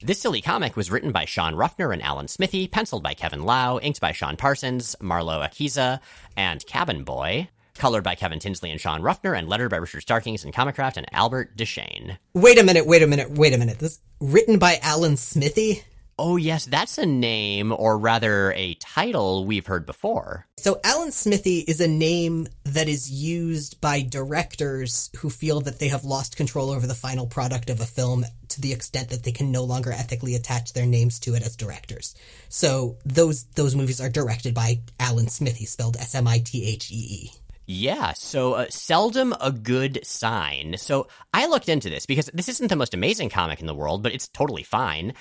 This 0.02 0.20
silly 0.20 0.42
comic 0.42 0.76
was 0.76 0.92
written 0.92 1.14
by 1.14 1.24
Sean 1.24 1.56
Ruffner 1.56 1.94
and 1.94 2.04
Alan 2.04 2.28
Smithee, 2.28 2.68
penciled 2.68 3.02
by 3.02 3.14
Kevin 3.14 3.44
Lau, 3.44 3.78
inked 3.78 4.02
by 4.02 4.12
Sean 4.12 4.36
Parsons, 4.36 4.94
Marlo 5.00 5.42
Alquiza, 5.42 6.02
and 6.36 6.66
Cabin 6.66 7.06
Boy, 7.06 7.48
colored 7.76 8.04
by 8.04 8.14
Kevin 8.14 8.40
Tinsley 8.40 8.72
and 8.72 8.82
Sean 8.82 9.02
Ruffner, 9.02 9.34
and 9.34 9.48
lettered 9.48 9.72
by 9.72 9.78
Richard 9.78 10.02
Starkings 10.02 10.44
and 10.44 10.54
Comicraft 10.54 10.98
and 10.98 11.08
Albert 11.14 11.56
Deschesne. 11.56 12.18
Wait 12.34 12.60
a 12.60 12.64
minute, 12.64 12.86
wait 12.86 13.04
a 13.04 13.08
minute, 13.08 13.32
wait 13.32 13.54
a 13.54 13.58
minute. 13.58 13.80
This 13.80 14.02
written 14.20 14.60
by 14.60 14.80
Alan 14.84 15.16
Smithee? 15.16 15.82
Oh, 16.18 16.38
yes, 16.38 16.66
that's 16.66 16.98
a 16.98 17.06
name, 17.06 17.74
or 17.74 17.98
rather 17.98 18.54
a 18.54 18.76
title 18.76 19.44
we've 19.44 19.66
heard 19.66 19.86
before. 19.86 20.48
So, 20.56 20.80
Alan 20.82 21.12
Smithee 21.12 21.66
is 21.68 21.82
a 21.82 21.90
name 21.90 22.48
that 22.64 22.88
is 22.88 23.12
used 23.12 23.82
by 23.82 24.02
directors 24.02 25.10
who 25.18 25.30
feel 25.30 25.60
that 25.62 25.80
they 25.80 25.90
have 25.90 26.06
lost 26.06 26.38
control 26.38 26.72
over 26.72 26.88
the 26.88 26.96
final 26.96 27.28
product 27.28 27.70
of 27.70 27.82
a 27.82 27.86
film 27.86 28.24
to 28.48 28.62
the 28.62 28.72
extent 28.72 29.10
that 29.10 29.24
they 29.24 29.34
can 29.34 29.52
no 29.52 29.66
longer 29.66 29.92
ethically 29.92 30.36
attach 30.36 30.72
their 30.72 30.86
names 30.86 31.20
to 31.20 31.36
it 31.36 31.44
as 31.44 31.58
directors. 31.58 32.16
So, 32.48 32.96
those 33.06 33.44
those 33.56 33.76
movies 33.76 34.00
are 34.00 34.10
directed 34.10 34.54
by 34.54 34.80
Alan 34.98 35.28
Smithee, 35.28 35.66
spelled 35.66 35.98
S 35.98 36.16
M 36.16 36.30
I 36.30 36.40
T 36.40 36.66
H 36.66 36.92
E 36.92 36.96
E. 36.96 37.32
Yeah, 37.68 38.14
so 38.14 38.54
uh, 38.54 38.66
seldom 38.70 39.34
a 39.42 39.52
good 39.52 40.06
sign. 40.06 40.76
So 40.78 41.08
I 41.34 41.48
looked 41.48 41.68
into 41.68 41.90
this 41.90 42.06
because 42.06 42.30
this 42.32 42.48
isn't 42.48 42.68
the 42.68 42.76
most 42.76 42.94
amazing 42.94 43.30
comic 43.30 43.60
in 43.60 43.66
the 43.66 43.74
world, 43.74 44.04
but 44.04 44.14
it's 44.14 44.28
totally 44.28 44.62
fine. 44.62 45.14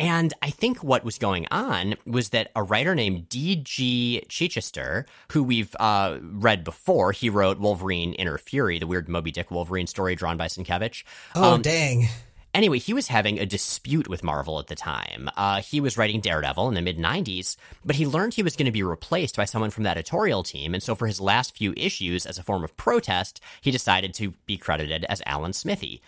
And 0.00 0.32
I 0.40 0.48
think 0.48 0.82
what 0.82 1.04
was 1.04 1.18
going 1.18 1.46
on 1.50 1.94
was 2.06 2.30
that 2.30 2.50
a 2.56 2.62
writer 2.62 2.94
named 2.94 3.28
D.G. 3.28 4.24
Chichester, 4.28 5.04
who 5.32 5.42
we've 5.42 5.76
uh, 5.78 6.18
read 6.22 6.64
before, 6.64 7.12
he 7.12 7.28
wrote 7.28 7.58
Wolverine 7.58 8.14
Inner 8.14 8.38
Fury, 8.38 8.78
the 8.78 8.86
weird 8.86 9.10
Moby 9.10 9.30
Dick 9.30 9.50
Wolverine 9.50 9.86
story 9.86 10.14
drawn 10.14 10.38
by 10.38 10.46
Sienkiewicz. 10.46 11.04
Oh, 11.34 11.54
um, 11.54 11.62
dang. 11.62 12.08
Anyway, 12.54 12.78
he 12.78 12.94
was 12.94 13.08
having 13.08 13.38
a 13.38 13.44
dispute 13.44 14.08
with 14.08 14.24
Marvel 14.24 14.58
at 14.58 14.68
the 14.68 14.74
time. 14.74 15.28
Uh, 15.36 15.60
he 15.60 15.80
was 15.80 15.98
writing 15.98 16.20
Daredevil 16.20 16.68
in 16.68 16.74
the 16.74 16.82
mid 16.82 16.98
90s, 16.98 17.56
but 17.84 17.96
he 17.96 18.06
learned 18.06 18.34
he 18.34 18.42
was 18.42 18.56
going 18.56 18.66
to 18.66 18.72
be 18.72 18.82
replaced 18.82 19.36
by 19.36 19.44
someone 19.44 19.70
from 19.70 19.84
that 19.84 19.98
editorial 19.98 20.42
team. 20.42 20.72
And 20.72 20.82
so, 20.82 20.94
for 20.94 21.06
his 21.06 21.20
last 21.20 21.54
few 21.54 21.74
issues, 21.76 22.24
as 22.24 22.38
a 22.38 22.42
form 22.42 22.64
of 22.64 22.76
protest, 22.76 23.40
he 23.60 23.70
decided 23.70 24.14
to 24.14 24.32
be 24.46 24.56
credited 24.56 25.04
as 25.10 25.22
Alan 25.26 25.52
Smithee. 25.52 26.00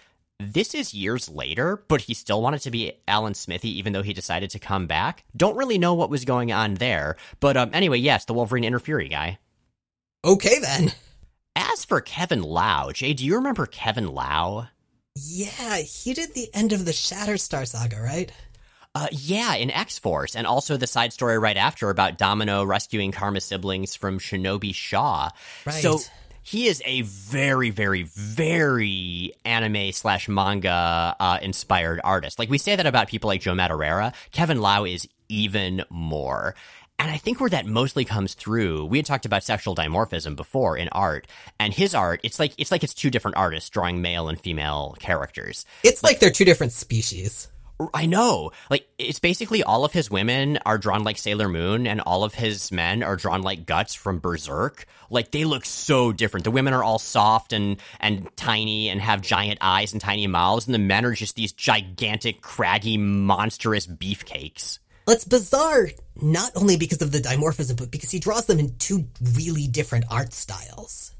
This 0.42 0.74
is 0.74 0.94
years 0.94 1.28
later, 1.28 1.84
but 1.88 2.02
he 2.02 2.14
still 2.14 2.42
wanted 2.42 2.60
to 2.62 2.70
be 2.70 2.92
Alan 3.06 3.34
Smithee, 3.34 3.78
even 3.78 3.92
though 3.92 4.02
he 4.02 4.12
decided 4.12 4.50
to 4.50 4.58
come 4.58 4.86
back. 4.86 5.24
Don't 5.36 5.56
really 5.56 5.78
know 5.78 5.94
what 5.94 6.10
was 6.10 6.24
going 6.24 6.52
on 6.52 6.74
there. 6.74 7.16
But 7.40 7.56
um, 7.56 7.70
anyway, 7.72 7.98
yes, 7.98 8.24
the 8.24 8.34
Wolverine 8.34 8.64
Inner 8.64 8.78
Fury 8.78 9.08
guy. 9.08 9.38
Okay, 10.24 10.58
then. 10.58 10.92
As 11.54 11.84
for 11.84 12.00
Kevin 12.00 12.42
Lau, 12.42 12.90
Jay, 12.92 13.12
do 13.12 13.24
you 13.24 13.36
remember 13.36 13.66
Kevin 13.66 14.14
Lau? 14.14 14.68
Yeah, 15.14 15.78
he 15.78 16.14
did 16.14 16.34
the 16.34 16.48
end 16.54 16.72
of 16.72 16.84
the 16.84 16.92
Shatterstar 16.92 17.66
saga, 17.66 18.00
right? 18.00 18.32
Uh, 18.94 19.08
yeah, 19.10 19.54
in 19.54 19.70
X 19.70 19.98
Force, 19.98 20.36
and 20.36 20.46
also 20.46 20.76
the 20.76 20.86
side 20.86 21.14
story 21.14 21.38
right 21.38 21.56
after 21.56 21.88
about 21.88 22.18
Domino 22.18 22.62
rescuing 22.62 23.10
Karma's 23.10 23.44
siblings 23.44 23.94
from 23.94 24.18
Shinobi 24.18 24.74
Shaw. 24.74 25.30
Right. 25.64 25.82
So 25.82 25.98
he 26.42 26.66
is 26.66 26.82
a 26.84 27.02
very, 27.02 27.70
very, 27.70 28.02
very 28.02 29.32
anime 29.44 29.92
slash 29.92 30.28
manga 30.28 31.16
uh, 31.18 31.38
inspired 31.40 32.00
artist. 32.02 32.38
Like 32.38 32.50
we 32.50 32.58
say 32.58 32.76
that 32.76 32.86
about 32.86 33.08
people 33.08 33.28
like 33.28 33.40
Joe 33.40 33.54
Madureira. 33.54 34.12
Kevin 34.32 34.60
Lau 34.60 34.84
is 34.84 35.08
even 35.28 35.84
more. 35.88 36.54
And 36.98 37.10
I 37.10 37.16
think 37.16 37.40
where 37.40 37.50
that 37.50 37.66
mostly 37.66 38.04
comes 38.04 38.34
through, 38.34 38.84
we 38.84 38.98
had 38.98 39.06
talked 39.06 39.26
about 39.26 39.42
sexual 39.42 39.74
dimorphism 39.74 40.36
before 40.36 40.76
in 40.76 40.88
art, 40.90 41.26
and 41.58 41.74
his 41.74 41.96
art, 41.96 42.20
it's 42.22 42.38
like 42.38 42.52
it's 42.58 42.70
like 42.70 42.84
it's 42.84 42.94
two 42.94 43.10
different 43.10 43.36
artists 43.36 43.70
drawing 43.70 44.02
male 44.02 44.28
and 44.28 44.38
female 44.38 44.94
characters. 45.00 45.66
It's 45.82 46.02
like, 46.04 46.12
like 46.12 46.20
they're 46.20 46.30
two 46.30 46.44
different 46.44 46.72
species. 46.72 47.48
I 47.94 48.06
know. 48.06 48.52
Like 48.70 48.88
it's 48.98 49.18
basically 49.18 49.62
all 49.62 49.84
of 49.84 49.92
his 49.92 50.10
women 50.10 50.58
are 50.66 50.78
drawn 50.78 51.04
like 51.04 51.18
Sailor 51.18 51.48
Moon 51.48 51.86
and 51.86 52.00
all 52.00 52.24
of 52.24 52.34
his 52.34 52.72
men 52.72 53.02
are 53.02 53.16
drawn 53.16 53.42
like 53.42 53.66
Guts 53.66 53.94
from 53.94 54.18
Berserk. 54.18 54.86
Like 55.10 55.30
they 55.30 55.44
look 55.44 55.64
so 55.64 56.12
different. 56.12 56.44
The 56.44 56.50
women 56.50 56.74
are 56.74 56.84
all 56.84 56.98
soft 56.98 57.52
and 57.52 57.76
and 58.00 58.28
tiny 58.36 58.88
and 58.88 59.00
have 59.00 59.20
giant 59.20 59.58
eyes 59.60 59.92
and 59.92 60.00
tiny 60.00 60.26
mouths 60.26 60.66
and 60.66 60.74
the 60.74 60.78
men 60.78 61.04
are 61.04 61.12
just 61.12 61.36
these 61.36 61.52
gigantic 61.52 62.40
craggy 62.40 62.96
monstrous 62.96 63.86
beefcakes. 63.86 64.78
It's 65.08 65.24
bizarre 65.24 65.88
not 66.20 66.52
only 66.54 66.76
because 66.76 67.02
of 67.02 67.12
the 67.12 67.20
dimorphism 67.20 67.76
but 67.76 67.90
because 67.90 68.10
he 68.10 68.20
draws 68.20 68.46
them 68.46 68.58
in 68.58 68.76
two 68.78 69.08
really 69.34 69.66
different 69.66 70.04
art 70.10 70.32
styles. 70.32 71.12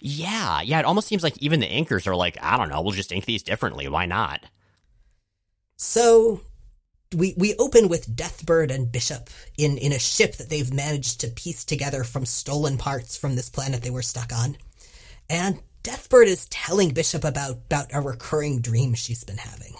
Yeah, 0.00 0.60
yeah, 0.60 0.78
it 0.78 0.84
almost 0.84 1.08
seems 1.08 1.22
like 1.22 1.38
even 1.38 1.60
the 1.60 1.68
inkers 1.68 2.06
are 2.06 2.16
like, 2.16 2.36
I 2.42 2.56
don't 2.56 2.68
know, 2.68 2.82
we'll 2.82 2.92
just 2.92 3.12
ink 3.12 3.24
these 3.24 3.42
differently. 3.42 3.88
Why 3.88 4.06
not? 4.06 4.44
So 5.76 6.40
we 7.14 7.34
we 7.36 7.54
open 7.56 7.88
with 7.88 8.14
Deathbird 8.16 8.70
and 8.70 8.90
Bishop 8.90 9.30
in 9.56 9.78
in 9.78 9.92
a 9.92 9.98
ship 9.98 10.36
that 10.36 10.48
they've 10.48 10.72
managed 10.72 11.20
to 11.20 11.28
piece 11.28 11.64
together 11.64 12.02
from 12.02 12.24
stolen 12.24 12.78
parts 12.78 13.16
from 13.16 13.36
this 13.36 13.50
planet 13.50 13.82
they 13.82 13.90
were 13.90 14.02
stuck 14.02 14.32
on. 14.32 14.56
And 15.28 15.60
Deathbird 15.82 16.26
is 16.26 16.46
telling 16.46 16.90
Bishop 16.90 17.24
about 17.24 17.56
about 17.66 17.90
a 17.92 18.00
recurring 18.00 18.60
dream 18.60 18.94
she's 18.94 19.24
been 19.24 19.36
having. 19.36 19.74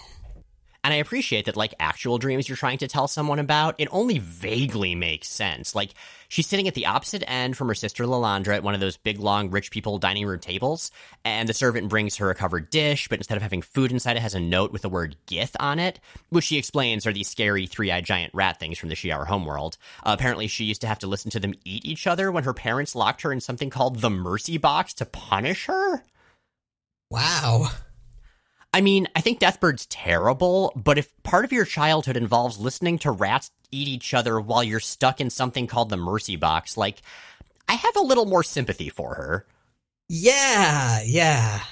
And 0.87 0.93
I 0.93 0.97
appreciate 0.99 1.43
that, 1.47 1.57
like, 1.57 1.73
actual 1.81 2.17
dreams 2.17 2.47
you're 2.47 2.55
trying 2.55 2.77
to 2.77 2.87
tell 2.87 3.09
someone 3.09 3.39
about, 3.39 3.75
it 3.77 3.89
only 3.91 4.19
vaguely 4.19 4.95
makes 4.95 5.27
sense. 5.27 5.75
Like, 5.75 5.89
she's 6.29 6.47
sitting 6.47 6.65
at 6.69 6.75
the 6.75 6.85
opposite 6.85 7.29
end 7.29 7.57
from 7.57 7.67
her 7.67 7.75
sister 7.75 8.05
Lilandra 8.05 8.55
at 8.55 8.63
one 8.63 8.73
of 8.73 8.79
those 8.79 8.95
big, 8.95 9.19
long, 9.19 9.49
rich 9.51 9.69
people 9.69 9.97
dining 9.97 10.25
room 10.25 10.39
tables, 10.39 10.89
and 11.25 11.49
the 11.49 11.53
servant 11.53 11.89
brings 11.89 12.15
her 12.15 12.29
a 12.29 12.35
covered 12.35 12.69
dish, 12.69 13.09
but 13.09 13.19
instead 13.19 13.35
of 13.35 13.43
having 13.43 13.61
food 13.61 13.91
inside, 13.91 14.15
it 14.15 14.21
has 14.21 14.33
a 14.33 14.39
note 14.39 14.71
with 14.71 14.81
the 14.81 14.87
word 14.87 15.17
Gith 15.27 15.57
on 15.59 15.77
it, 15.77 15.99
which 16.29 16.45
she 16.45 16.57
explains 16.57 17.05
are 17.05 17.11
these 17.11 17.27
scary 17.27 17.67
three 17.67 17.91
eyed 17.91 18.05
giant 18.05 18.33
rat 18.33 18.57
things 18.57 18.77
from 18.77 18.87
the 18.87 18.95
Shi'ar 18.95 19.27
homeworld. 19.27 19.77
Uh, 20.05 20.15
apparently, 20.17 20.47
she 20.47 20.63
used 20.63 20.79
to 20.79 20.87
have 20.87 20.99
to 20.99 21.07
listen 21.07 21.31
to 21.31 21.39
them 21.41 21.53
eat 21.65 21.83
each 21.83 22.07
other 22.07 22.31
when 22.31 22.45
her 22.45 22.53
parents 22.53 22.95
locked 22.95 23.23
her 23.23 23.33
in 23.33 23.41
something 23.41 23.69
called 23.69 23.99
the 23.99 24.09
Mercy 24.09 24.57
Box 24.57 24.93
to 24.93 25.05
punish 25.05 25.65
her. 25.65 26.05
Wow. 27.09 27.71
I 28.77 28.81
mean, 28.81 29.07
I 29.15 29.21
think 29.21 29.39
Deathbird's 29.39 29.87
terrible, 29.87 30.71
but 30.75 30.99
if 30.99 31.11
part 31.23 31.45
of 31.45 31.51
your 31.51 31.65
childhood 31.65 32.15
involves 32.15 32.59
listening 32.59 32.99
to 32.99 33.09
rats 33.09 33.49
eat 33.71 33.87
each 33.87 34.13
other 34.13 34.39
while 34.39 34.63
you're 34.63 34.79
stuck 34.79 35.19
in 35.19 35.31
something 35.31 35.65
called 35.65 35.89
the 35.89 35.97
Mercy 35.97 36.35
Box, 36.35 36.77
like, 36.77 37.01
I 37.67 37.73
have 37.73 37.95
a 37.95 38.01
little 38.01 38.27
more 38.27 38.43
sympathy 38.43 38.89
for 38.89 39.15
her. 39.15 39.47
Yeah, 40.09 41.01
yeah. 41.03 41.63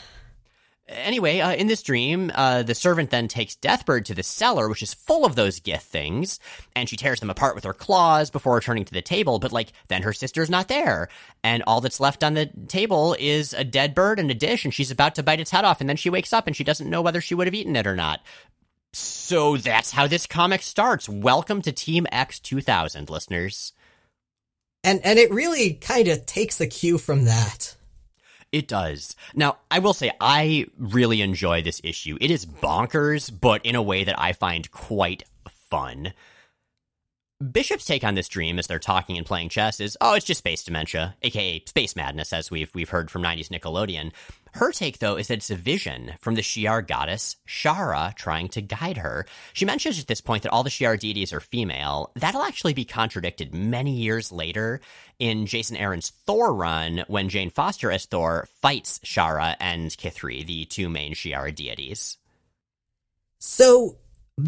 Anyway, 0.87 1.39
uh, 1.39 1.51
in 1.51 1.65
this 1.65 1.81
dream, 1.81 2.31
uh, 2.35 2.61
the 2.61 2.75
servant 2.75 3.09
then 3.09 3.27
takes 3.27 3.55
Deathbird 3.55 4.05
to 4.05 4.13
the 4.13 4.21
cellar, 4.21 4.69
which 4.69 4.83
is 4.83 4.93
full 4.93 5.25
of 5.25 5.35
those 5.35 5.59
Gith 5.59 5.81
things, 5.81 6.39
and 6.75 6.87
she 6.87 6.95
tears 6.95 7.19
them 7.19 7.31
apart 7.31 7.55
with 7.55 7.63
her 7.63 7.73
claws 7.73 8.29
before 8.29 8.53
returning 8.53 8.85
to 8.85 8.93
the 8.93 9.01
table. 9.01 9.39
But 9.39 9.51
like, 9.51 9.73
then 9.87 10.03
her 10.03 10.13
sister's 10.13 10.49
not 10.49 10.67
there, 10.67 11.09
and 11.43 11.63
all 11.65 11.81
that's 11.81 11.99
left 11.99 12.23
on 12.23 12.35
the 12.35 12.51
table 12.67 13.15
is 13.19 13.51
a 13.53 13.63
dead 13.63 13.95
bird 13.95 14.19
and 14.19 14.29
a 14.29 14.35
dish, 14.35 14.63
and 14.63 14.71
she's 14.71 14.91
about 14.91 15.15
to 15.15 15.23
bite 15.23 15.39
its 15.39 15.49
head 15.49 15.65
off, 15.65 15.81
and 15.81 15.89
then 15.89 15.97
she 15.97 16.11
wakes 16.11 16.33
up 16.33 16.45
and 16.45 16.55
she 16.55 16.63
doesn't 16.63 16.89
know 16.89 17.01
whether 17.01 17.19
she 17.19 17.33
would 17.33 17.47
have 17.47 17.55
eaten 17.55 17.75
it 17.75 17.87
or 17.87 17.95
not. 17.95 18.21
So 18.93 19.57
that's 19.57 19.91
how 19.91 20.05
this 20.05 20.27
comic 20.27 20.61
starts. 20.61 21.09
Welcome 21.09 21.63
to 21.63 21.71
Team 21.71 22.05
X 22.11 22.39
2000, 22.39 23.09
listeners. 23.09 23.73
And 24.83 25.03
and 25.03 25.17
it 25.17 25.31
really 25.31 25.73
kind 25.73 26.07
of 26.07 26.27
takes 26.27 26.61
a 26.61 26.67
cue 26.67 26.99
from 26.99 27.25
that. 27.25 27.75
It 28.55 28.69
does. 28.69 29.17
Now, 29.33 29.57
I 29.69 29.79
will 29.79 29.93
say 29.93 30.11
I 30.21 30.67
really 30.77 31.21
enjoy 31.21 31.61
this 31.61 31.81
issue. 31.83 32.17
It 32.21 32.31
is 32.31 32.45
bonkers, 32.45 33.29
but 33.29 33.65
in 33.65 33.75
a 33.75 33.81
way 33.81 34.05
that 34.05 34.17
I 34.17 34.31
find 34.31 34.71
quite 34.71 35.23
fun. 35.49 36.13
Bishop's 37.51 37.83
take 37.83 38.05
on 38.05 38.15
this 38.15 38.29
dream 38.29 38.57
as 38.57 38.67
they're 38.67 38.79
talking 38.79 39.17
and 39.17 39.25
playing 39.25 39.49
chess 39.49 39.81
is, 39.81 39.97
oh, 39.99 40.13
it's 40.13 40.25
just 40.25 40.37
space 40.37 40.63
dementia, 40.63 41.17
aka 41.21 41.61
space 41.65 41.97
madness, 41.97 42.31
as 42.31 42.49
we've 42.49 42.71
we've 42.73 42.91
heard 42.91 43.11
from 43.11 43.23
90s 43.23 43.49
Nickelodeon. 43.49 44.13
Her 44.55 44.71
take, 44.71 44.99
though, 44.99 45.17
is 45.17 45.27
that 45.27 45.39
it's 45.39 45.51
a 45.51 45.55
vision 45.55 46.13
from 46.21 46.35
the 46.35 46.41
Shi'ar 46.41 46.87
goddess 46.87 47.35
Sharra 47.45 48.15
trying 48.15 48.47
to 48.49 48.61
guide 48.61 48.95
her. 48.95 49.25
She 49.51 49.65
mentions 49.65 49.99
at 49.99 50.07
this 50.07 50.21
point 50.21 50.43
that 50.43 50.51
all 50.53 50.63
the 50.63 50.69
Shi'ar 50.69 50.97
deities 50.97 51.33
are 51.33 51.41
female. 51.41 52.11
That'll 52.15 52.41
actually 52.41 52.73
be 52.73 52.85
contradicted 52.85 53.53
many 53.53 53.91
years 53.91 54.31
later 54.31 54.79
in 55.19 55.45
Jason 55.45 55.75
Aaron's 55.75 56.11
Thor 56.25 56.53
run 56.53 57.03
when 57.09 57.27
Jane 57.27 57.49
Foster 57.49 57.91
as 57.91 58.05
Thor 58.05 58.47
fights 58.61 58.99
Sharra 58.99 59.57
and 59.59 59.91
K'ythri, 59.91 60.45
the 60.45 60.63
two 60.63 60.87
main 60.87 61.15
Shi'ar 61.15 61.53
deities. 61.53 62.17
So 63.39 63.97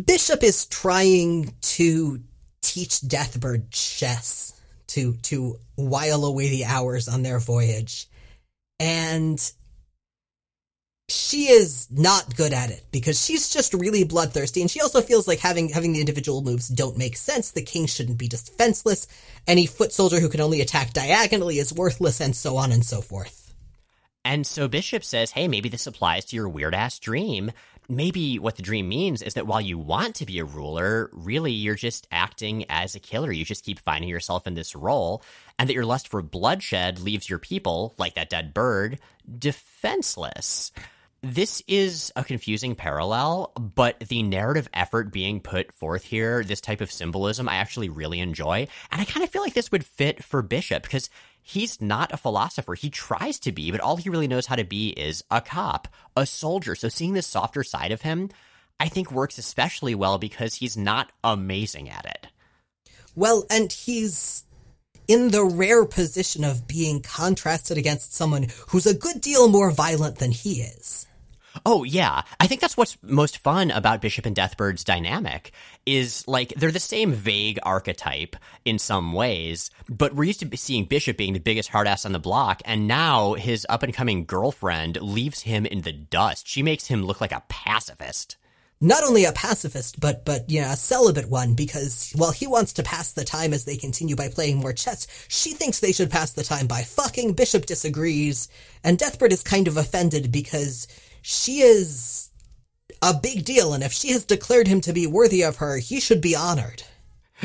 Bishop 0.06 0.42
is 0.42 0.68
trying 0.68 1.54
to 1.62 2.24
teach 2.62 3.02
Deathbird 3.02 3.72
chess 3.72 4.58
to 4.88 5.16
to 5.24 5.60
while 5.76 6.24
away 6.24 6.48
the 6.48 6.64
hours 6.64 7.10
on 7.10 7.24
their 7.24 7.40
voyage. 7.40 8.08
And 8.80 9.52
she 11.10 11.50
is 11.50 11.88
not 11.90 12.36
good 12.36 12.52
at 12.52 12.70
it 12.70 12.84
because 12.92 13.24
she's 13.24 13.50
just 13.50 13.74
really 13.74 14.04
bloodthirsty. 14.04 14.62
And 14.62 14.70
she 14.70 14.82
also 14.82 15.02
feels 15.02 15.28
like 15.28 15.40
having 15.40 15.70
having 15.70 15.94
the 15.94 16.02
individual 16.02 16.42
moves 16.42 16.68
don't 16.68 16.98
make 16.98 17.16
sense. 17.16 17.52
The 17.52 17.62
king 17.62 17.86
shouldn't 17.86 18.18
be 18.18 18.28
defenseless. 18.28 19.08
Any 19.48 19.68
foot 19.68 19.94
soldier 19.94 20.20
who 20.20 20.30
can 20.30 20.42
only 20.42 20.60
attack 20.60 20.92
diagonally 20.94 21.60
is 21.60 21.74
worthless 21.74 22.20
and 22.20 22.36
so 22.36 22.58
on 22.58 22.74
and 22.74 22.84
so 22.84 23.02
forth. 23.02 23.54
And 24.26 24.46
so 24.46 24.68
bishop 24.68 25.04
says 25.04 25.32
hey 25.32 25.48
maybe 25.48 25.70
this 25.70 25.88
applies 25.88 26.26
to 26.26 26.36
your 26.36 26.50
weird 26.50 26.76
ass 26.76 27.00
dream. 27.00 27.52
Maybe 27.90 28.38
what 28.38 28.58
the 28.58 28.64
dream 28.64 28.90
means 28.90 29.22
is 29.22 29.36
that 29.36 29.48
while 29.48 29.62
you 29.62 29.78
want 29.78 30.16
to 30.16 30.26
be 30.26 30.40
a 30.40 30.44
ruler 30.44 31.10
really 31.14 31.54
you're 31.54 31.76
just 31.76 32.06
acting 32.12 32.66
as 32.68 32.96
a 32.96 33.00
killer. 33.00 33.32
You 33.32 33.46
just 33.46 33.64
keep 33.64 33.80
finding 33.80 34.10
yourself 34.10 34.46
in 34.46 34.56
this 34.56 34.76
role 34.76 35.24
and 35.58 35.70
that 35.70 35.74
your 35.74 35.86
lust 35.86 36.10
for 36.10 36.22
bloodshed 36.22 37.00
leaves 37.00 37.30
your 37.30 37.40
people 37.40 37.96
like 37.98 38.16
that 38.16 38.30
dead 38.30 38.54
bird 38.54 39.00
defenseless 39.40 40.74
this 41.34 41.62
is 41.68 42.14
a 42.16 42.24
confusing 42.24 42.74
parallel, 42.74 43.52
but 43.58 44.00
the 44.00 44.24
narrative 44.24 44.70
effort 44.74 45.12
being 45.12 45.42
put 45.42 45.74
forth 45.74 46.06
here, 46.06 46.42
this 46.42 46.62
type 46.62 46.80
of 46.80 46.92
symbolism, 46.92 47.50
I 47.50 47.56
actually 47.56 47.90
really 47.90 48.22
enjoy. 48.22 48.68
And 48.92 49.02
I 49.02 49.06
kind 49.06 49.24
of 49.26 49.30
feel 49.30 49.42
like 49.42 49.54
this 49.54 49.72
would 49.72 49.86
fit 49.86 50.24
for 50.24 50.42
Bishop 50.42 50.84
because 50.84 51.10
he's 51.42 51.82
not 51.82 52.14
a 52.14 52.18
philosopher. 52.18 52.76
He 52.76 52.90
tries 52.90 53.40
to 53.40 53.52
be, 53.52 53.72
but 53.72 53.82
all 53.82 53.98
he 53.98 54.10
really 54.10 54.30
knows 54.30 54.46
how 54.46 54.56
to 54.56 54.64
be 54.64 54.90
is 54.90 55.22
a 55.30 55.42
cop, 55.42 55.90
a 56.16 56.26
soldier. 56.26 56.76
So 56.76 56.88
seeing 56.88 57.14
this 57.14 57.28
softer 57.28 57.64
side 57.64 57.92
of 57.92 58.04
him, 58.04 58.30
I 58.80 58.88
think 58.88 59.12
works 59.12 59.38
especially 59.38 59.96
well 59.96 60.18
because 60.20 60.56
he's 60.56 60.78
not 60.78 61.12
amazing 61.26 61.90
at 61.90 62.06
it. 62.06 62.28
Well, 63.16 63.46
and 63.50 63.72
he's 63.72 64.46
in 65.10 65.32
the 65.32 65.44
rare 65.44 65.84
position 65.84 66.46
of 66.46 66.68
being 66.68 67.02
contrasted 67.02 67.78
against 67.78 68.14
someone 68.14 68.48
who's 68.70 68.86
a 68.86 68.94
good 68.94 69.20
deal 69.20 69.50
more 69.50 69.72
violent 69.72 70.20
than 70.20 70.32
he 70.32 70.62
is. 70.62 71.06
Oh 71.66 71.84
yeah, 71.84 72.24
I 72.40 72.48
think 72.48 72.62
that's 72.62 72.78
what's 72.78 72.98
most 73.02 73.38
fun 73.40 73.72
about 73.72 74.02
Bishop 74.02 74.26
and 74.26 74.36
Deathbird's 74.36 74.84
dynamic 74.84 75.52
is 75.86 76.28
like 76.28 76.54
they're 76.56 76.72
the 76.72 76.80
same 76.80 77.14
vague 77.14 77.60
archetype 77.64 78.36
in 78.66 78.80
some 78.80 79.14
ways, 79.14 79.72
but 79.90 80.14
we're 80.14 80.26
used 80.26 80.40
to 80.40 80.58
seeing 80.58 80.86
Bishop 80.86 81.18
being 81.18 81.34
the 81.34 81.40
biggest 81.40 81.72
hardass 81.72 82.06
on 82.06 82.12
the 82.12 82.20
block, 82.20 82.62
and 82.66 82.88
now 82.88 83.34
his 83.34 83.66
up 83.70 83.84
and 83.84 83.94
coming 83.94 84.26
girlfriend 84.26 85.02
leaves 85.02 85.42
him 85.42 85.66
in 85.66 85.82
the 85.82 85.94
dust. 85.94 86.48
She 86.48 86.64
makes 86.64 86.88
him 86.88 87.04
look 87.04 87.22
like 87.22 87.32
a 87.32 87.44
pacifist. 87.50 88.38
Not 88.80 89.04
only 89.04 89.26
a 89.26 89.32
pacifist, 89.32 90.00
but 90.00 90.24
but 90.24 90.50
you 90.52 90.62
know, 90.62 90.70
a 90.70 90.76
celibate 90.76 91.30
one, 91.30 91.56
because 91.56 92.12
while 92.16 92.32
he 92.32 92.46
wants 92.46 92.74
to 92.74 92.84
pass 92.84 93.12
the 93.12 93.26
time 93.26 93.52
as 93.52 93.66
they 93.66 93.76
continue 93.76 94.16
by 94.16 94.30
playing 94.30 94.58
more 94.58 94.74
chess, 94.74 95.08
she 95.30 95.54
thinks 95.54 95.80
they 95.80 95.92
should 95.92 96.12
pass 96.12 96.32
the 96.34 96.44
time 96.44 96.68
by 96.68 96.84
fucking. 96.84 97.34
Bishop 97.34 97.66
disagrees, 97.66 98.50
and 98.84 99.00
Deathbird 99.00 99.32
is 99.32 99.42
kind 99.42 99.68
of 99.68 99.78
offended 99.78 100.32
because 100.32 100.88
she 101.30 101.60
is 101.60 102.30
a 103.02 103.14
big 103.14 103.44
deal, 103.44 103.74
and 103.74 103.84
if 103.84 103.92
she 103.92 104.14
has 104.14 104.24
declared 104.24 104.66
him 104.66 104.80
to 104.80 104.94
be 104.94 105.06
worthy 105.06 105.42
of 105.42 105.58
her, 105.58 105.78
he 105.78 106.00
should 106.00 106.22
be 106.22 106.38
honored. 106.38 106.84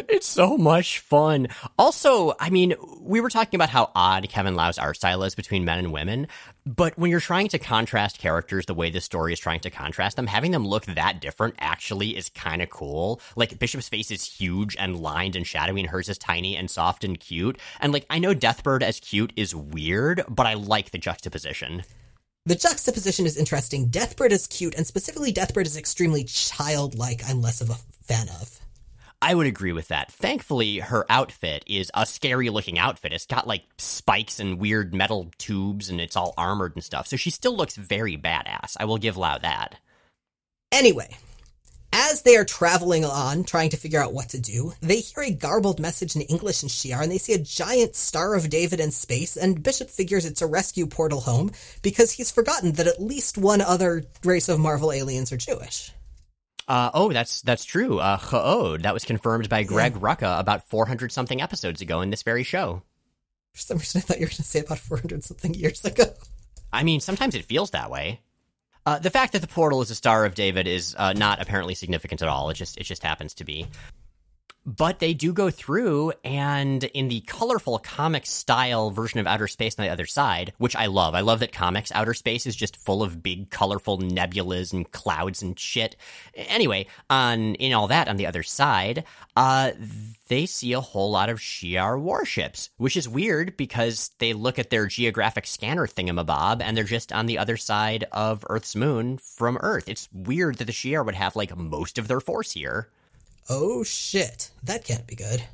It's 0.09 0.29
so 0.29 0.57
much 0.57 1.01
fun. 1.01 1.49
Also, 1.77 2.33
I 2.38 2.49
mean, 2.49 2.75
we 3.01 3.21
were 3.21 3.29
talking 3.29 3.59
about 3.59 3.71
how 3.71 3.90
odd 3.92 4.29
Kevin 4.29 4.55
Lau's 4.55 4.79
art 4.79 4.99
style 4.99 5.25
is 5.25 5.35
between 5.35 5.64
men 5.64 5.81
and 5.81 5.92
women, 5.92 6.29
but 6.64 6.97
when 6.97 7.11
you're 7.11 7.18
trying 7.18 7.49
to 7.49 7.59
contrast 7.59 8.21
characters 8.21 8.66
the 8.66 8.73
way 8.73 8.88
this 8.88 9.05
story 9.05 9.33
is 9.33 9.40
trying 9.40 9.61
to 9.61 9.71
contrast 9.71 10.14
them, 10.14 10.29
having 10.29 10.53
them 10.53 10.64
look 10.64 10.85
that 10.85 11.21
different 11.21 11.57
actually 11.59 12.16
is 12.16 12.29
kind 12.29 12.62
of 12.62 12.71
cool. 12.71 13.21
Like, 13.35 13.59
Bishop's 13.59 13.88
face 13.88 14.12
is 14.12 14.25
huge 14.25 14.77
and 14.79 15.01
lined 15.01 15.35
and 15.35 15.45
shadowy, 15.45 15.81
and 15.81 15.90
hers 15.90 16.09
is 16.09 16.18
tiny 16.18 16.57
and 16.57 16.71
soft 16.71 17.03
and 17.03 17.18
cute. 17.18 17.59
And, 17.81 17.92
like, 17.92 18.07
I 18.09 18.21
know 18.21 18.33
Deathbird 18.33 18.83
as 18.83 19.01
cute 19.01 19.33
is 19.35 19.57
weird, 19.57 20.23
but 20.29 20.47
I 20.47 20.55
like 20.55 20.92
the 20.92 20.99
juxtaposition. 20.99 21.83
The 22.44 22.57
juxtaposition 22.57 23.24
is 23.24 23.37
interesting. 23.37 23.88
Deathbird 23.88 24.33
is 24.33 24.48
cute, 24.48 24.74
and 24.74 24.85
specifically 24.85 25.33
Deathbird 25.33 25.66
is 25.66 25.76
extremely 25.76 26.24
childlike. 26.24 27.22
I'm 27.28 27.40
less 27.40 27.61
of 27.61 27.70
a 27.70 27.76
fan 28.02 28.28
of. 28.28 28.59
I 29.22 29.37
would 29.37 29.46
agree 29.46 29.72
with 29.72 29.87
that. 29.88 30.11
Thankfully, 30.11 30.78
her 30.81 31.07
outfit 31.09 31.62
is 31.68 31.92
a 31.94 32.05
scary 32.05 32.50
looking 32.50 32.81
outfit. 32.81 33.12
It's 33.12 33.26
got 33.26 33.46
like 33.46 33.62
spikes 33.78 34.40
and 34.40 34.59
weird 34.59 34.92
metal 34.92 35.31
tubes 35.38 35.88
and 35.88 36.00
it's 36.00 36.16
all 36.16 36.35
armored 36.37 36.74
and 36.74 36.83
stuff. 36.83 37.07
So 37.07 37.16
she 37.16 37.31
still 37.31 37.57
looks 37.57 37.76
very 37.76 38.16
badass. 38.16 38.76
I 38.81 38.87
will 38.87 38.98
give 38.98 39.16
Lau 39.16 39.38
that. 39.38 39.76
Anyway, 40.72 41.16
as 41.92 42.22
they 42.22 42.37
are 42.37 42.44
traveling 42.44 43.05
on, 43.05 43.44
trying 43.44 43.70
to 43.70 43.76
figure 43.76 44.02
out 44.02 44.12
what 44.12 44.31
to 44.31 44.40
do, 44.40 44.72
they 44.81 45.00
hear 45.00 45.24
a 45.24 45.31
garbled 45.31 45.78
message 45.78 46.16
in 46.16 46.22
English 46.22 46.62
and 46.62 46.70
Shi'ar, 46.70 47.02
and 47.02 47.12
they 47.12 47.18
see 47.18 47.35
a 47.35 47.38
giant 47.38 47.94
Star 47.94 48.35
of 48.35 48.48
David 48.50 48.81
in 48.81 48.90
space, 48.90 49.37
and 49.37 49.62
Bishop 49.62 49.90
figures 49.90 50.24
it's 50.24 50.42
a 50.42 50.46
rescue 50.46 50.87
portal 50.87 51.20
home 51.20 51.50
because 51.83 52.12
he's 52.12 52.31
forgotten 52.31 52.72
that 52.72 52.87
at 52.87 53.02
least 53.02 53.38
one 53.38 53.61
other 53.61 54.05
race 54.24 54.48
of 54.48 54.59
Marvel 54.59 54.92
aliens 54.92 55.33
are 55.33 55.37
Jewish. 55.37 55.92
Uh, 56.68 56.90
oh, 56.94 57.12
that's 57.12 57.42
that's 57.42 57.64
true. 57.64 57.98
Uh, 57.98 58.18
Ch'od. 58.18 58.83
That 58.83 58.94
was 58.94 59.05
confirmed 59.05 59.48
by 59.48 59.64
Greg 59.64 59.94
yeah. 59.94 60.00
Rucka 60.00 60.38
about 60.38 60.68
400 60.68 61.12
something 61.12 61.42
episodes 61.42 61.81
ago 61.81 62.00
in 62.00 62.11
this 62.11 62.22
very 62.22 62.44
show. 62.44 62.83
For 63.52 63.61
some 63.61 63.78
reason, 63.78 63.98
I 63.98 64.02
thought 64.02 64.18
you 64.18 64.26
were 64.26 64.28
going 64.28 64.37
to 64.37 64.42
say 64.42 64.61
about 64.61 64.78
400 64.78 65.24
something 65.24 65.55
years 65.55 65.85
ago. 65.85 66.05
I 66.72 66.85
mean, 66.85 67.00
sometimes 67.00 67.35
it 67.35 67.44
feels 67.44 67.72
that 67.72 67.90
way. 67.90 68.20
Uh, 68.85 68.99
the 68.99 69.11
fact 69.11 69.33
that 69.33 69.40
the 69.40 69.49
portal 69.49 69.81
is 69.81 69.90
a 69.90 69.95
Star 69.95 70.25
of 70.25 70.35
David 70.35 70.66
is 70.66 70.97
uh, 70.99 71.12
not 71.12 71.40
apparently 71.40 71.75
significant 71.75 72.21
at 72.21 72.29
all. 72.29 72.51
It 72.51 72.55
just 72.55 72.77
it 72.79 72.85
just 72.85 73.03
happens 73.03 73.35
to 73.35 73.45
be. 73.45 73.66
But 74.64 75.01
they 75.01 75.12
do 75.12 75.33
go 75.33 75.51
through, 75.51 76.12
and 76.25 76.85
in 76.85 77.09
the 77.09 77.22
colorful 77.22 77.81
comic 77.81 78.27
style 78.27 78.92
version 78.92 79.18
of 79.18 79.27
Outer 79.27 79.48
Space 79.48 79.77
on 79.77 79.85
the 79.85 79.90
other 79.90 80.07
side, 80.07 80.53
which 80.59 80.77
I 80.77 80.87
love. 80.87 81.16
I 81.16 81.20
love 81.20 81.40
that 81.40 81.53
comics 81.53 81.90
Outer 81.92 82.14
Space 82.14 82.46
is 82.46 82.55
just 82.55 82.77
full 82.77 83.03
of 83.03 83.25
big, 83.25 83.51
colorful 83.51 83.98
nebulas 83.98 84.72
and 84.72 84.88
clouds 84.92 85.42
and 85.42 85.59
shit. 85.59 85.96
Anyway, 86.37 86.87
on 87.11 87.57
in 87.57 87.72
all 87.72 87.88
that 87.88 88.07
on 88.07 88.18
the 88.18 88.27
other 88.27 88.44
side, 88.44 89.03
uh, 89.35 89.72
they 90.29 90.46
see 90.46 90.72
a 90.72 90.81
whole 90.81 91.11
lot 91.11 91.29
of 91.29 91.40
Shi'ar 91.40 92.01
warships, 92.01 92.70
which 92.77 92.96
is 92.96 93.09
weird 93.09 93.57
because 93.57 94.12
they 94.18 94.33
look 94.33 94.61
at 94.61 94.70
their 94.70 94.87
geographic 94.87 95.46
scanner 95.48 95.88
thingamabob 95.88 96.62
and 96.62 96.77
they're 96.77 96.85
just 96.85 97.12
on 97.12 97.27
the 97.27 97.38
other 97.38 97.57
side 97.57 98.05
of 98.12 98.44
Earth's 98.48 98.77
moon 98.77 99.18
from 99.18 99.59
Earth. 99.61 99.88
It's 99.88 100.09
weird 100.12 100.59
that 100.59 100.66
the 100.66 100.72
Shi'ar 100.72 101.05
would 101.05 101.16
have 101.16 101.35
like 101.35 101.57
most 101.57 101.98
of 101.98 102.07
their 102.07 102.20
force 102.20 102.53
here. 102.53 102.88
Oh 103.48 103.83
shit, 103.83 104.50
that 104.62 104.85
can't 104.85 105.07
be 105.07 105.16
good. 105.16 105.44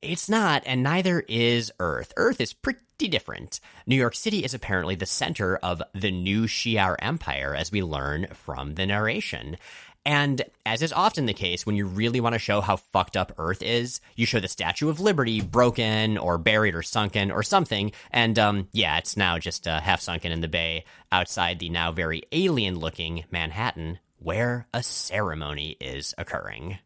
It's 0.00 0.28
not, 0.28 0.62
and 0.64 0.82
neither 0.82 1.24
is 1.28 1.72
Earth. 1.80 2.12
Earth 2.16 2.40
is 2.40 2.52
pretty 2.52 3.08
different. 3.08 3.58
New 3.86 3.96
York 3.96 4.14
City 4.14 4.44
is 4.44 4.54
apparently 4.54 4.94
the 4.94 5.06
center 5.06 5.56
of 5.56 5.82
the 5.92 6.12
new 6.12 6.44
Shi'ar 6.44 6.94
Empire, 7.00 7.54
as 7.54 7.72
we 7.72 7.82
learn 7.82 8.28
from 8.32 8.74
the 8.74 8.86
narration. 8.86 9.56
And 10.04 10.42
as 10.64 10.82
is 10.82 10.92
often 10.92 11.26
the 11.26 11.34
case, 11.34 11.66
when 11.66 11.74
you 11.74 11.84
really 11.84 12.20
want 12.20 12.34
to 12.34 12.38
show 12.38 12.60
how 12.60 12.76
fucked 12.76 13.16
up 13.16 13.32
Earth 13.38 13.60
is, 13.60 14.00
you 14.14 14.24
show 14.24 14.40
the 14.40 14.48
Statue 14.48 14.88
of 14.88 15.00
Liberty 15.00 15.40
broken 15.40 16.16
or 16.16 16.38
buried 16.38 16.74
or 16.74 16.82
sunken 16.82 17.30
or 17.30 17.42
something. 17.42 17.92
And 18.10 18.38
um, 18.38 18.68
yeah, 18.72 18.98
it's 18.98 19.16
now 19.16 19.38
just 19.38 19.66
uh, 19.66 19.80
half 19.80 20.00
sunken 20.00 20.32
in 20.32 20.40
the 20.40 20.48
bay 20.48 20.84
outside 21.10 21.58
the 21.58 21.68
now 21.68 21.92
very 21.92 22.22
alien 22.32 22.78
looking 22.78 23.24
Manhattan, 23.30 23.98
where 24.18 24.66
a 24.72 24.82
ceremony 24.82 25.76
is 25.80 26.14
occurring. 26.16 26.78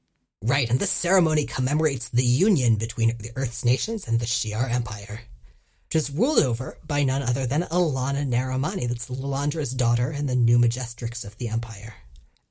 Right, 0.43 0.69
and 0.69 0.81
this 0.81 0.91
ceremony 0.91 1.45
commemorates 1.45 2.09
the 2.09 2.25
union 2.25 2.75
between 2.75 3.17
the 3.19 3.31
Earth's 3.37 3.65
nations 3.65 4.09
and 4.09 4.19
the 4.19 4.27
Shi'ar 4.27 4.69
Empire, 4.69 5.21
which 5.87 5.95
is 5.95 6.11
ruled 6.11 6.41
over 6.41 6.77
by 6.85 7.05
none 7.05 7.23
other 7.23 7.47
than 7.47 7.63
Alanna 7.63 8.27
Nerimani, 8.27 8.89
that's 8.89 9.09
Lilandra's 9.09 9.73
daughter 9.73 10.11
and 10.11 10.29
the 10.29 10.35
new 10.35 10.59
Majestrix 10.59 11.25
of 11.25 11.39
the 11.39 11.49
Empire. 11.49 11.95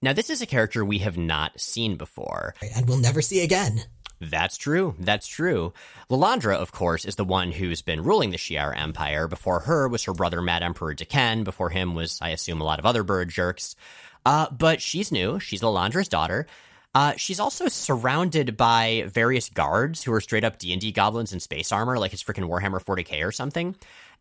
Now, 0.02 0.14
this 0.14 0.30
is 0.30 0.42
a 0.42 0.46
character 0.46 0.86
we 0.86 1.00
have 1.00 1.18
not 1.18 1.60
seen 1.60 1.98
before. 1.98 2.56
And 2.76 2.88
we'll 2.88 2.98
never 2.98 3.22
see 3.22 3.44
again. 3.44 3.84
That's 4.22 4.56
true. 4.56 4.96
That's 4.98 5.28
true. 5.28 5.74
Lilandra, 6.10 6.56
of 6.56 6.72
course, 6.72 7.06
is 7.06 7.16
the 7.16 7.26
one 7.26 7.52
who's 7.52 7.82
been 7.82 8.04
ruling 8.04 8.32
the 8.32 8.38
Shi'ar 8.38 8.76
Empire. 8.78 9.28
Before 9.28 9.62
her 9.62 9.88
was 9.88 10.04
her 10.04 10.14
brother 10.14 10.42
Mad 10.42 10.64
Emperor 10.64 10.94
D'Ken. 10.94 11.44
Before 11.44 11.70
him 11.70 11.94
was, 11.94 12.20
I 12.22 12.30
assume, 12.30 12.62
a 12.62 12.64
lot 12.64 12.80
of 12.80 12.86
other 12.86 13.04
bird 13.04 13.30
jerks. 13.30 13.76
Uh, 14.26 14.48
but 14.50 14.82
she's 14.82 15.12
new. 15.12 15.40
She's 15.40 15.62
Lilandra's 15.62 16.08
daughter. 16.08 16.48
Uh, 16.94 17.14
she's 17.16 17.40
also 17.40 17.68
surrounded 17.68 18.58
by 18.58 19.06
various 19.08 19.50
guards 19.50 20.04
who 20.04 20.12
are 20.12 20.22
straight 20.22 20.44
up 20.44 20.58
D&D 20.58 20.92
goblins 20.92 21.32
in 21.32 21.40
space 21.40 21.72
armor, 21.72 21.98
like 21.98 22.14
it's 22.14 22.24
freaking 22.24 22.50
Warhammer 22.50 22.84
40k 22.84 23.26
or 23.26 23.32
something. 23.32 23.76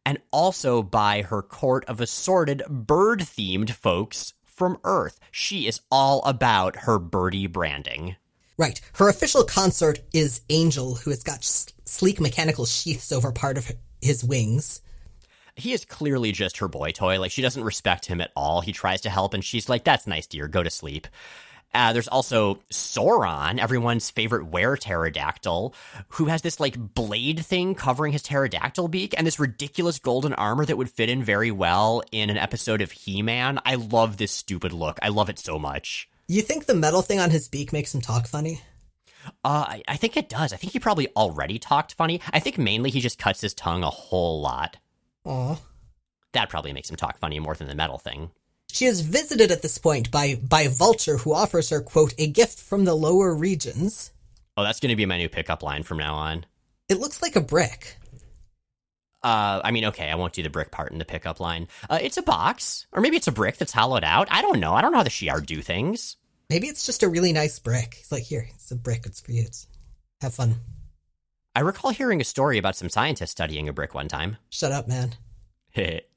And 0.06 0.18
also 0.30 0.82
by 0.82 1.22
her 1.22 1.42
court 1.42 1.84
of 1.86 2.00
assorted 2.00 2.62
bird-themed 2.68 3.70
folks 3.70 4.34
from 4.44 4.78
Earth. 4.84 5.18
She 5.30 5.66
is 5.66 5.80
all 5.90 6.22
about 6.24 6.76
her 6.76 6.98
birdie 6.98 7.48
branding. 7.48 8.16
Right. 8.56 8.80
Her 8.94 9.08
official 9.08 9.42
consort 9.42 10.00
is 10.12 10.42
Angel, 10.50 10.94
who 10.94 11.10
has 11.10 11.22
got 11.22 11.42
sleek 11.42 12.20
mechanical 12.20 12.66
sheaths 12.66 13.10
over 13.10 13.32
part 13.32 13.56
of 13.56 13.72
his 14.02 14.22
wings. 14.22 14.82
He 15.56 15.72
is 15.72 15.84
clearly 15.84 16.32
just 16.32 16.58
her 16.58 16.68
boy 16.68 16.92
toy. 16.92 17.18
Like, 17.18 17.30
she 17.32 17.42
doesn't 17.42 17.64
respect 17.64 18.06
him 18.06 18.20
at 18.20 18.32
all. 18.36 18.60
He 18.60 18.72
tries 18.72 19.00
to 19.02 19.10
help, 19.10 19.34
and 19.34 19.44
she's 19.44 19.68
like, 19.68 19.84
That's 19.84 20.06
nice, 20.06 20.26
dear. 20.26 20.46
Go 20.46 20.62
to 20.62 20.70
sleep. 20.70 21.08
Uh, 21.72 21.92
there's 21.92 22.08
also 22.08 22.60
Sauron, 22.72 23.58
everyone's 23.58 24.10
favorite 24.10 24.46
were 24.46 24.76
pterodactyl, 24.76 25.74
who 26.08 26.26
has 26.26 26.42
this 26.42 26.58
like 26.58 26.94
blade 26.94 27.44
thing 27.44 27.74
covering 27.74 28.12
his 28.12 28.22
pterodactyl 28.22 28.88
beak 28.88 29.14
and 29.16 29.26
this 29.26 29.38
ridiculous 29.38 29.98
golden 29.98 30.34
armor 30.34 30.64
that 30.64 30.76
would 30.76 30.90
fit 30.90 31.08
in 31.08 31.22
very 31.22 31.50
well 31.50 32.02
in 32.10 32.28
an 32.28 32.36
episode 32.36 32.80
of 32.80 32.90
He 32.90 33.22
Man. 33.22 33.60
I 33.64 33.76
love 33.76 34.16
this 34.16 34.32
stupid 34.32 34.72
look. 34.72 34.98
I 35.02 35.08
love 35.08 35.28
it 35.28 35.38
so 35.38 35.58
much. 35.58 36.08
You 36.26 36.42
think 36.42 36.66
the 36.66 36.74
metal 36.74 37.02
thing 37.02 37.20
on 37.20 37.30
his 37.30 37.48
beak 37.48 37.72
makes 37.72 37.94
him 37.94 38.00
talk 38.00 38.26
funny? 38.26 38.62
Uh, 39.44 39.64
I, 39.68 39.82
I 39.86 39.96
think 39.96 40.16
it 40.16 40.28
does. 40.28 40.52
I 40.52 40.56
think 40.56 40.72
he 40.72 40.78
probably 40.78 41.08
already 41.14 41.58
talked 41.58 41.94
funny. 41.94 42.20
I 42.32 42.40
think 42.40 42.58
mainly 42.58 42.90
he 42.90 43.00
just 43.00 43.18
cuts 43.18 43.40
his 43.40 43.54
tongue 43.54 43.82
a 43.82 43.90
whole 43.90 44.40
lot. 44.40 44.76
Aw. 45.24 45.56
That 46.32 46.48
probably 46.48 46.72
makes 46.72 46.88
him 46.90 46.96
talk 46.96 47.18
funny 47.18 47.38
more 47.38 47.54
than 47.54 47.68
the 47.68 47.74
metal 47.74 47.98
thing. 47.98 48.30
She 48.72 48.86
is 48.86 49.00
visited 49.00 49.50
at 49.50 49.62
this 49.62 49.78
point 49.78 50.10
by 50.10 50.36
by 50.36 50.68
Vulture, 50.68 51.18
who 51.18 51.32
offers 51.32 51.70
her 51.70 51.80
quote 51.80 52.14
a 52.18 52.26
gift 52.26 52.58
from 52.58 52.84
the 52.84 52.94
lower 52.94 53.34
regions. 53.34 54.12
Oh, 54.56 54.62
that's 54.62 54.80
going 54.80 54.90
to 54.90 54.96
be 54.96 55.06
my 55.06 55.16
new 55.16 55.28
pickup 55.28 55.62
line 55.62 55.82
from 55.82 55.98
now 55.98 56.14
on. 56.14 56.46
It 56.88 56.98
looks 56.98 57.22
like 57.22 57.36
a 57.36 57.40
brick. 57.40 57.96
Uh, 59.22 59.60
I 59.62 59.70
mean, 59.70 59.84
okay, 59.86 60.10
I 60.10 60.14
won't 60.14 60.32
do 60.32 60.42
the 60.42 60.50
brick 60.50 60.70
part 60.70 60.92
in 60.92 60.98
the 60.98 61.04
pickup 61.04 61.40
line. 61.40 61.68
Uh, 61.88 61.98
it's 62.00 62.16
a 62.16 62.22
box, 62.22 62.86
or 62.92 63.02
maybe 63.02 63.16
it's 63.16 63.28
a 63.28 63.32
brick 63.32 63.58
that's 63.58 63.72
hollowed 63.72 64.04
out. 64.04 64.28
I 64.30 64.40
don't 64.42 64.60
know. 64.60 64.72
I 64.72 64.80
don't 64.80 64.92
know 64.92 64.98
how 64.98 65.04
the 65.04 65.10
Shi'ar 65.10 65.44
do 65.44 65.60
things. 65.60 66.16
Maybe 66.48 66.68
it's 66.68 66.86
just 66.86 67.02
a 67.02 67.08
really 67.08 67.32
nice 67.32 67.58
brick. 67.58 67.94
He's 67.98 68.10
like, 68.10 68.24
here, 68.24 68.48
it's 68.54 68.70
a 68.70 68.76
brick. 68.76 69.02
It's 69.06 69.20
for 69.20 69.32
you. 69.32 69.42
It's, 69.42 69.66
have 70.20 70.34
fun. 70.34 70.56
I 71.54 71.60
recall 71.60 71.90
hearing 71.90 72.20
a 72.20 72.24
story 72.24 72.58
about 72.58 72.76
some 72.76 72.88
scientists 72.88 73.32
studying 73.32 73.68
a 73.68 73.72
brick 73.72 73.94
one 73.94 74.08
time. 74.08 74.38
Shut 74.48 74.72
up, 74.72 74.88
man. 74.88 75.14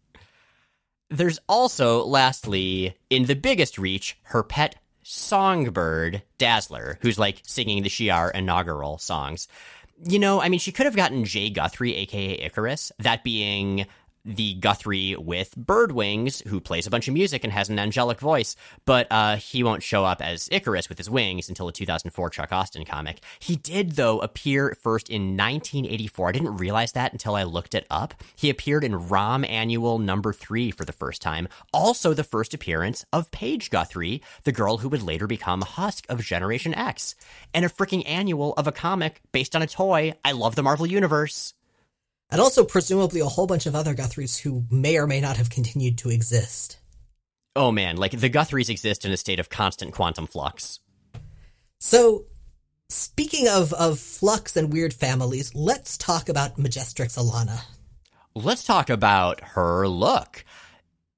There's 1.14 1.38
also, 1.48 2.04
lastly, 2.06 2.98
in 3.12 3.26
the 3.26 3.36
biggest 3.36 3.78
reach, 3.78 4.18
her 4.24 4.42
pet 4.42 4.78
songbird, 5.04 6.24
Dazzler, 6.40 6.98
who's 7.02 7.20
like 7.20 7.44
singing 7.44 7.84
the 7.84 7.90
Shi'ar 7.90 8.32
inaugural 8.34 8.98
songs. 8.98 9.48
You 10.04 10.18
know, 10.18 10.42
I 10.42 10.50
mean, 10.50 10.60
she 10.60 10.72
could 10.72 10.88
have 10.88 10.96
gotten 10.96 11.24
Jay 11.24 11.52
Guthrie, 11.52 11.94
aka 11.94 12.44
Icarus, 12.44 12.92
that 12.98 13.24
being 13.24 13.86
the 14.26 14.54
Guthrie 14.56 15.16
with 15.16 15.56
bird 15.56 15.92
wings, 15.92 16.42
who 16.48 16.60
plays 16.60 16.88
a 16.88 16.90
bunch 16.90 17.08
of 17.08 17.14
music 17.14 17.44
and 17.44 17.52
has 17.52 17.70
an 17.70 17.80
angelic 17.80 18.20
voice, 18.20 18.56
but 18.86 19.08
uh, 19.12 19.36
he 19.36 19.64
won't 19.64 19.84
show 19.84 20.06
up 20.06 20.22
as 20.22 20.48
Icarus 20.52 20.90
with 20.90 20.98
his 20.98 21.10
wings 21.10 21.50
until 21.50 21.66
the 21.66 21.72
2004 21.72 22.30
Chuck 22.30 22.52
Austen 22.52 22.86
comic. 22.86 23.20
He 23.40 23.56
did, 23.56 23.92
though, 23.92 24.20
appear 24.20 24.78
first 24.82 25.10
in 25.10 25.38
1984. 25.38 26.30
I 26.30 26.32
didn't 26.32 26.58
realize 26.58 26.94
that 26.94 27.12
until 27.12 27.36
I 27.36 27.44
looked 27.44 27.76
it 27.76 27.86
up. 27.90 28.14
He 28.36 28.50
appeared 28.50 28.84
in 28.84 29.10
ROM 29.10 29.44
Annual 29.46 30.00
number 30.00 30.32
three 30.32 30.72
for 30.72 30.86
the 30.86 30.94
first 30.94 31.22
time, 31.22 31.48
also 31.74 32.14
the 32.14 32.24
first 32.24 32.54
appearance 32.54 33.06
of 33.12 33.32
Paige 33.32 33.70
Guthrie, 33.70 34.22
the 34.44 34.52
girl 34.52 34.78
who 34.78 34.90
would 34.90 35.04
later 35.04 35.28
become 35.28 35.62
Husk 35.62 36.06
of 36.10 36.22
Generation 36.22 36.74
X, 36.74 37.16
and 37.54 37.66
a 37.66 37.70
freaking 37.70 38.04
annual 38.06 38.54
of 38.54 38.68
a 38.68 38.72
comic 38.72 39.22
based 39.32 39.56
on 39.56 39.62
a 39.62 39.68
toy. 39.68 40.14
I 40.24 40.32
love 40.32 40.56
the 40.56 40.64
Marvel 40.64 40.88
Universe 40.88 41.54
and 42.34 42.42
also 42.42 42.64
presumably 42.64 43.22
a 43.22 43.26
whole 43.26 43.46
bunch 43.46 43.68
of 43.68 43.76
other 43.76 43.94
Guthries 43.94 44.40
who 44.40 44.66
may 44.72 44.98
or 44.98 45.06
may 45.06 45.22
not 45.22 45.38
have 45.38 45.52
continued 45.52 46.00
to 46.00 46.10
exist. 46.10 46.80
Oh 47.56 47.72
man, 47.72 47.96
like 47.96 48.12
the 48.12 48.30
Guthries 48.30 48.70
exist 48.70 49.06
in 49.06 49.12
a 49.12 49.18
state 49.18 49.40
of 49.40 49.52
constant 49.52 49.94
quantum 49.94 50.26
flux. 50.26 50.80
So, 51.80 52.26
speaking 52.90 53.48
of, 53.48 53.72
of 53.74 54.00
flux 54.00 54.58
and 54.58 54.74
weird 54.74 54.96
families, 54.96 55.54
let's 55.54 55.96
talk 55.96 56.28
about 56.28 56.58
Majestrix 56.58 57.20
Alanna. 57.20 57.62
Let's 58.34 58.64
talk 58.64 58.90
about 58.90 59.42
her 59.42 59.88
look. 59.88 60.44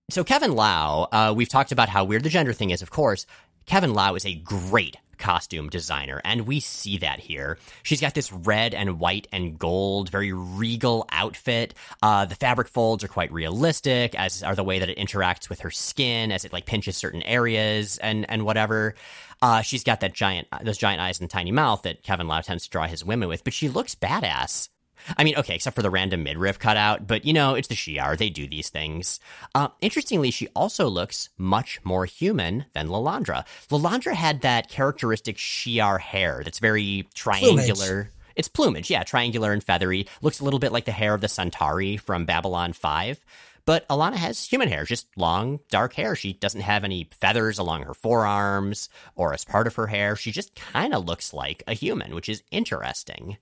So, 0.09 0.25
Kevin 0.25 0.51
Lau, 0.51 1.07
uh, 1.13 1.33
we've 1.33 1.47
talked 1.47 1.71
about 1.71 1.87
how 1.87 2.03
weird 2.03 2.23
the 2.23 2.29
gender 2.29 2.51
thing 2.51 2.71
is, 2.71 2.81
of 2.81 2.89
course. 2.89 3.25
Kevin 3.65 3.93
Lau 3.93 4.15
is 4.15 4.25
a 4.25 4.35
great 4.35 4.97
costume 5.25 5.69
designer, 5.69 6.21
and 6.23 6.41
we 6.41 6.59
see 6.59 6.99
that 6.99 7.19
here. 7.19 7.57
She's 7.81 7.99
got 7.99 8.13
this 8.13 8.31
red 8.31 8.75
and 8.75 8.99
white 8.99 9.27
and 9.31 9.57
gold, 9.57 10.07
very 10.11 10.31
regal 10.31 11.07
outfit. 11.11 11.73
Uh, 12.03 12.25
the 12.25 12.35
fabric 12.35 12.67
folds 12.67 13.03
are 13.03 13.07
quite 13.07 13.33
realistic, 13.33 14.13
as 14.13 14.43
are 14.43 14.53
the 14.53 14.63
way 14.63 14.77
that 14.77 14.87
it 14.87 14.99
interacts 14.99 15.49
with 15.49 15.61
her 15.61 15.71
skin 15.71 16.31
as 16.31 16.45
it 16.45 16.53
like 16.53 16.67
pinches 16.67 16.95
certain 16.95 17.23
areas 17.23 17.97
and 17.97 18.29
and 18.29 18.45
whatever. 18.45 18.93
Uh, 19.41 19.61
she's 19.61 19.83
got 19.83 19.99
that 20.01 20.13
giant, 20.13 20.47
those 20.61 20.77
giant 20.77 21.01
eyes 21.01 21.19
and 21.19 21.27
tiny 21.27 21.51
mouth 21.51 21.81
that 21.81 22.03
Kevin 22.03 22.27
Lau 22.27 22.41
tends 22.41 22.65
to 22.65 22.69
draw 22.69 22.85
his 22.85 23.03
women 23.03 23.27
with, 23.27 23.43
but 23.43 23.53
she 23.53 23.67
looks 23.67 23.95
badass. 23.95 24.69
I 25.17 25.23
mean, 25.23 25.35
okay, 25.37 25.55
except 25.55 25.75
for 25.75 25.81
the 25.81 25.89
random 25.89 26.23
midriff 26.23 26.59
cutout, 26.59 27.07
but 27.07 27.25
you 27.25 27.33
know, 27.33 27.55
it's 27.55 27.67
the 27.67 27.75
Shi'ar. 27.75 28.17
They 28.17 28.29
do 28.29 28.47
these 28.47 28.69
things. 28.69 29.19
Uh, 29.53 29.69
interestingly, 29.81 30.31
she 30.31 30.47
also 30.55 30.87
looks 30.87 31.29
much 31.37 31.79
more 31.83 32.05
human 32.05 32.65
than 32.73 32.87
Lilandra. 32.87 33.45
Lilandra 33.69 34.13
had 34.13 34.41
that 34.41 34.69
characteristic 34.69 35.37
Shi'ar 35.37 35.99
hair 35.99 36.41
that's 36.43 36.59
very 36.59 37.07
triangular. 37.13 37.75
Plumage. 37.75 38.11
It's 38.35 38.49
plumage, 38.49 38.89
yeah, 38.89 39.03
triangular 39.03 39.53
and 39.53 39.63
feathery. 39.63 40.07
Looks 40.21 40.41
a 40.41 40.43
little 40.43 40.59
bit 40.59 40.73
like 40.73 40.85
the 40.85 40.91
hair 40.91 41.13
of 41.13 41.21
the 41.21 41.29
Centauri 41.29 41.95
from 41.95 42.25
Babylon 42.25 42.73
5. 42.73 43.23
But 43.65 43.87
Alanna 43.87 44.17
has 44.17 44.45
human 44.45 44.67
hair, 44.67 44.83
just 44.83 45.07
long, 45.15 45.59
dark 45.69 45.93
hair. 45.93 46.15
She 46.15 46.33
doesn't 46.33 46.61
have 46.61 46.83
any 46.83 47.09
feathers 47.19 47.57
along 47.57 47.83
her 47.83 47.95
forearms 47.95 48.89
or 49.15 49.33
as 49.33 49.43
part 49.43 49.67
of 49.67 49.75
her 49.75 49.87
hair. 49.87 50.15
She 50.15 50.31
just 50.31 50.53
kind 50.53 50.93
of 50.93 51.05
looks 51.05 51.33
like 51.33 51.63
a 51.65 51.73
human, 51.73 52.13
which 52.13 52.29
is 52.29 52.43
interesting 52.51 53.37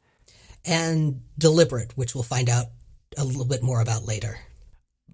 and 0.65 1.21
deliberate, 1.37 1.97
which 1.97 2.15
we'll 2.15 2.23
find 2.23 2.49
out 2.49 2.67
a 3.17 3.23
little 3.23 3.45
bit 3.45 3.63
more 3.63 3.81
about 3.81 4.05
later. 4.05 4.39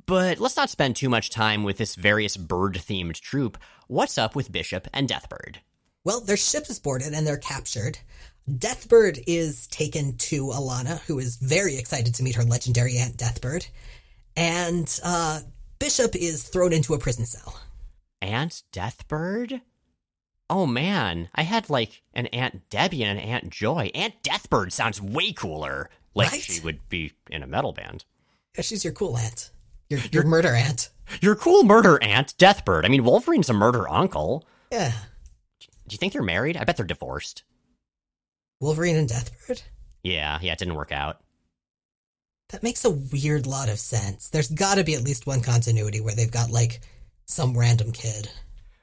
But 0.06 0.40
let's 0.40 0.58
not 0.58 0.70
spend 0.70 0.96
too 0.96 1.10
much 1.10 1.30
time 1.30 1.64
with 1.64 1.78
this 1.78 1.96
various 1.96 2.36
bird 2.36 2.76
themed 2.76 3.20
troop. 3.20 3.58
What's 3.88 4.18
up 4.18 4.36
with 4.36 4.52
Bishop 4.52 4.88
and 4.94 5.08
Deathbird? 5.08 5.58
Well, 6.04 6.22
their 6.22 6.38
ship 6.38 6.70
is 6.70 6.80
boarded 6.80 7.14
and 7.14 7.28
they're 7.28 7.38
captured. 7.38 8.00
Deathbird 8.50 9.24
is 9.28 9.68
taken 9.68 10.18
to 10.18 10.48
Alanna, 10.48 11.00
who 11.02 11.20
is 11.20 11.36
very 11.36 11.78
excited 11.78 12.16
to 12.16 12.24
meet 12.24 12.36
her 12.36 12.44
legendary 12.44 12.98
aunt 12.98 13.18
Deathbird. 13.18 13.68
And 14.36 15.00
uh, 15.04 15.42
Bishop 15.78 16.16
is 16.16 16.44
thrown 16.44 16.74
into 16.74 16.94
a 16.94 17.00
prison 17.00 17.26
cell. 17.26 17.60
Aunt 18.22 18.64
Deathbird? 18.74 19.62
Oh 20.50 20.66
man, 20.66 21.30
I 21.36 21.44
had 21.44 21.70
like 21.70 22.02
an 22.14 22.28
Aunt 22.28 22.70
Debbie 22.70 23.04
and 23.04 23.20
an 23.20 23.26
Aunt 23.26 23.50
Joy. 23.50 23.92
Aunt 23.94 24.22
Deathbird 24.24 24.72
sounds 24.72 25.02
way 25.02 25.32
cooler. 25.32 25.90
Like 26.16 26.32
right? 26.32 26.42
she 26.42 26.60
would 26.62 26.88
be 26.90 27.14
in 27.30 27.44
a 27.44 27.48
metal 27.48 27.72
band. 27.72 28.06
Yeah, 28.56 28.64
she's 28.64 28.84
your 28.84 28.94
cool 28.94 29.16
aunt. 29.16 29.52
Your, 29.90 30.00
your 30.12 30.24
murder 30.24 30.54
aunt. 30.54 30.90
Your 31.22 31.36
cool 31.36 31.64
murder 31.64 32.02
aunt, 32.02 32.36
Deathbird. 32.38 32.86
I 32.86 32.90
mean, 32.90 33.04
Wolverine's 33.04 33.50
a 33.50 33.54
murder 33.54 33.90
uncle. 33.90 34.46
Yeah. 34.72 34.92
Do 35.60 35.94
you 35.94 35.98
think 35.98 36.14
they're 36.14 36.22
married? 36.22 36.58
I 36.58 36.64
bet 36.64 36.78
they're 36.78 36.86
divorced. 36.86 37.44
Wolverine 38.60 38.96
and 38.96 39.10
Deathbird? 39.10 39.64
Yeah, 40.04 40.38
yeah, 40.42 40.54
it 40.54 40.60
didn't 40.60 40.76
work 40.76 40.92
out. 40.92 41.22
That 42.50 42.64
makes 42.64 42.86
a 42.86 42.90
weird 42.90 43.48
lot 43.48 43.70
of 43.70 43.80
sense. 43.80 44.30
There's 44.30 44.50
gotta 44.50 44.84
be 44.84 44.96
at 44.96 45.04
least 45.04 45.28
one 45.28 45.42
continuity 45.42 46.02
where 46.02 46.16
they've 46.16 46.32
got, 46.32 46.52
like, 46.52 46.82
some 47.26 47.58
random 47.58 47.92
kid 47.92 48.30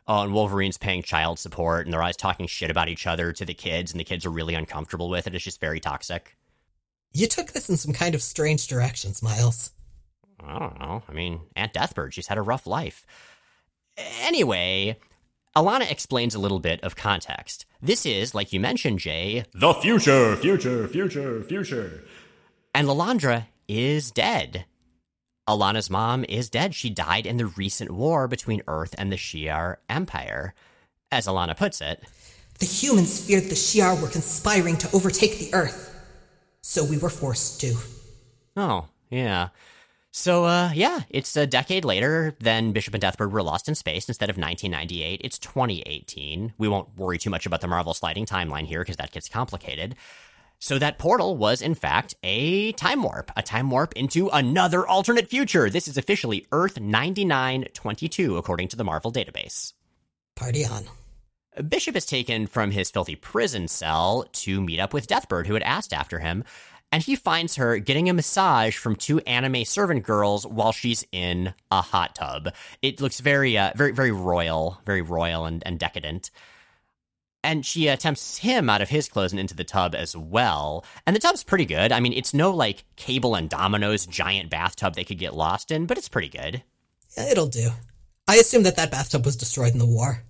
oh, 0.09 0.23
and 0.23 0.33
Wolverine's 0.33 0.79
paying 0.79 1.03
child 1.03 1.39
support, 1.39 1.87
and 1.87 1.93
they're 1.93 2.03
always 2.03 2.17
talking 2.17 2.47
shit 2.47 2.71
about 2.71 2.89
each 2.89 3.07
other 3.07 3.33
to 3.33 3.45
the 3.45 3.55
kids, 3.55 3.93
and 3.93 4.01
the 4.01 4.05
kids 4.05 4.25
are 4.25 4.31
really 4.31 4.55
uncomfortable 4.55 5.09
with 5.09 5.27
it. 5.27 5.35
It's 5.35 5.45
just 5.45 5.61
very 5.61 5.81
toxic. 5.81 6.37
You 7.13 7.27
took 7.27 7.53
this 7.53 7.69
in 7.69 7.77
some 7.77 7.93
kind 7.93 8.15
of 8.15 8.23
strange 8.23 8.67
directions, 8.67 9.23
Miles. 9.23 9.71
I 10.39 10.59
don't 10.59 10.79
know. 10.79 11.03
I 11.09 11.13
mean, 11.13 11.41
Aunt 11.57 11.73
Deathbird, 11.73 12.13
she's 12.13 12.27
had 12.27 12.39
a 12.39 12.43
rough 12.43 12.67
life. 12.67 13.07
Anyway, 14.23 14.99
Alanna 15.57 15.91
explains 15.91 16.35
a 16.35 16.39
little 16.39 16.61
bit 16.61 16.83
of 16.85 16.97
context. 16.97 17.65
This 17.81 18.05
is, 18.05 18.35
like 18.35 18.53
you 18.53 18.61
mentioned, 18.61 18.99
Jay, 18.99 19.45
the 19.55 19.73
future, 19.73 20.37
future, 20.37 20.87
future, 20.87 21.43
future. 21.43 22.05
And 22.75 22.87
Lilandra 22.87 23.47
is 23.67 24.11
dead. 24.11 24.67
Alanna's 25.49 25.89
mom 25.89 26.25
is 26.29 26.51
dead. 26.51 26.75
She 26.75 26.91
died 26.91 27.27
in 27.27 27.37
the 27.37 27.47
recent 27.47 27.91
war 27.91 28.27
between 28.27 28.63
Earth 28.67 28.95
and 28.99 29.13
the 29.13 29.17
Shi'ar 29.17 29.77
Empire. 29.89 30.55
As 31.13 31.27
Alanna 31.27 31.57
puts 31.57 31.81
it, 31.81 32.03
the 32.59 32.67
humans 32.67 33.25
feared 33.25 33.45
the 33.45 33.55
Shi'ar 33.55 34.01
were 34.01 34.09
conspiring 34.09 34.77
to 34.79 34.91
overtake 34.93 35.39
the 35.39 35.55
Earth, 35.55 35.95
so 36.63 36.85
we 36.85 36.99
were 36.99 37.11
forced 37.11 37.61
to. 37.61 37.77
Oh, 38.57 38.89
yeah. 39.11 39.49
So, 40.11 40.47
uh, 40.47 40.71
yeah, 40.75 41.01
it's 41.11 41.37
a 41.37 41.47
decade 41.47 41.85
later 41.85 42.35
than 42.41 42.73
Bishop 42.73 42.95
and 42.95 43.03
Deathbird 43.03 43.31
were 43.31 43.43
lost 43.43 43.69
in 43.69 43.75
space. 43.75 44.09
Instead 44.09 44.31
of 44.31 44.39
1998, 44.39 45.21
it's 45.23 45.39
2018. 45.39 46.55
We 46.57 46.69
won't 46.69 46.97
worry 46.97 47.19
too 47.19 47.29
much 47.29 47.45
about 47.45 47.61
the 47.61 47.69
Marvel 47.69 47.93
sliding 47.93 48.25
timeline 48.25 48.65
here 48.65 48.81
because 48.81 48.97
that 48.97 49.13
gets 49.13 49.29
complicated. 49.29 49.95
So 50.59 50.79
that 50.79 50.99
portal 50.99 51.37
was, 51.37 51.61
in 51.63 51.75
fact, 51.75 52.15
a 52.23 52.73
time 52.73 53.03
warp, 53.03 53.31
a 53.37 53.43
time 53.43 53.71
warp 53.71 53.93
into 53.95 54.29
another 54.29 54.87
alternate 54.87 55.29
future. 55.29 55.69
This 55.69 55.89
is 55.89 55.99
officially 55.99 56.47
Earth 56.53 56.81
9922, 56.81 58.37
according 58.37 58.69
to 58.69 58.77
the 58.77 58.85
Marvel 58.85 59.13
database. 59.13 59.75
Party 60.35 60.65
on. 60.65 60.85
Bishop 61.69 61.97
is 61.97 62.05
taken 62.05 62.47
from 62.47 62.71
his 62.71 62.91
filthy 62.91 63.17
prison 63.17 63.69
cell 63.69 64.27
to 64.33 64.61
meet 64.61 64.79
up 64.79 64.93
with 64.93 65.07
Deathbird, 65.07 65.47
who 65.47 65.55
had 65.55 65.63
asked 65.63 65.93
after 65.93 66.19
him, 66.19 66.45
and 66.93 67.03
he 67.03 67.17
finds 67.17 67.57
her 67.57 67.79
getting 67.79 68.09
a 68.09 68.15
massage 68.15 68.77
from 68.77 68.95
two 68.95 69.21
anime 69.21 69.65
servant 69.65 70.05
girls 70.05 70.47
while 70.47 70.73
she's 70.73 71.05
in 71.13 71.55
a 71.71 71.81
hot 71.81 72.15
tub. 72.15 72.53
It 72.83 73.01
looks 73.01 73.21
very, 73.21 73.59
uh, 73.59 73.73
very, 73.75 73.93
very 73.93 74.13
royal, 74.13 74.81
very 74.85 75.03
royal 75.03 75.47
and, 75.47 75.63
and 75.67 75.79
decadent. 75.79 76.31
And 77.47 77.65
she 77.65 77.89
uh, 77.89 77.95
attempts 77.95 78.39
him 78.39 78.69
out 78.69 78.83
of 78.83 78.89
his 78.89 79.09
clothes 79.09 79.33
and 79.33 79.39
into 79.39 79.55
the 79.55 79.63
tub 79.63 79.95
as 79.95 80.17
well. 80.17 80.85
And 81.07 81.15
the 81.15 81.21
tub's 81.21 81.45
pretty 81.45 81.65
good. 81.65 81.93
I 81.93 82.01
mean, 82.01 82.13
it's 82.13 82.35
no 82.35 82.51
like 82.51 82.85
Cable 82.97 83.37
and 83.37 83.49
Domino's 83.49 84.05
giant 84.05 84.51
bathtub 84.51 84.95
they 84.95 85.05
could 85.05 85.19
get 85.19 85.33
lost 85.33 85.71
in, 85.71 85.87
but 85.87 85.97
it's 85.97 86.09
pretty 86.09 86.29
good. 86.29 86.65
Yeah, 87.17 87.31
It'll 87.31 87.47
do. 87.47 87.71
I 88.27 88.37
assume 88.37 88.65
that 88.65 88.75
that 88.77 88.91
bathtub 88.91 89.25
was 89.25 89.37
destroyed 89.37 89.73
in 89.73 89.79
the 89.79 89.87
war. 89.87 90.25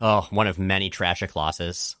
Oh, 0.00 0.28
one 0.30 0.46
of 0.46 0.58
many 0.58 0.90
tragic 0.90 1.34
losses. 1.34 1.96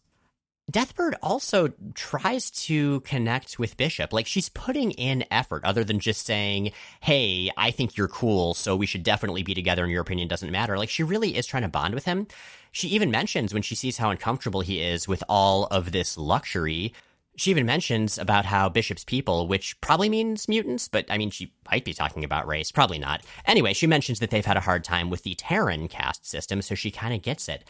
Deathbird 0.70 1.14
also 1.22 1.72
tries 1.94 2.50
to 2.50 3.00
connect 3.00 3.58
with 3.58 3.78
Bishop. 3.78 4.12
Like 4.12 4.26
she's 4.26 4.50
putting 4.50 4.90
in 4.92 5.24
effort 5.30 5.64
other 5.64 5.82
than 5.82 5.98
just 5.98 6.26
saying, 6.26 6.72
Hey, 7.00 7.50
I 7.56 7.70
think 7.70 7.96
you're 7.96 8.08
cool, 8.08 8.52
so 8.52 8.76
we 8.76 8.84
should 8.84 9.02
definitely 9.02 9.42
be 9.42 9.54
together 9.54 9.82
and 9.82 9.90
your 9.90 10.02
opinion 10.02 10.28
doesn't 10.28 10.52
matter. 10.52 10.76
Like 10.76 10.90
she 10.90 11.02
really 11.02 11.36
is 11.36 11.46
trying 11.46 11.62
to 11.62 11.70
bond 11.70 11.94
with 11.94 12.04
him. 12.04 12.26
She 12.70 12.88
even 12.88 13.10
mentions 13.10 13.54
when 13.54 13.62
she 13.62 13.74
sees 13.74 13.96
how 13.96 14.10
uncomfortable 14.10 14.60
he 14.60 14.82
is 14.82 15.08
with 15.08 15.24
all 15.26 15.64
of 15.66 15.92
this 15.92 16.18
luxury. 16.18 16.92
She 17.36 17.50
even 17.50 17.64
mentions 17.64 18.18
about 18.18 18.44
how 18.44 18.68
Bishop's 18.68 19.04
people, 19.04 19.48
which 19.48 19.80
probably 19.80 20.10
means 20.10 20.48
mutants, 20.48 20.86
but 20.86 21.06
I 21.08 21.16
mean, 21.16 21.30
she 21.30 21.52
might 21.70 21.84
be 21.84 21.94
talking 21.94 22.24
about 22.24 22.46
race. 22.46 22.72
Probably 22.72 22.98
not. 22.98 23.22
Anyway, 23.46 23.72
she 23.72 23.86
mentions 23.86 24.18
that 24.18 24.30
they've 24.30 24.44
had 24.44 24.56
a 24.56 24.60
hard 24.60 24.84
time 24.84 25.08
with 25.08 25.22
the 25.22 25.34
Terran 25.36 25.88
caste 25.88 26.26
system, 26.26 26.60
so 26.60 26.74
she 26.74 26.90
kind 26.90 27.14
of 27.14 27.22
gets 27.22 27.48
it. 27.48 27.64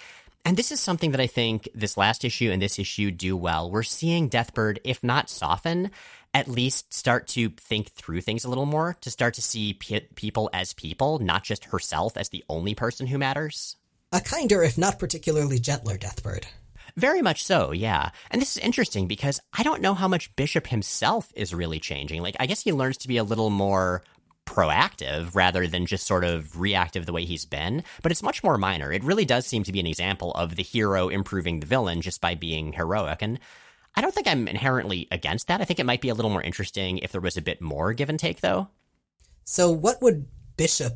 And 0.49 0.57
this 0.57 0.73
is 0.73 0.81
something 0.81 1.11
that 1.11 1.21
I 1.21 1.27
think 1.27 1.69
this 1.75 1.99
last 1.99 2.25
issue 2.25 2.51
and 2.51 2.63
this 2.63 2.79
issue 2.79 3.11
do 3.11 3.37
well. 3.37 3.71
We're 3.71 3.83
seeing 3.83 4.31
Deathbird, 4.31 4.79
if 4.83 5.05
not 5.05 5.29
soften, 5.29 5.91
at 6.33 6.49
least 6.49 6.95
start 6.95 7.27
to 7.29 7.51
think 7.51 7.91
through 7.91 8.23
things 8.23 8.47
a 8.47 8.49
little 8.49 8.65
more, 8.65 8.97
to 9.03 9.11
start 9.11 9.35
to 9.35 9.43
see 9.43 9.75
people 9.75 10.49
as 10.55 10.73
people, 10.73 11.19
not 11.19 11.45
just 11.45 11.67
herself 11.67 12.17
as 12.17 12.31
the 12.31 12.43
only 12.49 12.75
person 12.75 13.07
who 13.07 13.19
matters. 13.19 13.77
A 14.11 14.23
kinder, 14.23 14.63
if 14.63 14.79
not 14.79 14.99
particularly 14.99 15.59
gentler 15.59 15.99
Deathbird. 15.99 16.45
Very 16.97 17.21
much 17.21 17.45
so, 17.45 17.73
yeah. 17.73 18.09
And 18.31 18.41
this 18.41 18.57
is 18.57 18.65
interesting 18.65 19.07
because 19.07 19.41
I 19.53 19.63
don't 19.63 19.83
know 19.83 19.93
how 19.93 20.09
much 20.09 20.35
Bishop 20.35 20.69
himself 20.69 21.31
is 21.37 21.53
really 21.53 21.79
changing. 21.79 22.23
Like, 22.23 22.37
I 22.41 22.47
guess 22.47 22.63
he 22.63 22.73
learns 22.73 22.97
to 22.99 23.09
be 23.09 23.19
a 23.19 23.23
little 23.23 23.51
more 23.51 24.03
proactive 24.49 25.35
rather 25.35 25.67
than 25.67 25.85
just 25.85 26.07
sort 26.07 26.25
of 26.25 26.59
reactive 26.59 27.05
the 27.05 27.13
way 27.13 27.25
he's 27.25 27.45
been, 27.45 27.85
but 28.03 28.11
it's 28.11 28.23
much 28.23 28.43
more 28.43 28.57
minor. 28.57 28.91
It 28.91 29.05
really 29.05 29.27
does 29.27 29.47
seem 29.47 29.63
to 29.65 29.73
be 29.73 29.81
an 29.81 29.87
example 29.87 30.33
of 30.33 30.57
the 30.57 30.63
hero 30.63 31.09
improving 31.09 31.61
the 31.61 31.67
villain 31.67 32.01
just 32.01 32.21
by 32.21 32.35
being 32.35 32.73
heroic. 32.73 33.21
And 33.21 33.39
I 33.95 34.01
don't 34.01 34.15
think 34.15 34.27
I'm 34.27 34.49
inherently 34.49 35.07
against 35.11 35.49
that. 35.49 35.61
I 35.61 35.65
think 35.65 35.79
it 35.79 35.87
might 35.87 36.01
be 36.01 36.09
a 36.09 36.15
little 36.15 36.31
more 36.31 36.43
interesting 36.43 36.99
if 36.99 37.13
there 37.13 37.21
was 37.21 37.37
a 37.37 37.43
bit 37.43 37.61
more 37.61 37.93
give 37.93 38.09
and 38.09 38.19
take, 38.19 38.41
though. 38.41 38.69
So, 39.45 39.71
what 39.71 40.01
would 40.03 40.27
Bishop, 40.57 40.95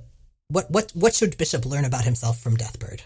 what 0.48 0.70
what 0.70 0.90
what 0.94 1.14
should 1.14 1.38
Bishop 1.38 1.64
learn 1.64 1.84
about 1.84 2.04
himself 2.04 2.40
from 2.40 2.56
Deathbird? 2.56 3.02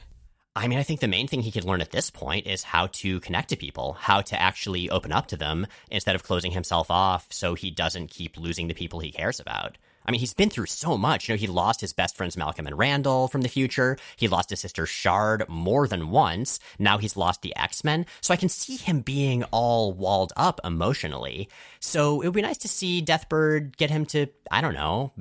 I 0.57 0.69
mean, 0.69 0.79
I 0.79 0.85
think 0.85 1.01
the 1.01 1.09
main 1.09 1.29
thing 1.29 1.43
he 1.43 1.53
could 1.53 1.65
learn 1.65 1.83
at 1.83 1.91
this 1.91 2.09
point 2.09 2.47
is 2.47 2.63
how 2.63 2.87
to 2.89 3.21
connect 3.21 3.51
to 3.51 3.57
people, 3.57 3.93
how 3.93 4.23
to 4.23 4.41
actually 4.41 4.89
open 4.89 5.13
up 5.13 5.27
to 5.29 5.37
them 5.37 5.67
instead 5.91 6.15
of 6.15 6.23
closing 6.23 6.53
himself 6.53 6.91
off 6.91 7.27
so 7.31 7.53
he 7.53 7.71
doesn't 7.71 8.11
keep 8.11 8.39
losing 8.39 8.67
the 8.67 8.75
people 8.75 9.01
he 9.01 9.13
cares 9.13 9.39
about. 9.39 9.77
I 10.07 10.13
mean, 10.13 10.21
he's 10.21 10.35
been 10.35 10.51
through 10.51 10.67
so 10.67 10.97
much. 10.97 11.29
You 11.29 11.35
know, 11.35 11.39
he 11.39 11.47
lost 11.47 11.81
his 11.81 11.93
best 11.93 12.17
friends 12.17 12.37
Malcolm 12.37 12.67
and 12.67 12.79
Randall 12.79 13.29
from 13.29 13.43
the 13.43 13.49
future. 13.49 13.99
He 14.17 14.29
lost 14.29 14.51
his 14.51 14.61
sister 14.61 14.87
Shard 14.87 15.49
more 15.49 15.89
than 15.89 16.11
once. 16.11 16.61
Now 16.79 16.99
he's 16.99 17.17
lost 17.17 17.43
the 17.43 17.55
X-Men. 17.57 18.07
So 18.21 18.33
I 18.33 18.37
can 18.37 18.49
see 18.49 18.77
him 18.77 19.01
being 19.01 19.43
all 19.45 19.93
walled 19.93 20.33
up 20.37 20.61
emotionally. 20.65 21.49
So 21.81 22.21
it 22.21 22.27
would 22.27 22.35
be 22.35 22.43
nice 22.43 22.59
to 22.59 22.69
see 22.69 23.03
Deathbird 23.03 23.77
get 23.77 23.91
him 23.91 24.07
to, 24.07 24.29
I 24.51 24.61
don't 24.61 24.75
know, 24.75 25.13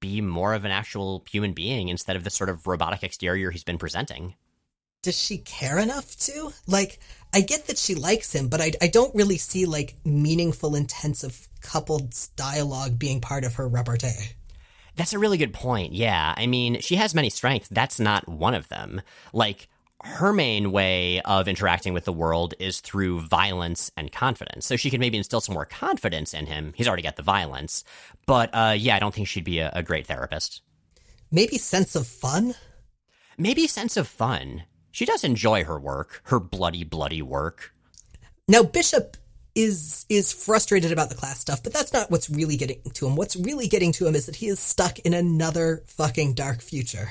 be 0.00 0.20
more 0.20 0.54
of 0.54 0.64
an 0.64 0.70
actual 0.70 1.24
human 1.30 1.52
being 1.52 1.88
instead 1.88 2.16
of 2.16 2.24
the 2.24 2.30
sort 2.30 2.50
of 2.50 2.66
robotic 2.66 3.02
exterior 3.02 3.50
he's 3.50 3.64
been 3.64 3.78
presenting. 3.78 4.34
Does 5.08 5.18
she 5.18 5.38
care 5.38 5.78
enough 5.78 6.18
to? 6.18 6.52
Like, 6.66 6.98
I 7.32 7.40
get 7.40 7.66
that 7.68 7.78
she 7.78 7.94
likes 7.94 8.30
him, 8.34 8.48
but 8.48 8.60
I, 8.60 8.72
I 8.82 8.88
don't 8.88 9.14
really 9.14 9.38
see 9.38 9.64
like 9.64 9.96
meaningful, 10.04 10.74
intensive 10.74 11.48
coupled 11.62 12.14
dialogue 12.36 12.98
being 12.98 13.22
part 13.22 13.44
of 13.44 13.54
her 13.54 13.66
repartee. 13.66 14.34
That's 14.96 15.14
a 15.14 15.18
really 15.18 15.38
good 15.38 15.54
point. 15.54 15.94
Yeah. 15.94 16.34
I 16.36 16.46
mean, 16.46 16.82
she 16.82 16.96
has 16.96 17.14
many 17.14 17.30
strengths. 17.30 17.68
That's 17.70 17.98
not 17.98 18.28
one 18.28 18.52
of 18.52 18.68
them. 18.68 19.00
Like, 19.32 19.68
her 20.04 20.30
main 20.30 20.72
way 20.72 21.22
of 21.22 21.48
interacting 21.48 21.94
with 21.94 22.04
the 22.04 22.12
world 22.12 22.52
is 22.58 22.82
through 22.82 23.22
violence 23.22 23.90
and 23.96 24.12
confidence. 24.12 24.66
So 24.66 24.76
she 24.76 24.90
could 24.90 25.00
maybe 25.00 25.16
instill 25.16 25.40
some 25.40 25.54
more 25.54 25.64
confidence 25.64 26.34
in 26.34 26.44
him. 26.44 26.74
He's 26.76 26.86
already 26.86 27.02
got 27.02 27.16
the 27.16 27.22
violence. 27.22 27.82
But 28.26 28.50
uh, 28.52 28.74
yeah, 28.76 28.96
I 28.96 28.98
don't 28.98 29.14
think 29.14 29.26
she'd 29.26 29.42
be 29.42 29.60
a, 29.60 29.72
a 29.74 29.82
great 29.82 30.06
therapist. 30.06 30.60
Maybe 31.30 31.56
sense 31.56 31.96
of 31.96 32.06
fun? 32.06 32.56
Maybe 33.38 33.68
sense 33.68 33.96
of 33.96 34.06
fun. 34.06 34.64
She 34.90 35.04
does 35.04 35.24
enjoy 35.24 35.64
her 35.64 35.78
work, 35.78 36.22
her 36.24 36.40
bloody, 36.40 36.84
bloody 36.84 37.22
work. 37.22 37.74
Now, 38.46 38.62
Bishop 38.62 39.16
is 39.54 40.06
is 40.08 40.32
frustrated 40.32 40.92
about 40.92 41.08
the 41.08 41.14
class 41.14 41.40
stuff, 41.40 41.62
but 41.62 41.72
that's 41.72 41.92
not 41.92 42.10
what's 42.10 42.30
really 42.30 42.56
getting 42.56 42.80
to 42.94 43.06
him. 43.06 43.16
What's 43.16 43.36
really 43.36 43.66
getting 43.66 43.92
to 43.92 44.06
him 44.06 44.14
is 44.14 44.26
that 44.26 44.36
he 44.36 44.46
is 44.46 44.60
stuck 44.60 44.98
in 45.00 45.14
another 45.14 45.82
fucking 45.86 46.34
dark 46.34 46.62
future. 46.62 47.10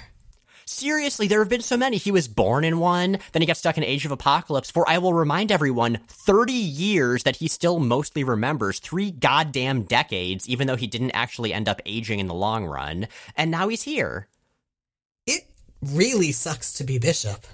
Seriously, 0.69 1.27
there 1.27 1.39
have 1.39 1.47
been 1.47 1.61
so 1.61 1.77
many. 1.77 1.95
He 1.95 2.11
was 2.11 2.27
born 2.27 2.65
in 2.65 2.79
one, 2.79 3.19
then 3.31 3.41
he 3.41 3.45
got 3.45 3.55
stuck 3.55 3.77
in 3.77 3.85
Age 3.85 4.05
of 4.05 4.11
Apocalypse 4.11 4.69
for, 4.69 4.87
I 4.87 4.97
will 4.97 5.13
remind 5.13 5.49
everyone, 5.49 5.99
30 6.07 6.51
years 6.51 7.23
that 7.23 7.37
he 7.37 7.47
still 7.47 7.79
mostly 7.79 8.25
remembers. 8.25 8.79
Three 8.79 9.09
goddamn 9.09 9.83
decades, 9.83 10.47
even 10.49 10.67
though 10.67 10.75
he 10.75 10.85
didn't 10.85 11.11
actually 11.11 11.53
end 11.53 11.69
up 11.69 11.81
aging 11.85 12.19
in 12.19 12.27
the 12.27 12.33
long 12.33 12.65
run. 12.65 13.07
And 13.37 13.49
now 13.49 13.69
he's 13.69 13.83
here. 13.83 14.27
It 15.25 15.43
really 15.81 16.33
sucks 16.33 16.73
to 16.73 16.83
be 16.83 16.99
Bishop. 16.99 17.47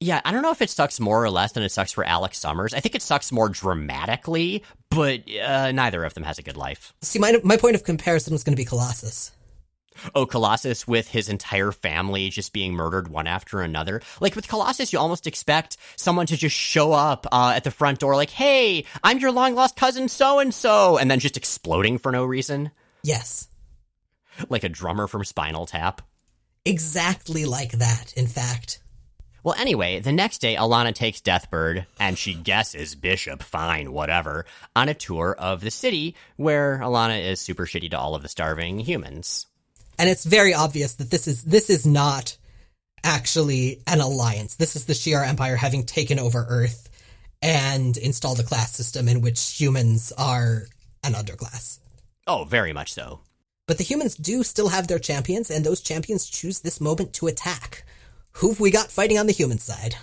Yeah, 0.00 0.20
I 0.24 0.32
don't 0.32 0.42
know 0.42 0.50
if 0.50 0.60
it 0.60 0.70
sucks 0.70 1.00
more 1.00 1.22
or 1.22 1.30
less 1.30 1.52
than 1.52 1.62
it 1.62 1.70
sucks 1.70 1.92
for 1.92 2.04
Alex 2.04 2.38
Summers. 2.38 2.74
I 2.74 2.80
think 2.80 2.94
it 2.94 3.02
sucks 3.02 3.32
more 3.32 3.48
dramatically, 3.48 4.62
but 4.90 5.22
uh, 5.40 5.72
neither 5.72 6.04
of 6.04 6.14
them 6.14 6.24
has 6.24 6.38
a 6.38 6.42
good 6.42 6.56
life. 6.56 6.92
See, 7.00 7.18
my 7.18 7.40
my 7.44 7.56
point 7.56 7.74
of 7.76 7.84
comparison 7.84 8.32
was 8.32 8.44
going 8.44 8.52
to 8.52 8.60
be 8.60 8.66
Colossus. 8.66 9.32
Oh, 10.14 10.26
Colossus 10.26 10.88
with 10.88 11.08
his 11.08 11.28
entire 11.28 11.70
family 11.70 12.28
just 12.28 12.52
being 12.52 12.74
murdered 12.74 13.06
one 13.08 13.28
after 13.28 13.60
another. 13.60 14.02
Like 14.20 14.34
with 14.34 14.48
Colossus, 14.48 14.92
you 14.92 14.98
almost 14.98 15.26
expect 15.26 15.76
someone 15.96 16.26
to 16.26 16.36
just 16.36 16.56
show 16.56 16.92
up 16.92 17.26
uh, 17.30 17.52
at 17.54 17.62
the 17.62 17.70
front 17.70 18.00
door, 18.00 18.16
like, 18.16 18.30
"Hey, 18.30 18.84
I'm 19.04 19.18
your 19.18 19.32
long 19.32 19.54
lost 19.54 19.76
cousin, 19.76 20.08
so 20.08 20.40
and 20.40 20.52
so," 20.52 20.98
and 20.98 21.10
then 21.10 21.20
just 21.20 21.36
exploding 21.36 21.98
for 21.98 22.10
no 22.10 22.24
reason. 22.24 22.72
Yes, 23.02 23.48
like 24.48 24.64
a 24.64 24.68
drummer 24.68 25.06
from 25.06 25.24
Spinal 25.24 25.66
Tap. 25.66 26.02
Exactly 26.64 27.44
like 27.44 27.72
that. 27.72 28.12
In 28.16 28.26
fact. 28.26 28.80
Well, 29.44 29.54
anyway, 29.58 30.00
the 30.00 30.10
next 30.10 30.38
day, 30.38 30.56
Alanna 30.56 30.94
takes 30.94 31.20
Deathbird, 31.20 31.84
and 32.00 32.16
she 32.16 32.32
guesses 32.32 32.94
Bishop, 32.94 33.42
fine, 33.42 33.92
whatever, 33.92 34.46
on 34.74 34.88
a 34.88 34.94
tour 34.94 35.36
of 35.38 35.60
the 35.60 35.70
city 35.70 36.16
where 36.36 36.78
Alanna 36.78 37.22
is 37.22 37.42
super 37.42 37.66
shitty 37.66 37.90
to 37.90 37.98
all 37.98 38.14
of 38.14 38.22
the 38.22 38.28
starving 38.30 38.78
humans. 38.78 39.46
And 39.98 40.08
it's 40.08 40.24
very 40.24 40.54
obvious 40.54 40.94
that 40.94 41.10
this 41.10 41.28
is 41.28 41.44
this 41.44 41.68
is 41.68 41.86
not 41.86 42.38
actually 43.04 43.82
an 43.86 44.00
alliance. 44.00 44.56
This 44.56 44.76
is 44.76 44.86
the 44.86 44.94
Shi'ar 44.94 45.28
Empire 45.28 45.56
having 45.56 45.84
taken 45.84 46.18
over 46.18 46.46
Earth 46.48 46.88
and 47.42 47.98
installed 47.98 48.40
a 48.40 48.44
class 48.44 48.72
system 48.72 49.08
in 49.08 49.20
which 49.20 49.60
humans 49.60 50.10
are 50.16 50.62
an 51.04 51.12
underclass. 51.12 51.80
Oh, 52.26 52.44
very 52.44 52.72
much 52.72 52.94
so. 52.94 53.20
But 53.66 53.76
the 53.76 53.84
humans 53.84 54.14
do 54.14 54.42
still 54.42 54.68
have 54.68 54.88
their 54.88 54.98
champions, 54.98 55.50
and 55.50 55.64
those 55.64 55.82
champions 55.82 56.26
choose 56.26 56.60
this 56.60 56.80
moment 56.80 57.12
to 57.14 57.26
attack. 57.26 57.84
Who've 58.38 58.58
we 58.58 58.72
got 58.72 58.90
fighting 58.90 59.16
on 59.16 59.26
the 59.26 59.32
human 59.32 59.58
side? 59.58 59.94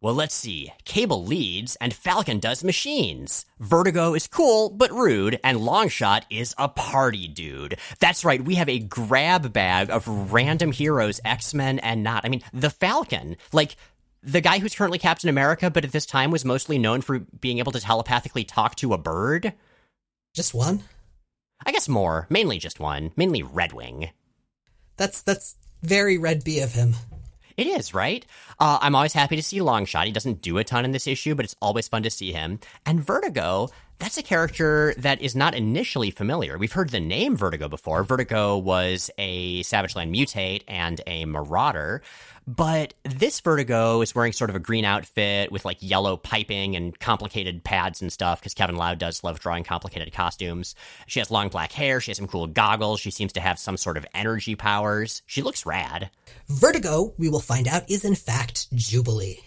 Well, 0.00 0.14
let's 0.14 0.34
see. 0.34 0.72
Cable 0.84 1.24
leads, 1.24 1.74
and 1.76 1.92
Falcon 1.92 2.38
does 2.38 2.62
machines. 2.62 3.44
Vertigo 3.58 4.14
is 4.14 4.28
cool, 4.28 4.70
but 4.70 4.92
rude, 4.92 5.40
and 5.42 5.58
Longshot 5.58 6.22
is 6.30 6.54
a 6.56 6.68
party 6.68 7.26
dude. 7.26 7.76
That's 7.98 8.24
right, 8.24 8.42
we 8.42 8.54
have 8.54 8.68
a 8.68 8.78
grab 8.78 9.52
bag 9.52 9.90
of 9.90 10.32
random 10.32 10.70
heroes, 10.70 11.20
X 11.24 11.52
Men 11.52 11.80
and 11.80 12.04
not. 12.04 12.24
I 12.24 12.28
mean, 12.28 12.42
the 12.52 12.70
Falcon. 12.70 13.36
Like, 13.52 13.74
the 14.22 14.40
guy 14.40 14.60
who's 14.60 14.74
currently 14.74 14.98
Captain 14.98 15.28
America, 15.28 15.68
but 15.68 15.84
at 15.84 15.92
this 15.92 16.06
time 16.06 16.30
was 16.30 16.44
mostly 16.44 16.78
known 16.78 17.00
for 17.00 17.18
being 17.18 17.58
able 17.58 17.72
to 17.72 17.80
telepathically 17.80 18.44
talk 18.44 18.76
to 18.76 18.94
a 18.94 18.98
bird. 18.98 19.52
Just 20.32 20.54
one? 20.54 20.84
I 21.66 21.72
guess 21.72 21.88
more. 21.88 22.26
Mainly 22.30 22.58
just 22.58 22.78
one. 22.78 23.10
Mainly 23.16 23.42
Redwing. 23.42 24.10
That's 24.96 25.22
that's 25.22 25.56
very 25.82 26.18
Red 26.18 26.44
B 26.44 26.60
of 26.60 26.72
him. 26.72 26.94
It 27.56 27.66
is, 27.66 27.94
right? 27.94 28.24
Uh, 28.58 28.78
I'm 28.80 28.94
always 28.94 29.12
happy 29.12 29.36
to 29.36 29.42
see 29.42 29.58
Longshot. 29.58 30.06
He 30.06 30.12
doesn't 30.12 30.42
do 30.42 30.58
a 30.58 30.64
ton 30.64 30.84
in 30.84 30.92
this 30.92 31.06
issue, 31.06 31.34
but 31.34 31.44
it's 31.44 31.56
always 31.60 31.88
fun 31.88 32.02
to 32.02 32.10
see 32.10 32.32
him. 32.32 32.60
And 32.86 33.04
Vertigo, 33.04 33.68
that's 33.98 34.16
a 34.16 34.22
character 34.22 34.94
that 34.96 35.20
is 35.20 35.36
not 35.36 35.54
initially 35.54 36.10
familiar. 36.10 36.56
We've 36.56 36.72
heard 36.72 36.88
the 36.88 37.00
name 37.00 37.36
Vertigo 37.36 37.68
before. 37.68 38.02
Vertigo 38.02 38.56
was 38.56 39.10
a 39.18 39.62
Savage 39.62 39.94
Land 39.94 40.14
mutate 40.14 40.62
and 40.66 41.00
a 41.06 41.26
marauder. 41.26 42.02
But 42.56 42.94
this 43.04 43.38
Vertigo 43.38 44.00
is 44.00 44.12
wearing 44.12 44.32
sort 44.32 44.50
of 44.50 44.56
a 44.56 44.60
green 44.60 44.84
outfit 44.84 45.52
with 45.52 45.64
like 45.64 45.76
yellow 45.80 46.16
piping 46.16 46.74
and 46.74 46.98
complicated 46.98 47.62
pads 47.62 48.02
and 48.02 48.12
stuff 48.12 48.40
because 48.40 48.54
Kevin 48.54 48.74
Lau 48.74 48.94
does 48.94 49.22
love 49.22 49.38
drawing 49.38 49.62
complicated 49.62 50.12
costumes. 50.12 50.74
She 51.06 51.20
has 51.20 51.30
long 51.30 51.48
black 51.48 51.70
hair. 51.70 52.00
She 52.00 52.10
has 52.10 52.16
some 52.16 52.26
cool 52.26 52.48
goggles. 52.48 52.98
She 52.98 53.12
seems 53.12 53.32
to 53.34 53.40
have 53.40 53.60
some 53.60 53.76
sort 53.76 53.96
of 53.96 54.06
energy 54.14 54.56
powers. 54.56 55.22
She 55.26 55.42
looks 55.42 55.64
rad. 55.64 56.10
Vertigo, 56.48 57.14
we 57.18 57.28
will 57.28 57.38
find 57.38 57.68
out, 57.68 57.88
is 57.88 58.04
in 58.04 58.16
fact 58.16 58.66
Jubilee. 58.74 59.44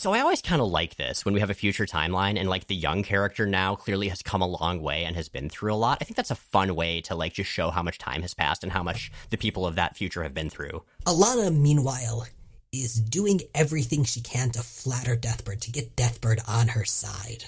So 0.00 0.12
I 0.12 0.20
always 0.20 0.40
kind 0.40 0.62
of 0.62 0.68
like 0.68 0.94
this 0.94 1.24
when 1.24 1.34
we 1.34 1.40
have 1.40 1.50
a 1.50 1.54
future 1.54 1.84
timeline 1.84 2.38
and 2.38 2.48
like 2.48 2.68
the 2.68 2.76
young 2.76 3.02
character 3.02 3.46
now 3.46 3.74
clearly 3.74 4.06
has 4.10 4.22
come 4.22 4.40
a 4.40 4.46
long 4.46 4.80
way 4.80 5.02
and 5.02 5.16
has 5.16 5.28
been 5.28 5.48
through 5.48 5.74
a 5.74 5.74
lot. 5.74 5.98
I 6.00 6.04
think 6.04 6.14
that's 6.14 6.30
a 6.30 6.36
fun 6.36 6.76
way 6.76 7.00
to 7.00 7.16
like 7.16 7.32
just 7.32 7.50
show 7.50 7.70
how 7.70 7.82
much 7.82 7.98
time 7.98 8.22
has 8.22 8.32
passed 8.32 8.62
and 8.62 8.70
how 8.70 8.84
much 8.84 9.10
the 9.30 9.36
people 9.36 9.66
of 9.66 9.74
that 9.74 9.96
future 9.96 10.22
have 10.22 10.34
been 10.34 10.50
through. 10.50 10.84
Alanna, 11.04 11.52
meanwhile, 11.52 12.28
is 12.72 12.94
doing 12.94 13.40
everything 13.56 14.04
she 14.04 14.20
can 14.20 14.50
to 14.50 14.62
flatter 14.62 15.16
Deathbird, 15.16 15.62
to 15.62 15.72
get 15.72 15.96
Deathbird 15.96 16.48
on 16.48 16.68
her 16.68 16.84
side. 16.84 17.46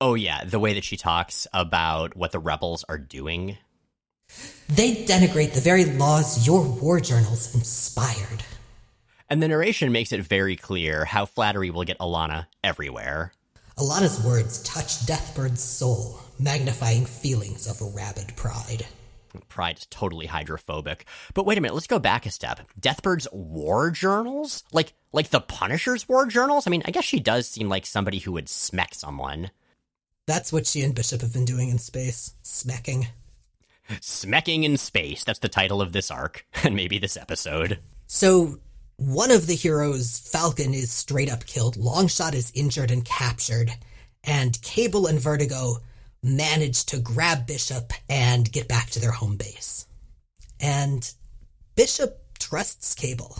Oh 0.00 0.14
yeah, 0.14 0.42
the 0.42 0.58
way 0.58 0.74
that 0.74 0.82
she 0.82 0.96
talks 0.96 1.46
about 1.54 2.16
what 2.16 2.32
the 2.32 2.40
rebels 2.40 2.84
are 2.88 2.98
doing. 2.98 3.58
They 4.68 5.04
denigrate 5.04 5.54
the 5.54 5.60
very 5.60 5.84
laws 5.84 6.48
your 6.48 6.62
war 6.64 6.98
journals 6.98 7.54
inspired. 7.54 8.42
And 9.28 9.42
the 9.42 9.48
narration 9.48 9.90
makes 9.90 10.12
it 10.12 10.22
very 10.22 10.56
clear 10.56 11.04
how 11.04 11.26
flattery 11.26 11.70
will 11.70 11.84
get 11.84 11.98
Alanna 11.98 12.46
everywhere. 12.62 13.32
Alanna's 13.76 14.24
words 14.24 14.62
touch 14.62 15.04
Deathbird's 15.04 15.60
soul, 15.60 16.20
magnifying 16.38 17.04
feelings 17.04 17.66
of 17.66 17.94
rabid 17.94 18.34
pride. 18.36 18.86
Pride 19.48 19.78
is 19.78 19.86
totally 19.86 20.26
hydrophobic. 20.26 21.06
But 21.34 21.44
wait 21.44 21.58
a 21.58 21.60
minute, 21.60 21.74
let's 21.74 21.86
go 21.86 21.98
back 21.98 22.24
a 22.24 22.30
step. 22.30 22.60
Deathbird's 22.80 23.28
war 23.32 23.90
journals? 23.90 24.64
Like 24.72 24.94
like 25.12 25.30
the 25.30 25.40
Punisher's 25.40 26.08
war 26.08 26.26
journals? 26.26 26.66
I 26.66 26.70
mean, 26.70 26.82
I 26.86 26.90
guess 26.90 27.04
she 27.04 27.20
does 27.20 27.48
seem 27.48 27.68
like 27.68 27.84
somebody 27.84 28.18
who 28.18 28.32
would 28.32 28.48
smack 28.48 28.94
someone. 28.94 29.50
That's 30.26 30.52
what 30.52 30.66
she 30.66 30.82
and 30.82 30.94
Bishop 30.94 31.20
have 31.20 31.32
been 31.32 31.44
doing 31.44 31.68
in 31.68 31.78
space. 31.78 32.34
Smacking. 32.42 33.08
Smacking 34.00 34.64
in 34.64 34.76
space. 34.76 35.22
That's 35.22 35.38
the 35.38 35.48
title 35.48 35.80
of 35.80 35.92
this 35.92 36.10
arc, 36.10 36.46
and 36.64 36.74
maybe 36.74 36.98
this 36.98 37.16
episode. 37.16 37.78
So 38.06 38.58
one 38.96 39.30
of 39.30 39.46
the 39.46 39.54
heroes, 39.54 40.18
Falcon, 40.18 40.74
is 40.74 40.90
straight 40.90 41.30
up 41.30 41.46
killed. 41.46 41.76
Longshot 41.76 42.34
is 42.34 42.52
injured 42.54 42.90
and 42.90 43.04
captured. 43.04 43.70
And 44.24 44.60
Cable 44.62 45.06
and 45.06 45.20
Vertigo 45.20 45.78
manage 46.22 46.86
to 46.86 46.98
grab 46.98 47.46
Bishop 47.46 47.92
and 48.08 48.50
get 48.50 48.68
back 48.68 48.90
to 48.90 49.00
their 49.00 49.12
home 49.12 49.36
base. 49.36 49.86
And 50.60 51.08
Bishop 51.74 52.38
trusts 52.38 52.94
Cable. 52.94 53.38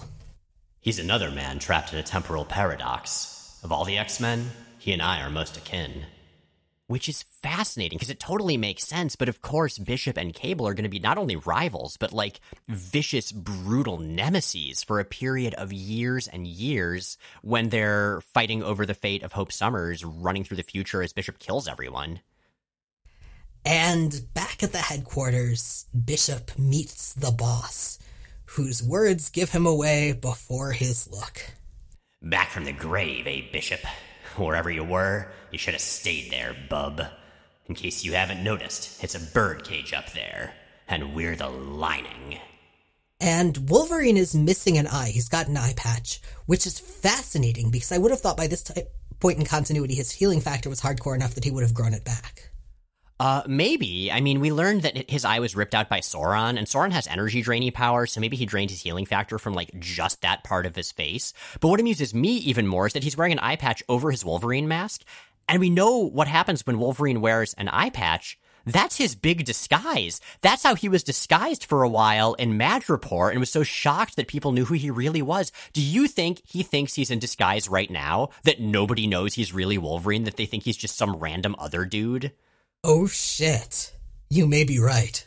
He's 0.81 0.99
another 0.99 1.31
man 1.31 1.59
trapped 1.59 1.93
in 1.93 1.99
a 1.99 2.03
temporal 2.03 2.45
paradox. 2.45 3.59
Of 3.65 3.73
all 3.73 3.85
the 3.85 3.99
X 3.99 4.21
Men, 4.21 4.51
he 4.79 4.93
and 4.93 5.03
I 5.03 5.21
are 5.23 5.31
most 5.31 5.57
akin 5.57 6.05
which 6.87 7.09
is 7.09 7.24
fascinating 7.43 7.97
because 7.97 8.11
it 8.11 8.20
totally 8.20 8.57
makes 8.57 8.87
sense. 8.87 9.16
But 9.16 9.28
of 9.28 9.43
course, 9.43 9.78
Bishop 9.78 10.16
and 10.16 10.34
Cable 10.34 10.66
are 10.66 10.74
going 10.74 10.84
to 10.84 10.91
be 10.91 10.99
not 10.99 11.18
only 11.18 11.37
rivals, 11.37 11.97
but 11.97 12.12
like 12.12 12.41
vicious, 12.68 13.32
brutal 13.32 13.99
nemesis 13.99 14.82
for 14.82 15.01
a 15.01 15.05
period 15.05 15.55
of 15.55 15.72
years 15.72 16.28
and 16.28 16.47
years 16.47 17.18
when 17.43 17.68
they're 17.68 18.20
fighting 18.32 18.62
over 18.62 18.87
the 18.87 18.95
fate 18.95 19.22
of 19.22 19.32
Hope 19.32 19.53
Summers 19.53 20.05
running 20.05 20.45
through 20.45 20.59
the 20.59 20.62
future 20.62 21.03
as 21.03 21.12
Bishop 21.12 21.39
kills 21.39 21.68
everyone. 21.68 22.20
And 23.64 24.22
back 24.32 24.62
at 24.62 24.70
the 24.70 24.78
headquarters, 24.78 25.87
Bishop 26.05 26.57
meets 26.57 27.14
the 27.14 27.32
boss, 27.32 27.99
whose 28.45 28.80
words 28.80 29.28
give 29.28 29.51
him 29.51 29.66
away 29.66 30.12
before 30.12 30.70
his 30.70 31.11
look. 31.11 31.43
Back 32.22 32.51
from 32.51 32.64
the 32.64 32.72
grave, 32.72 33.26
eh, 33.26 33.43
Bishop? 33.53 33.80
Wherever 34.37 34.70
you 34.70 34.84
were, 34.84 35.28
you 35.51 35.59
should 35.59 35.74
have 35.74 35.80
stayed 35.80 36.30
there, 36.30 36.55
bub. 36.68 37.03
In 37.66 37.74
case 37.74 38.05
you 38.05 38.12
haven't 38.12 38.45
noticed, 38.45 39.03
it's 39.03 39.14
a 39.14 39.20
birdcage 39.20 39.93
up 39.93 40.12
there, 40.12 40.55
and 40.87 41.14
we're 41.14 41.37
the 41.37 41.49
lining. 41.49 42.39
And 43.18 43.70
Wolverine 43.70 44.16
is 44.16 44.34
missing 44.34 44.76
an 44.76 44.87
eye. 44.87 45.09
He's 45.09 45.28
got 45.28 45.49
an 45.49 45.57
eye 45.57 45.72
patch, 45.76 46.20
which 46.45 46.66
is 46.66 46.78
fascinating 46.78 47.70
because 47.70 47.93
I 47.93 47.99
would 47.99 48.11
have 48.11 48.20
thought 48.20 48.37
by 48.37 48.47
this 48.47 48.62
t- 48.62 48.82
point 49.20 49.39
in 49.39 49.47
continuity 49.47 49.95
his 49.95 50.12
healing 50.12 50.41
factor 50.41 50.68
was 50.68 50.82
hardcore 50.82 51.14
enough 51.14 51.34
that 51.34 51.45
he 51.45 51.51
would 51.51 51.62
have 51.62 51.74
grown 51.74 51.95
it 51.95 52.05
back. 52.05 52.51
Uh, 53.19 53.43
maybe. 53.47 54.12
I 54.12 54.21
mean, 54.21 54.41
we 54.41 54.53
learned 54.53 54.83
that 54.83 55.11
his 55.11 55.25
eye 55.25 55.39
was 55.39 55.57
ripped 55.57 55.75
out 55.75 55.89
by 55.89 56.01
Sauron, 56.01 56.59
and 56.59 56.67
Sauron 56.67 56.93
has 56.93 57.07
energy 57.07 57.41
draining 57.41 57.73
power, 57.73 58.07
so 58.07 58.21
maybe 58.21 58.37
he 58.37 58.45
drained 58.45 58.71
his 58.71 58.83
healing 58.83 59.07
factor 59.07 59.39
from 59.39 59.55
like 59.55 59.79
just 59.79 60.21
that 60.21 60.45
part 60.45 60.67
of 60.67 60.77
his 60.77 60.93
face. 60.93 61.33
But 61.61 61.69
what 61.69 61.81
amuses 61.81 62.14
me 62.14 62.37
even 62.37 62.67
more 62.67 62.87
is 62.87 62.93
that 62.93 63.05
he's 63.05 63.17
wearing 63.17 63.33
an 63.33 63.39
eye 63.39 63.57
patch 63.57 63.83
over 63.89 64.11
his 64.11 64.25
Wolverine 64.25 64.69
mask, 64.69 65.03
and 65.49 65.61
we 65.61 65.71
know 65.71 65.99
what 65.99 66.29
happens 66.29 66.67
when 66.67 66.79
Wolverine 66.79 67.21
wears 67.23 67.55
an 67.55 67.69
eye 67.69 67.91
patch. 67.91 68.39
That's 68.67 68.97
his 68.97 69.14
big 69.14 69.45
disguise. 69.45 70.21
That's 70.41 70.64
how 70.64 70.75
he 70.75 70.89
was 70.89 71.05
disguised 71.05 71.64
for 71.64 71.85
a 71.85 71.89
while 71.89 72.35
in 72.35 72.59
Madripoor 72.59 73.31
and 73.31 73.39
was 73.39 73.49
so 73.49 73.62
shocked 73.62 74.17
that 74.17 74.27
people 74.27 74.51
knew 74.51 74.64
who 74.64 74.75
he 74.75 74.91
really 74.91 75.23
was. 75.23 75.53
Do 75.73 75.81
you 75.81 76.09
think 76.09 76.43
he 76.45 76.64
thinks 76.64 76.95
he's 76.95 77.12
in 77.12 77.21
disguise 77.21 77.69
right 77.69 77.91
now? 77.91 78.31
That 78.43 78.61
nobody 78.61 79.07
knows 79.07 79.35
he's 79.35 79.55
really 79.55 79.79
Wolverine? 79.79 80.25
That 80.25 80.37
they 80.37 80.47
think 80.47 80.64
he's 80.64 80.77
just 80.77 80.97
some 80.97 81.14
random 81.14 81.55
other 81.61 81.85
dude? 81.85 82.33
Oh 82.89 83.09
shit. 83.09 83.93
You 84.30 84.47
may 84.47 84.62
be 84.62 84.78
right. 84.78 85.26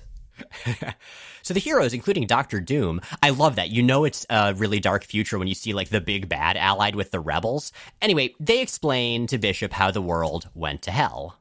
so 1.41 1.53
the 1.53 1.59
heroes, 1.59 1.93
including 1.93 2.25
Doctor 2.25 2.61
Doom, 2.61 3.01
I 3.21 3.31
love 3.31 3.57
that. 3.57 3.69
You 3.69 3.83
know 3.83 4.05
it's 4.05 4.25
a 4.29 4.53
really 4.53 4.79
dark 4.79 5.03
future 5.03 5.37
when 5.37 5.49
you 5.49 5.53
see 5.53 5.73
like 5.73 5.89
the 5.89 5.99
big 5.99 6.29
bad 6.29 6.55
allied 6.55 6.95
with 6.95 7.11
the 7.11 7.19
rebels. 7.19 7.73
Anyway, 8.01 8.33
they 8.39 8.61
explain 8.61 9.27
to 9.27 9.37
Bishop 9.37 9.73
how 9.73 9.91
the 9.91 10.01
world 10.01 10.47
went 10.55 10.81
to 10.83 10.91
hell. 10.91 11.37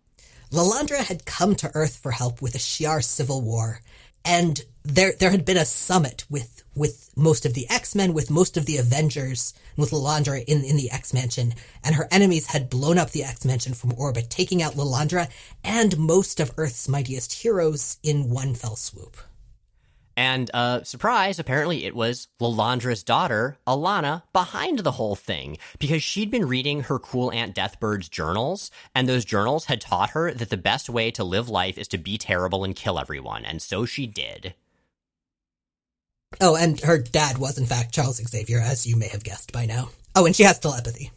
Lilandra 0.50 1.04
had 1.04 1.24
come 1.24 1.54
to 1.54 1.70
Earth 1.72 1.94
for 1.94 2.10
help 2.10 2.42
with 2.42 2.56
a 2.56 2.58
Shi'ar 2.58 3.04
civil 3.04 3.40
war, 3.40 3.80
and 4.24 4.64
there 4.84 5.12
there 5.18 5.30
had 5.30 5.44
been 5.44 5.56
a 5.56 5.64
summit 5.64 6.24
with 6.30 6.62
with 6.74 7.10
most 7.16 7.44
of 7.44 7.54
the 7.54 7.68
X-Men, 7.68 8.14
with 8.14 8.30
most 8.30 8.56
of 8.56 8.64
the 8.66 8.76
Avengers, 8.76 9.52
with 9.76 9.90
Lilandra 9.90 10.44
in, 10.44 10.62
in 10.62 10.76
the 10.76 10.90
X-Mansion, 10.90 11.54
and 11.82 11.96
her 11.96 12.06
enemies 12.10 12.46
had 12.46 12.70
blown 12.70 12.98
up 12.98 13.10
the 13.10 13.24
X-Mansion 13.24 13.74
from 13.74 13.94
orbit, 13.98 14.30
taking 14.30 14.62
out 14.62 14.74
Lilandra 14.74 15.28
and 15.64 15.98
most 15.98 16.38
of 16.38 16.52
Earth's 16.56 16.88
mightiest 16.88 17.32
heroes 17.42 17.98
in 18.02 18.30
one 18.30 18.54
fell 18.54 18.76
swoop. 18.76 19.16
And, 20.18 20.50
uh, 20.52 20.82
surprise, 20.82 21.38
apparently 21.38 21.84
it 21.84 21.94
was 21.94 22.26
Lilandra's 22.40 23.04
daughter, 23.04 23.56
Alanna, 23.68 24.24
behind 24.32 24.80
the 24.80 24.90
whole 24.90 25.14
thing, 25.14 25.58
because 25.78 26.02
she'd 26.02 26.28
been 26.28 26.48
reading 26.48 26.80
her 26.80 26.98
cool 26.98 27.30
Aunt 27.30 27.54
Deathbird's 27.54 28.08
journals, 28.08 28.72
and 28.96 29.08
those 29.08 29.24
journals 29.24 29.66
had 29.66 29.80
taught 29.80 30.10
her 30.10 30.34
that 30.34 30.50
the 30.50 30.56
best 30.56 30.90
way 30.90 31.12
to 31.12 31.22
live 31.22 31.48
life 31.48 31.78
is 31.78 31.86
to 31.86 31.98
be 31.98 32.18
terrible 32.18 32.64
and 32.64 32.74
kill 32.74 32.98
everyone, 32.98 33.44
and 33.44 33.62
so 33.62 33.86
she 33.86 34.08
did. 34.08 34.54
Oh, 36.40 36.56
and 36.56 36.80
her 36.80 36.98
dad 36.98 37.38
was, 37.38 37.56
in 37.56 37.66
fact, 37.66 37.94
Charles 37.94 38.16
Xavier, 38.16 38.58
as 38.58 38.88
you 38.88 38.96
may 38.96 39.06
have 39.06 39.22
guessed 39.22 39.52
by 39.52 39.66
now. 39.66 39.90
Oh, 40.16 40.26
and 40.26 40.34
she 40.34 40.42
has 40.42 40.58
telepathy. 40.58 41.12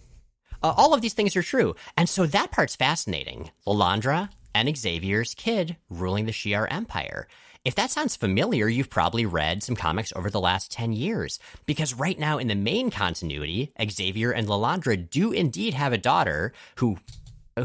Uh, 0.61 0.75
all 0.77 0.93
of 0.93 1.01
these 1.01 1.15
things 1.15 1.35
are 1.35 1.41
true, 1.41 1.75
and 1.97 2.07
so 2.07 2.27
that 2.27 2.51
part's 2.51 2.75
fascinating. 2.75 3.49
Lilandra 3.65 4.29
and 4.53 4.77
Xavier's 4.77 5.33
kid 5.33 5.77
ruling 5.89 6.27
the 6.27 6.31
Shi'ar 6.31 6.67
Empire. 6.69 7.27
If 7.63 7.75
that 7.75 7.91
sounds 7.91 8.15
familiar, 8.15 8.67
you've 8.67 8.89
probably 8.89 9.25
read 9.25 9.61
some 9.61 9.75
comics 9.75 10.11
over 10.15 10.31
the 10.31 10.39
last 10.39 10.71
10 10.71 10.93
years. 10.93 11.39
Because 11.67 11.93
right 11.93 12.17
now 12.17 12.39
in 12.39 12.47
the 12.47 12.55
main 12.55 12.89
continuity, 12.89 13.71
Xavier 13.87 14.31
and 14.31 14.47
Lilandra 14.47 15.09
do 15.09 15.31
indeed 15.31 15.75
have 15.75 15.93
a 15.93 15.97
daughter 15.97 16.53
who 16.77 16.97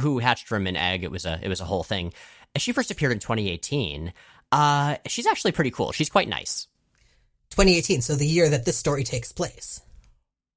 who 0.01 0.19
hatched 0.19 0.49
from 0.49 0.67
an 0.67 0.77
egg. 0.77 1.03
It 1.03 1.11
was 1.11 1.25
a 1.25 1.39
it 1.43 1.49
was 1.49 1.61
a 1.61 1.65
whole 1.65 1.83
thing. 1.83 2.13
She 2.59 2.73
first 2.73 2.91
appeared 2.91 3.13
in 3.13 3.21
2018. 3.21 4.13
Uh, 4.53 4.97
she's 5.07 5.27
actually 5.27 5.53
pretty 5.53 5.71
cool. 5.71 5.93
She's 5.93 6.11
quite 6.11 6.29
nice. 6.29 6.69
2018, 7.51 8.03
so 8.03 8.17
the 8.17 8.27
year 8.27 8.49
that 8.51 8.65
this 8.65 8.77
story 8.77 9.05
takes 9.05 9.33
place. 9.33 9.81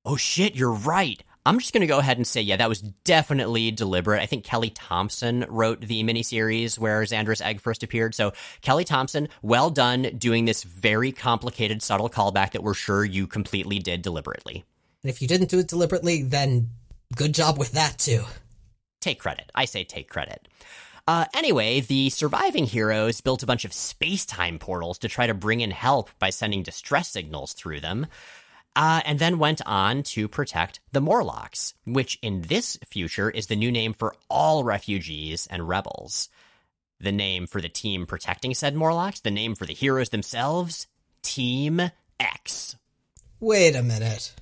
Oh 0.04 0.16
shit, 0.18 0.56
you're 0.56 0.72
right. 0.72 1.24
I'm 1.50 1.58
just 1.58 1.74
going 1.74 1.82
to 1.82 1.88
go 1.88 1.98
ahead 1.98 2.18
and 2.18 2.28
say, 2.28 2.42
yeah, 2.42 2.58
that 2.58 2.70
was 2.70 2.80
definitely 2.80 3.72
deliberate. 3.72 4.22
I 4.22 4.28
think 4.28 4.44
Kelly 4.44 4.70
Thompson 4.70 5.48
wrote 5.50 5.82
the 5.82 6.04
miniseries 6.04 6.78
where 6.78 7.02
Xandra's 7.02 7.42
egg 7.42 7.60
first 7.60 7.82
appeared. 7.82 8.14
So, 8.14 8.34
Kelly 8.62 8.84
Thompson, 8.84 9.30
well 9.42 9.72
done 9.72 10.04
doing 10.20 10.46
this 10.46 10.62
very 10.62 11.12
complicated, 11.12 11.82
subtle 11.82 12.08
callback 12.08 12.52
that 12.52 12.62
we're 12.62 12.76
sure 12.76 13.04
you 13.04 13.26
completely 13.26 13.80
did 13.80 14.04
deliberately. 14.04 14.64
And 15.02 15.10
if 15.10 15.24
you 15.24 15.28
didn't 15.28 15.50
do 15.50 15.58
it 15.58 15.68
deliberately, 15.68 16.22
then 16.22 16.70
good 17.16 17.34
job 17.34 17.58
with 17.58 17.72
that 17.72 17.98
too. 17.98 18.26
Take 19.02 19.20
credit. 19.20 19.52
I 19.56 19.66
say 19.66 19.84
take 19.84 20.08
credit. 20.08 20.48
Uh, 21.08 21.26
anyway, 21.34 21.80
the 21.80 22.12
surviving 22.12 22.66
heroes 22.66 23.22
built 23.22 23.42
a 23.42 23.48
bunch 23.48 23.66
of 23.66 23.74
space 23.74 24.24
time 24.24 24.60
portals 24.60 25.00
to 25.00 25.10
try 25.10 25.26
to 25.26 25.34
bring 25.34 25.62
in 25.62 25.72
help 25.72 26.12
by 26.20 26.30
sending 26.30 26.62
distress 26.62 27.10
signals 27.10 27.54
through 27.54 27.80
them, 27.80 28.06
uh, 28.80 29.02
and 29.04 29.20
then 29.20 29.38
went 29.38 29.62
on 29.66 30.02
to 30.02 30.30
protect 30.30 30.80
the 30.94 31.02
Morlocks, 31.02 31.74
which 31.86 32.18
in 32.22 32.44
this 32.44 32.78
future 32.86 33.30
is 33.30 33.48
the 33.48 33.58
new 33.58 33.70
name 33.70 33.92
for 33.92 34.16
all 34.30 34.64
refugees 34.64 35.48
and 35.48 35.68
rebels. 35.68 36.30
The 37.02 37.12
name 37.12 37.46
for 37.46 37.60
the 37.60 37.68
team 37.68 38.06
protecting 38.06 38.54
said 38.54 38.76
Morlocks, 38.76 39.20
the 39.20 39.32
name 39.32 39.56
for 39.56 39.66
the 39.66 39.74
heroes 39.74 40.10
themselves, 40.10 40.88
Team 41.22 41.92
X. 42.22 42.78
Wait 43.42 43.76
a 43.76 43.84
minute. 43.84 44.34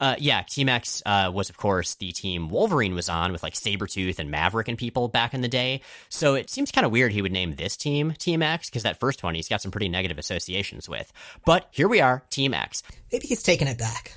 Uh, 0.00 0.16
yeah, 0.18 0.42
Team 0.42 0.68
X 0.68 1.02
uh, 1.06 1.30
was, 1.32 1.50
of 1.50 1.56
course, 1.56 1.94
the 1.94 2.12
team 2.12 2.48
Wolverine 2.48 2.94
was 2.94 3.08
on 3.08 3.32
with 3.32 3.42
like 3.42 3.54
Sabretooth 3.54 4.18
and 4.18 4.30
Maverick 4.30 4.68
and 4.68 4.78
people 4.78 5.08
back 5.08 5.34
in 5.34 5.40
the 5.40 5.48
day. 5.48 5.80
So 6.08 6.34
it 6.34 6.50
seems 6.50 6.70
kind 6.70 6.84
of 6.84 6.92
weird 6.92 7.12
he 7.12 7.22
would 7.22 7.32
name 7.32 7.54
this 7.54 7.76
team 7.76 8.12
Team 8.12 8.42
X 8.42 8.68
because 8.68 8.82
that 8.82 9.00
first 9.00 9.22
one 9.22 9.34
he's 9.34 9.48
got 9.48 9.62
some 9.62 9.70
pretty 9.70 9.88
negative 9.88 10.18
associations 10.18 10.88
with. 10.88 11.12
But 11.44 11.68
here 11.70 11.88
we 11.88 12.00
are, 12.00 12.24
Team 12.30 12.54
X. 12.54 12.82
Maybe 13.12 13.26
he's 13.26 13.42
taking 13.42 13.68
it 13.68 13.78
back. 13.78 14.12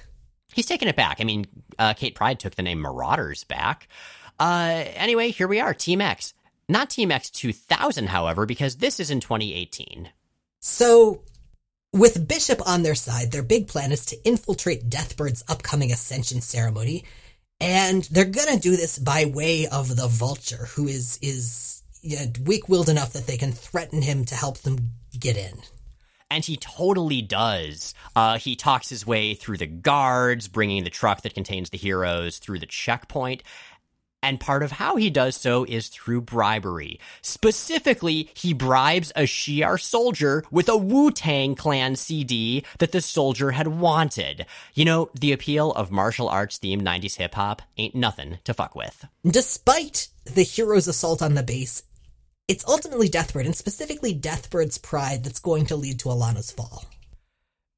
He's 0.53 0.65
taking 0.65 0.87
it 0.87 0.95
back. 0.95 1.17
I 1.19 1.25
mean, 1.25 1.45
uh, 1.77 1.93
Kate 1.93 2.15
Pryde 2.15 2.39
took 2.39 2.55
the 2.55 2.61
name 2.61 2.79
Marauders 2.79 3.43
back. 3.43 3.87
Uh, 4.39 4.83
anyway, 4.95 5.31
here 5.31 5.47
we 5.47 5.59
are, 5.59 5.73
Team 5.73 6.01
X. 6.01 6.33
Not 6.67 6.89
Team 6.89 7.11
X 7.11 7.29
2000, 7.29 8.07
however, 8.07 8.45
because 8.45 8.77
this 8.77 8.99
is 8.99 9.11
in 9.11 9.19
2018. 9.19 10.09
So 10.59 11.21
with 11.95 12.27
Bishop 12.27 12.61
on 12.67 12.83
their 12.83 12.95
side, 12.95 13.31
their 13.31 13.41
big 13.41 13.67
plan 13.67 13.91
is 13.91 14.05
to 14.07 14.27
infiltrate 14.27 14.89
Deathbird's 14.89 15.43
upcoming 15.47 15.91
ascension 15.91 16.41
ceremony, 16.41 17.05
and 17.59 18.03
they're 18.05 18.25
gonna 18.25 18.59
do 18.59 18.75
this 18.75 18.99
by 18.99 19.25
way 19.25 19.65
of 19.67 19.95
the 19.95 20.07
Vulture, 20.07 20.65
who 20.75 20.87
is 20.87 21.17
is 21.21 21.83
you 22.01 22.17
know, 22.17 22.25
weak-willed 22.43 22.89
enough 22.89 23.13
that 23.13 23.25
they 23.25 23.37
can 23.37 23.51
threaten 23.51 24.01
him 24.01 24.25
to 24.25 24.35
help 24.35 24.59
them 24.59 24.91
get 25.17 25.37
in. 25.37 25.57
And 26.29 26.43
he 26.43 26.57
totally 26.57 27.21
does. 27.21 27.93
Uh, 28.15 28.37
he 28.37 28.55
talks 28.55 28.89
his 28.89 29.07
way 29.07 29.33
through 29.35 29.57
the 29.57 29.67
guards, 29.67 30.47
bringing 30.47 30.83
the 30.83 30.89
truck 30.89 31.21
that 31.21 31.33
contains 31.33 31.69
the 31.69 31.77
heroes 31.77 32.39
through 32.39 32.59
the 32.59 32.65
checkpoint, 32.65 33.41
and 34.25 34.39
part 34.39 34.63
of 34.63 34.73
how 34.73 34.95
he 34.95 35.09
does 35.09 35.35
so 35.35 35.63
is 35.65 35.87
through 35.87 36.21
bribery. 36.21 36.99
Specifically, 37.21 38.29
he 38.33 38.53
bribes 38.53 39.11
a 39.15 39.23
Shi'ar 39.23 39.79
soldier 39.79 40.43
with 40.49 40.67
a 40.67 40.75
Wu 40.75 41.11
Tang 41.11 41.55
Clan 41.55 41.95
CD 41.95 42.65
that 42.79 42.91
the 42.91 43.01
soldier 43.01 43.51
had 43.51 43.67
wanted. 43.67 44.45
You 44.73 44.85
know, 44.85 45.09
the 45.13 45.31
appeal 45.31 45.71
of 45.73 45.91
martial 45.91 46.27
arts 46.27 46.57
themed 46.57 46.81
90s 46.81 47.17
hip 47.17 47.35
hop 47.35 47.61
ain't 47.77 47.95
nothing 47.95 48.39
to 48.43 48.53
fuck 48.53 48.75
with. 48.75 49.05
Despite 49.23 50.07
the 50.25 50.43
hero's 50.43 50.87
assault 50.87 51.21
on 51.21 51.35
the 51.35 51.43
base, 51.43 51.83
it's 52.47 52.67
ultimately 52.67 53.09
Deathbird, 53.09 53.45
and 53.45 53.55
specifically 53.55 54.13
Deathbird's 54.13 54.77
pride, 54.77 55.23
that's 55.23 55.39
going 55.39 55.65
to 55.67 55.75
lead 55.75 55.99
to 55.99 56.09
Alanna's 56.09 56.51
fall 56.51 56.83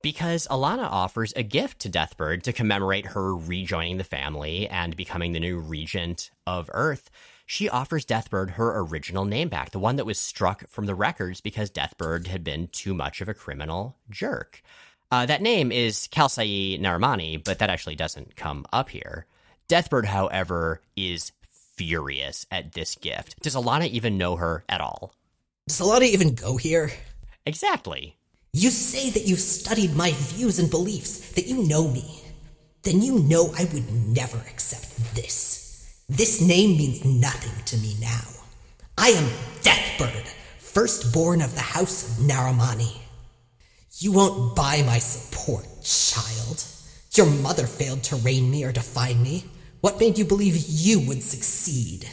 because 0.01 0.47
Alanna 0.49 0.87
offers 0.89 1.33
a 1.35 1.43
gift 1.43 1.79
to 1.79 1.89
Deathbird 1.89 2.43
to 2.43 2.53
commemorate 2.53 3.07
her 3.07 3.35
rejoining 3.35 3.97
the 3.97 4.03
family 4.03 4.67
and 4.67 4.95
becoming 4.95 5.33
the 5.33 5.39
new 5.39 5.59
regent 5.59 6.31
of 6.45 6.69
Earth. 6.73 7.09
She 7.45 7.69
offers 7.69 8.05
Deathbird 8.05 8.51
her 8.51 8.79
original 8.79 9.25
name 9.25 9.49
back, 9.49 9.71
the 9.71 9.79
one 9.79 9.95
that 9.95 10.05
was 10.05 10.19
struck 10.19 10.67
from 10.67 10.85
the 10.85 10.95
records 10.95 11.41
because 11.41 11.71
Deathbird 11.71 12.27
had 12.27 12.43
been 12.43 12.67
too 12.67 12.93
much 12.93 13.21
of 13.21 13.29
a 13.29 13.33
criminal 13.33 13.95
jerk. 14.09 14.61
Uh, 15.09 15.25
that 15.25 15.41
name 15.41 15.71
is 15.71 16.07
Cal'syee 16.09 16.79
Nerimani, 16.79 17.41
but 17.41 17.59
that 17.59 17.69
actually 17.69 17.95
doesn't 17.95 18.35
come 18.35 18.65
up 18.73 18.89
here. 18.89 19.25
Deathbird, 19.69 20.05
however, 20.05 20.81
is 20.97 21.31
furious 21.77 22.45
at 22.51 22.73
this 22.73 22.95
gift. 22.95 23.41
Does 23.41 23.55
Alanna 23.55 23.87
even 23.87 24.17
know 24.17 24.35
her 24.35 24.65
at 24.67 24.81
all? 24.81 25.13
Does 25.67 25.79
Alanna 25.79 26.07
even 26.07 26.33
go 26.35 26.57
here? 26.57 26.91
Exactly. 27.45 28.17
You 28.59 28.71
say 28.71 29.11
that 29.11 29.27
you've 29.27 29.39
studied 29.39 29.95
my 29.95 30.13
views 30.13 30.57
and 30.57 30.67
beliefs, 30.67 31.33
that 31.33 31.45
you 31.45 31.61
know 31.67 31.87
me. 31.87 32.23
Then 32.81 33.03
you 33.03 33.19
know 33.19 33.53
I 33.55 33.65
would 33.65 33.93
never 34.07 34.39
accept 34.39 35.13
this. 35.13 36.01
This 36.09 36.41
name 36.41 36.75
means 36.75 37.05
nothing 37.05 37.51
to 37.65 37.77
me 37.77 37.95
now. 38.01 38.27
I 38.97 39.09
am 39.09 39.29
Deathbird, 39.61 40.25
firstborn 40.57 41.43
of 41.43 41.53
the 41.53 41.61
House 41.61 42.09
of 42.09 42.25
Nerimani. 42.25 42.97
You 43.99 44.13
won't 44.13 44.55
buy 44.55 44.81
my 44.87 44.97
support, 44.97 45.67
child. 45.83 46.65
Your 47.13 47.27
mother 47.27 47.67
failed 47.67 48.01
to 48.05 48.15
reign 48.15 48.49
me 48.49 48.63
or 48.63 48.71
define 48.71 49.21
me. 49.21 49.45
What 49.81 49.99
made 49.99 50.17
you 50.17 50.25
believe 50.25 50.57
you 50.67 50.99
would 51.01 51.21
succeed? 51.21 52.09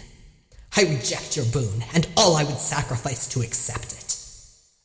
I 0.76 0.82
reject 0.82 1.38
your 1.38 1.47
boon, 1.47 1.82
and 1.95 2.07
all 2.18 2.36
I 2.36 2.45
would 2.45 2.59
sacrifice 2.59 3.28
to 3.28 3.40
accept 3.40 3.95
it 3.95 4.03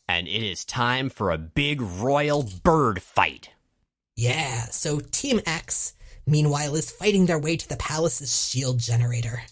and 0.10 0.28
it 0.28 0.42
is 0.42 0.66
time 0.66 1.08
for 1.08 1.30
a 1.30 1.38
big 1.38 1.80
royal 1.80 2.44
bird 2.64 3.00
fight. 3.00 3.52
Yeah, 4.16 4.64
so 4.64 5.00
Team 5.00 5.40
X, 5.46 5.94
meanwhile, 6.26 6.76
is 6.76 6.90
fighting 6.90 7.28
their 7.28 7.38
way 7.38 7.56
to 7.56 7.70
the 7.70 7.78
palace's 7.78 8.36
shield 8.36 8.80
generator. 8.80 9.44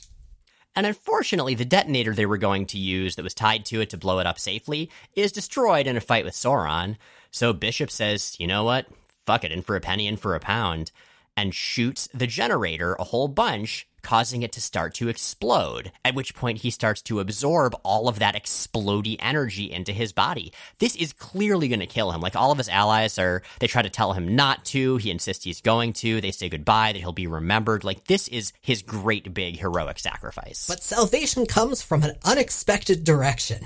And 0.76 0.88
unfortunately, 0.88 1.54
the 1.54 1.64
detonator 1.64 2.16
they 2.16 2.26
were 2.26 2.40
going 2.40 2.66
to 2.68 2.80
use 2.80 3.16
that 3.16 3.24
was 3.24 3.36
tied 3.36 3.66
to 3.66 3.82
it 3.82 3.92
to 3.92 3.98
blow 3.98 4.18
it 4.18 4.26
up 4.26 4.40
safely 4.40 4.90
is 5.16 5.32
destroyed 5.32 5.86
in 5.86 5.96
a 5.96 6.02
fight 6.02 6.26
with 6.26 6.34
Sauron. 6.34 6.98
So 7.30 7.54
Bishop 7.54 7.92
says, 7.92 8.36
you 8.40 8.48
know 8.48 8.64
what? 8.64 8.88
Fuck 9.28 9.44
it, 9.44 9.52
in 9.52 9.62
for 9.62 9.76
a 9.76 9.82
penny, 9.82 10.08
in 10.08 10.18
for 10.18 10.34
a 10.34 10.40
pound, 10.40 10.92
and 11.36 11.54
shoots 11.54 12.10
the 12.16 12.26
generator 12.26 12.96
a 12.96 13.04
whole 13.04 13.28
bunch 13.28 13.88
causing 14.08 14.42
it 14.42 14.54
to 14.54 14.62
start 14.62 14.94
to 14.94 15.10
explode, 15.10 15.92
at 16.06 16.16
which 16.16 16.34
point 16.34 16.60
he 16.60 16.72
starts 16.72 17.02
to 17.02 17.20
absorb 17.20 17.76
all 17.84 18.08
of 18.08 18.20
that 18.20 18.36
explody 18.36 19.18
energy 19.20 19.70
into 19.70 19.92
his 19.92 20.14
body. 20.14 20.54
This 20.80 20.96
is 20.96 21.12
clearly 21.12 21.68
going 21.68 21.82
to 21.82 21.86
kill 21.88 22.14
him. 22.14 22.22
Like 22.22 22.38
all 22.38 22.54
of 22.54 22.58
his 22.58 22.70
allies 22.70 23.20
are, 23.20 23.44
they 23.60 23.68
try 23.68 23.82
to 23.82 23.90
tell 23.90 24.14
him 24.14 24.34
not 24.34 24.64
to. 24.68 24.96
He 24.96 25.12
insists 25.12 25.44
he's 25.44 25.60
going 25.60 25.92
to. 25.94 26.22
They 26.22 26.32
say 26.32 26.48
goodbye, 26.48 26.94
that 26.94 27.00
he'll 27.00 27.12
be 27.12 27.28
remembered. 27.28 27.84
Like 27.84 28.06
this 28.06 28.30
is 28.30 28.54
his 28.62 28.82
great 28.82 29.34
big 29.34 29.60
heroic 29.60 30.00
sacrifice. 30.00 30.68
But 30.70 30.84
salvation 30.84 31.46
comes 31.46 31.82
from 31.82 32.04
an 32.04 32.16
unexpected 32.24 33.04
direction. 33.04 33.66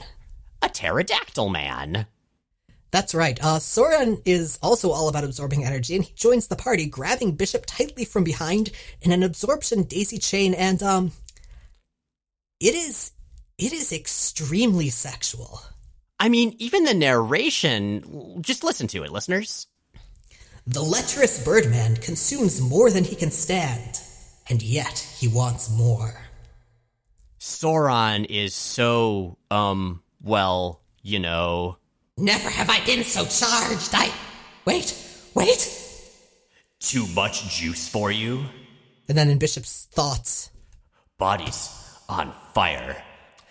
A 0.63 0.69
pterodactyl 0.69 1.49
man. 1.49 2.07
That's 2.91 3.15
right. 3.15 3.39
Uh, 3.41 3.57
Sauron 3.57 4.21
is 4.25 4.59
also 4.61 4.91
all 4.91 5.07
about 5.07 5.23
absorbing 5.23 5.63
energy, 5.63 5.95
and 5.95 6.03
he 6.03 6.13
joins 6.13 6.47
the 6.47 6.57
party, 6.57 6.87
grabbing 6.87 7.35
Bishop 7.35 7.65
tightly 7.65 8.03
from 8.03 8.25
behind 8.25 8.71
in 9.01 9.13
an 9.13 9.23
absorption 9.23 9.83
daisy 9.83 10.17
chain, 10.17 10.53
and 10.53 10.83
um, 10.83 11.11
it 12.59 12.75
is 12.75 13.11
it 13.57 13.71
is 13.71 13.93
extremely 13.93 14.89
sexual. 14.89 15.61
I 16.19 16.29
mean, 16.29 16.55
even 16.59 16.83
the 16.83 16.93
narration. 16.93 18.41
Just 18.41 18.63
listen 18.63 18.87
to 18.87 19.03
it, 19.03 19.11
listeners. 19.11 19.67
The 20.67 20.83
lecherous 20.83 21.43
Birdman 21.43 21.95
consumes 21.95 22.61
more 22.61 22.91
than 22.91 23.03
he 23.03 23.15
can 23.15 23.31
stand, 23.31 24.01
and 24.49 24.61
yet 24.61 24.99
he 25.17 25.27
wants 25.27 25.71
more. 25.71 26.13
Sauron 27.39 28.27
is 28.29 28.53
so, 28.53 29.37
um, 29.49 30.03
well, 30.21 30.81
you 31.01 31.19
know, 31.19 31.77
Never 32.21 32.49
have 32.49 32.69
I 32.69 32.85
been 32.85 33.03
so 33.03 33.25
charged. 33.25 33.89
I. 33.93 34.13
Wait, 34.63 34.95
wait. 35.33 35.67
Too 36.79 37.07
much 37.07 37.49
juice 37.49 37.89
for 37.89 38.11
you? 38.11 38.45
And 39.09 39.17
then 39.17 39.29
in 39.29 39.39
Bishop's 39.39 39.87
thoughts 39.91 40.51
Bodies 41.17 41.69
on 42.09 42.33
fire. 42.53 43.03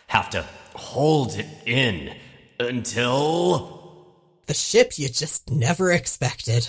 Have 0.09 0.31
to 0.31 0.45
hold 0.75 1.37
it 1.37 1.47
in 1.67 2.17
until. 2.59 4.07
The 4.47 4.55
ship 4.55 4.99
you 4.99 5.09
just 5.09 5.51
never 5.51 5.93
expected. 5.93 6.69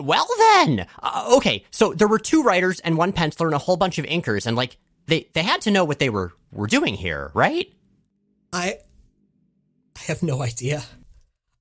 Well 0.00 0.26
then, 0.38 0.86
uh, 1.00 1.34
okay. 1.36 1.64
So 1.70 1.94
there 1.94 2.08
were 2.08 2.18
two 2.18 2.42
writers 2.42 2.80
and 2.80 2.96
one 2.96 3.12
penciler 3.12 3.46
and 3.46 3.54
a 3.54 3.58
whole 3.58 3.76
bunch 3.76 3.98
of 3.98 4.06
inkers, 4.06 4.46
and 4.46 4.56
like 4.56 4.76
they 5.06 5.28
they 5.34 5.42
had 5.42 5.60
to 5.62 5.70
know 5.70 5.84
what 5.84 5.98
they 5.98 6.10
were 6.10 6.32
were 6.52 6.66
doing 6.66 6.94
here, 6.94 7.30
right? 7.34 7.72
I 8.52 8.78
I 9.96 10.00
have 10.04 10.22
no 10.22 10.42
idea. 10.42 10.82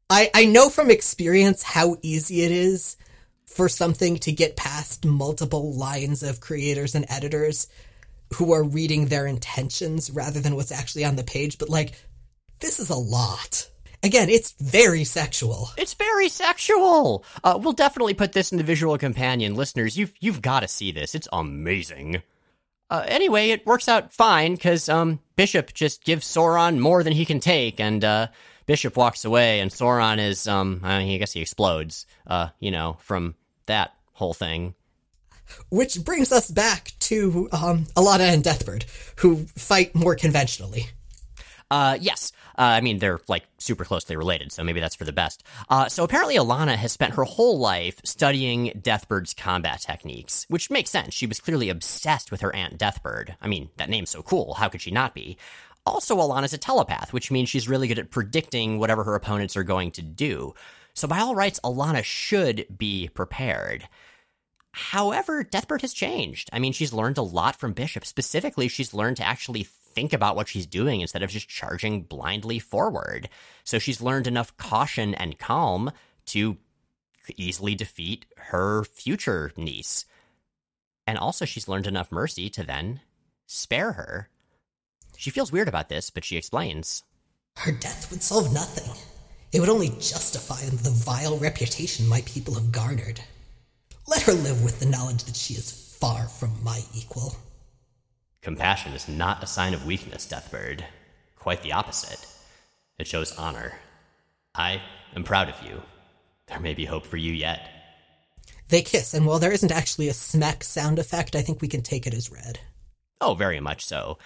I, 0.10 0.30
I 0.34 0.46
know 0.46 0.70
from 0.70 0.92
experience 0.92 1.64
how 1.64 1.98
easy 2.02 2.42
it 2.42 2.52
is 2.52 2.98
for 3.46 3.70
something 3.70 4.18
to 4.20 4.32
get 4.32 4.56
past 4.56 5.06
multiple 5.06 5.74
lines 5.74 6.24
of 6.24 6.40
creators 6.40 6.96
and 6.96 7.06
editors 7.10 7.68
who 8.36 8.54
are 8.54 8.64
reading 8.64 9.08
their 9.08 9.28
intentions 9.28 10.10
rather 10.10 10.40
than 10.40 10.56
what's 10.56 10.72
actually 10.72 11.06
on 11.06 11.16
the 11.16 11.24
page, 11.24 11.58
but 11.58 11.70
like, 11.70 11.94
this 12.60 12.80
is 12.80 12.90
a 12.90 12.96
lot. 12.96 13.70
Again, 14.04 14.30
it's 14.30 14.54
very 14.54 15.04
sexual. 15.04 15.70
It's 15.78 15.94
very 15.94 16.30
sexual. 16.30 17.24
Uh, 17.44 17.60
we'll 17.62 17.74
definitely 17.74 18.14
put 18.14 18.32
this 18.32 18.52
in 18.52 18.58
the 18.58 18.64
visual 18.64 18.98
companion, 18.98 19.56
listeners. 19.56 19.96
You've 19.96 20.14
you've 20.20 20.42
got 20.42 20.62
to 20.62 20.68
see 20.68 20.92
this. 20.92 21.14
It's 21.14 21.28
amazing. 21.32 22.24
Uh, 22.90 23.06
anyway, 23.08 23.50
it 23.50 23.66
works 23.66 23.88
out 23.88 24.12
fine 24.12 24.56
because 24.56 24.90
um, 24.90 25.20
Bishop 25.42 25.74
just 25.74 26.04
gives 26.04 26.28
Sauron 26.28 26.78
more 26.78 27.02
than 27.02 27.14
he 27.14 27.26
can 27.26 27.40
take, 27.40 27.80
and 27.80 28.04
uh, 28.04 28.28
Bishop 28.68 28.96
walks 28.96 29.26
away, 29.26 29.60
and 29.60 29.72
Sauron 29.72 30.20
is 30.20 30.48
um, 30.48 30.82
I, 30.84 31.00
mean, 31.00 31.16
I 31.16 31.18
guess 31.18 31.32
he 31.32 31.42
explodes. 31.42 32.06
Uh, 32.28 32.50
you 32.60 32.70
know, 32.70 32.98
from 33.00 33.34
that 33.66 33.96
whole 34.14 34.36
thing. 34.36 34.76
Which 35.72 36.06
brings 36.06 36.32
us 36.32 36.52
back 36.52 36.92
to 37.00 37.50
um, 37.54 37.88
Alana 37.96 38.32
and 38.32 38.44
Deathbird, 38.44 38.84
who 39.16 39.48
fight 39.58 39.96
more 39.96 40.14
conventionally. 40.14 40.86
Uh, 41.72 41.98
yes. 42.00 42.34
Uh, 42.58 42.62
I 42.62 42.82
mean, 42.82 43.00
they're 43.00 43.20
like 43.28 43.44
super 43.58 43.86
closely 43.86 44.16
related, 44.16 44.52
so 44.52 44.64
maybe 44.64 44.80
that's 44.80 44.96
for 44.96 45.06
the 45.06 45.14
best. 45.14 45.44
Uh, 45.70 45.88
so 45.90 46.04
apparently, 46.04 46.36
Alanna 46.36 46.76
has 46.76 46.92
spent 46.92 47.16
her 47.16 47.24
whole 47.24 47.60
life 47.60 48.00
studying 48.04 48.72
Deathbird's 48.78 49.34
combat 49.34 49.82
techniques, 49.82 50.46
which 50.50 50.70
makes 50.70 50.90
sense. 50.90 51.14
She 51.14 51.28
was 51.28 51.40
clearly 51.40 51.70
obsessed 51.70 52.32
with 52.32 52.42
her 52.42 52.56
aunt 52.56 52.78
Deathbird. 52.78 53.36
I 53.42 53.48
mean, 53.48 53.70
that 53.78 53.90
name's 53.90 54.10
so 54.10 54.22
cool. 54.22 54.56
How 54.56 54.70
could 54.70 54.82
she 54.82 54.92
not 54.92 55.14
be? 55.14 55.38
Also, 55.86 56.18
Alanna's 56.18 56.54
a 56.54 56.58
telepath, 56.58 57.12
which 57.12 57.32
means 57.32 57.50
she's 57.50 57.68
really 57.68 57.88
good 57.88 58.00
at 58.00 58.12
predicting 58.12 58.78
whatever 58.78 59.04
her 59.04 59.16
opponents 59.16 59.58
are 59.58 59.64
going 59.64 59.92
to 59.92 60.02
do. 60.02 60.54
So, 60.94 61.08
by 61.08 61.20
all 61.20 61.36
rights, 61.36 61.60
Alanna 61.64 62.04
should 62.04 62.66
be 62.78 63.10
prepared. 63.14 63.88
However, 64.74 65.44
Deathbird 65.44 65.82
has 65.82 65.94
changed. 65.94 66.50
I 66.54 66.60
mean, 66.60 66.72
she's 66.72 66.94
learned 66.94 67.18
a 67.18 67.24
lot 67.24 67.56
from 67.56 67.74
Bishop. 67.74 68.06
Specifically, 68.06 68.68
she's 68.68 68.94
learned 68.94 69.18
to 69.18 69.28
actually 69.28 69.64
think 69.94 70.14
about 70.14 70.36
what 70.36 70.48
she's 70.48 70.66
doing 70.66 71.02
instead 71.02 71.24
of 71.24 71.30
just 71.30 71.48
charging 71.48 72.04
blindly 72.04 72.60
forward. 72.60 73.30
So 73.64 73.80
she's 73.80 74.02
learned 74.02 74.28
enough 74.28 74.56
caution 74.58 75.14
and 75.16 75.38
calm 75.38 75.92
to 76.28 76.58
easily 77.38 77.76
defeat 77.76 78.26
her 78.38 78.84
future 78.84 79.52
niece. 79.56 80.06
And 81.08 81.18
also, 81.18 81.46
she's 81.46 81.68
learned 81.68 81.88
enough 81.88 82.12
mercy 82.12 82.50
to 82.52 82.64
then 82.64 83.02
spare 83.46 83.94
her. 83.94 84.30
She 85.18 85.30
feels 85.30 85.52
weird 85.52 85.68
about 85.68 85.90
this, 85.90 86.10
but 86.10 86.24
she 86.24 86.38
explains. 86.38 87.04
Her 87.58 87.72
death 87.72 88.10
would 88.12 88.24
solve 88.24 88.54
nothing. 88.54 88.96
It 89.52 89.60
would 89.60 89.70
only 89.70 89.90
justify 89.90 90.62
the 90.62 90.92
vile 90.92 91.38
reputation 91.38 92.08
my 92.08 92.22
people 92.26 92.54
have 92.54 92.72
garnered. 92.72 93.20
Let 94.08 94.22
her 94.24 94.34
live 94.34 94.64
with 94.64 94.80
the 94.80 94.86
knowledge 94.86 95.26
that 95.26 95.36
she 95.36 95.56
is 95.56 95.96
far 96.00 96.28
from 96.28 96.52
my 96.64 96.82
equal. 96.96 97.36
Compassion 98.42 98.94
is 98.94 99.08
not 99.08 99.44
a 99.44 99.48
sign 99.48 99.76
of 99.76 99.86
weakness, 99.86 100.26
Deathbird. 100.26 100.84
Quite 101.38 101.62
the 101.62 101.74
opposite. 101.74 102.26
It 102.98 103.06
shows 103.06 103.38
honor. 103.38 103.74
I 104.56 104.82
am 105.16 105.24
proud 105.24 105.48
of 105.48 105.64
you. 105.64 105.84
There 106.48 106.60
may 106.60 106.74
be 106.74 106.86
hope 106.86 107.06
for 107.06 107.18
you 107.18 107.34
yet. 107.34 107.70
They 108.70 108.82
kiss, 108.82 109.14
and 109.14 109.28
while 109.28 109.38
there 109.38 109.52
isn't 109.52 109.72
actually 109.72 110.10
a 110.10 110.14
smack 110.14 110.64
sound 110.64 110.98
effect, 110.98 111.36
I 111.36 111.44
think 111.44 111.62
we 111.62 111.68
can 111.68 111.84
take 111.84 112.08
it 112.08 112.16
as 112.16 112.32
read. 112.32 112.60
Oh, 113.20 113.36
very 113.36 113.60
much 113.60 113.86
so. 113.86 114.18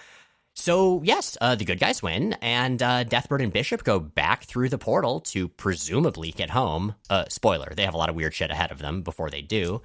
So, 0.54 1.02
yes, 1.04 1.36
uh, 1.42 1.54
the 1.54 1.66
good 1.66 1.78
guys 1.78 2.02
win, 2.02 2.32
and 2.40 2.82
uh, 2.82 3.04
Deathbird 3.04 3.42
and 3.42 3.52
Bishop 3.52 3.84
go 3.84 4.00
back 4.00 4.44
through 4.44 4.70
the 4.70 4.78
portal 4.78 5.20
to 5.20 5.48
presumably 5.48 6.32
get 6.32 6.48
home. 6.48 6.94
Uh, 7.10 7.26
spoiler, 7.28 7.74
they 7.76 7.84
have 7.84 7.92
a 7.92 7.98
lot 7.98 8.08
of 8.08 8.16
weird 8.16 8.32
shit 8.32 8.50
ahead 8.50 8.72
of 8.72 8.78
them 8.78 9.02
before 9.02 9.28
they 9.28 9.42
do 9.42 9.82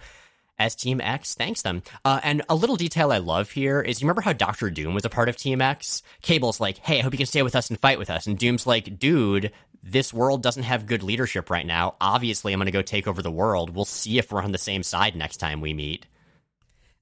as 0.62 0.76
Team 0.76 1.02
X 1.02 1.34
thanks 1.34 1.62
them. 1.62 1.82
Uh, 2.06 2.20
and 2.24 2.44
a 2.48 2.56
little 2.56 2.76
detail 2.76 3.12
I 3.12 3.18
love 3.18 3.52
here 3.52 3.82
is 3.82 4.00
you 4.00 4.06
remember 4.06 4.22
how 4.22 4.34
Doctor 4.34 4.70
Doom 4.70 4.94
was 4.94 5.06
a 5.06 5.10
part 5.10 5.28
of 5.28 5.36
Team 5.36 5.62
X? 5.62 6.04
Cable's 6.22 6.60
like, 6.60 6.78
hey, 6.78 7.00
I 7.00 7.02
hope 7.02 7.14
you 7.14 7.18
can 7.18 7.26
stay 7.26 7.42
with 7.42 7.56
us 7.56 7.70
and 7.70 7.80
fight 7.80 8.00
with 8.00 8.10
us. 8.10 8.28
And 8.28 8.38
Doom's 8.38 8.68
like, 8.68 9.00
dude, 9.00 9.52
this 9.84 10.14
world 10.14 10.44
doesn't 10.44 10.64
have 10.64 10.86
good 10.86 11.04
leadership 11.04 11.50
right 11.50 11.66
now. 11.66 11.96
Obviously, 12.00 12.54
I'm 12.54 12.60
going 12.60 12.68
to 12.68 12.72
go 12.72 12.82
take 12.82 13.08
over 13.08 13.22
the 13.22 13.32
world. 13.32 13.76
We'll 13.76 13.86
see 13.86 14.20
if 14.20 14.32
we're 14.32 14.44
on 14.44 14.52
the 14.52 14.58
same 14.58 14.84
side 14.84 15.16
next 15.16 15.38
time 15.38 15.62
we 15.62 15.74
meet. 15.74 16.06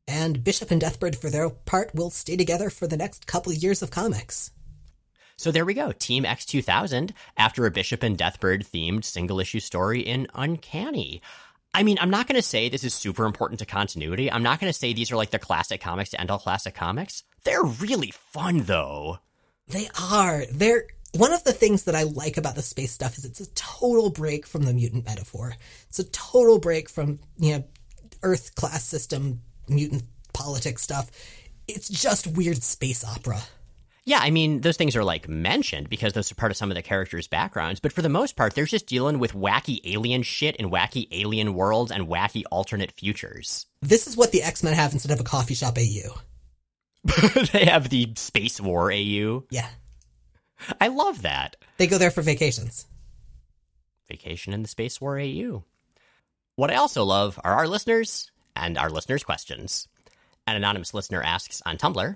And 0.08 0.44
Bishop 0.44 0.72
and 0.72 0.82
Deathbird, 0.82 1.16
for 1.16 1.30
their 1.30 1.50
part, 1.50 1.94
will 1.94 2.10
stay 2.10 2.36
together 2.36 2.70
for 2.70 2.88
the 2.88 2.98
next 2.98 3.28
couple 3.28 3.54
years 3.54 3.82
of 3.82 3.92
comics. 3.92 4.52
So 5.38 5.52
there 5.52 5.66
we 5.66 5.74
go. 5.74 5.92
Team 5.92 6.24
X2000 6.24 7.12
after 7.38 7.66
a 7.66 7.72
Bishop 7.72 8.04
and 8.04 8.18
Deathbird 8.18 8.68
themed 8.68 9.06
single 9.06 9.40
issue 9.40 9.62
story 9.62 10.02
in 10.02 10.28
Uncanny. 10.34 11.22
I 11.74 11.84
mean, 11.84 11.98
I'm 12.02 12.10
not 12.10 12.28
going 12.28 12.36
to 12.36 12.42
say 12.42 12.68
this 12.68 12.84
is 12.84 12.94
super 12.94 13.26
important 13.26 13.60
to 13.60 13.66
continuity. 13.66 14.32
I'm 14.32 14.44
not 14.44 14.60
going 14.60 14.72
to 14.72 14.78
say 14.78 14.94
these 14.94 15.12
are 15.12 15.18
like 15.18 15.30
the 15.30 15.40
classic 15.40 15.82
comics 15.82 16.10
to 16.12 16.20
end 16.20 16.32
all 16.32 16.40
classic 16.40 16.74
comics. 16.74 17.24
They're 17.44 17.64
really 17.64 18.12
fun, 18.12 18.64
though. 18.64 19.20
They 19.68 19.88
are. 20.00 20.46
They're 20.52 20.86
one 21.14 21.34
of 21.34 21.44
the 21.44 21.54
things 21.54 21.86
that 21.86 21.96
I 21.96 22.04
like 22.04 22.38
about 22.38 22.56
the 22.56 22.62
space 22.62 22.92
stuff 22.92 23.18
is 23.18 23.26
it's 23.26 23.40
a 23.40 23.50
total 23.54 24.10
break 24.10 24.46
from 24.46 24.64
the 24.64 24.74
mutant 24.74 25.06
metaphor. 25.06 25.56
It's 25.88 26.00
a 26.00 26.04
total 26.06 26.60
break 26.60 26.90
from 26.90 27.20
you 27.38 27.58
know 27.58 27.64
Earth 28.22 28.56
class 28.56 28.84
system 28.84 29.42
mutant 29.68 30.04
politics 30.34 30.82
stuff. 30.82 31.10
It's 31.68 31.90
just 31.90 32.28
weird 32.28 32.64
space 32.64 33.04
opera. 33.04 33.42
Yeah, 34.10 34.22
I 34.24 34.32
mean, 34.32 34.62
those 34.62 34.76
things 34.76 34.96
are 34.96 35.04
like 35.04 35.30
mentioned 35.30 35.88
because 35.88 36.14
those 36.14 36.32
are 36.32 36.36
part 36.36 36.52
of 36.52 36.58
some 36.58 36.72
of 36.72 36.76
the 36.76 36.82
characters' 36.82 37.28
backgrounds, 37.28 37.80
but 37.80 37.94
for 37.94 38.02
the 38.02 38.10
most 38.10 38.36
part, 38.36 38.56
they're 38.56 38.66
just 38.66 38.88
dealing 38.88 39.20
with 39.20 39.34
wacky 39.34 39.82
alien 39.86 40.24
shit 40.24 40.56
and 40.58 40.72
wacky 40.72 41.08
alien 41.12 41.54
worlds 41.54 41.92
and 41.92 42.08
wacky 42.08 42.42
alternate 42.50 42.92
futures. 42.92 43.68
This 43.84 44.08
is 44.08 44.18
what 44.18 44.32
the 44.32 44.42
X 44.42 44.64
Men 44.64 44.74
have 44.74 44.94
instead 44.94 45.12
of 45.12 45.20
a 45.20 45.24
coffee 45.24 45.54
shop 45.54 45.78
AU. 45.78 46.20
they 47.54 47.66
have 47.66 47.90
the 47.90 48.12
Space 48.16 48.60
War 48.60 48.92
AU. 48.92 49.44
Yeah. 49.52 49.70
I 50.82 50.88
love 50.88 51.22
that. 51.22 51.58
They 51.78 51.86
go 51.86 52.00
there 52.00 52.10
for 52.10 52.24
vacations. 52.24 52.88
Vacation 54.08 54.54
in 54.54 54.64
the 54.64 54.70
Space 54.70 55.00
War 55.00 55.20
AU. 55.20 55.64
What 56.56 56.72
I 56.72 56.78
also 56.78 57.04
love 57.04 57.40
are 57.44 57.54
our 57.54 57.68
listeners 57.68 58.32
and 58.56 58.76
our 58.76 58.90
listeners' 58.90 59.24
questions. 59.24 59.88
An 60.48 60.56
anonymous 60.56 60.96
listener 60.96 61.22
asks 61.22 61.62
on 61.64 61.78
Tumblr 61.78 62.16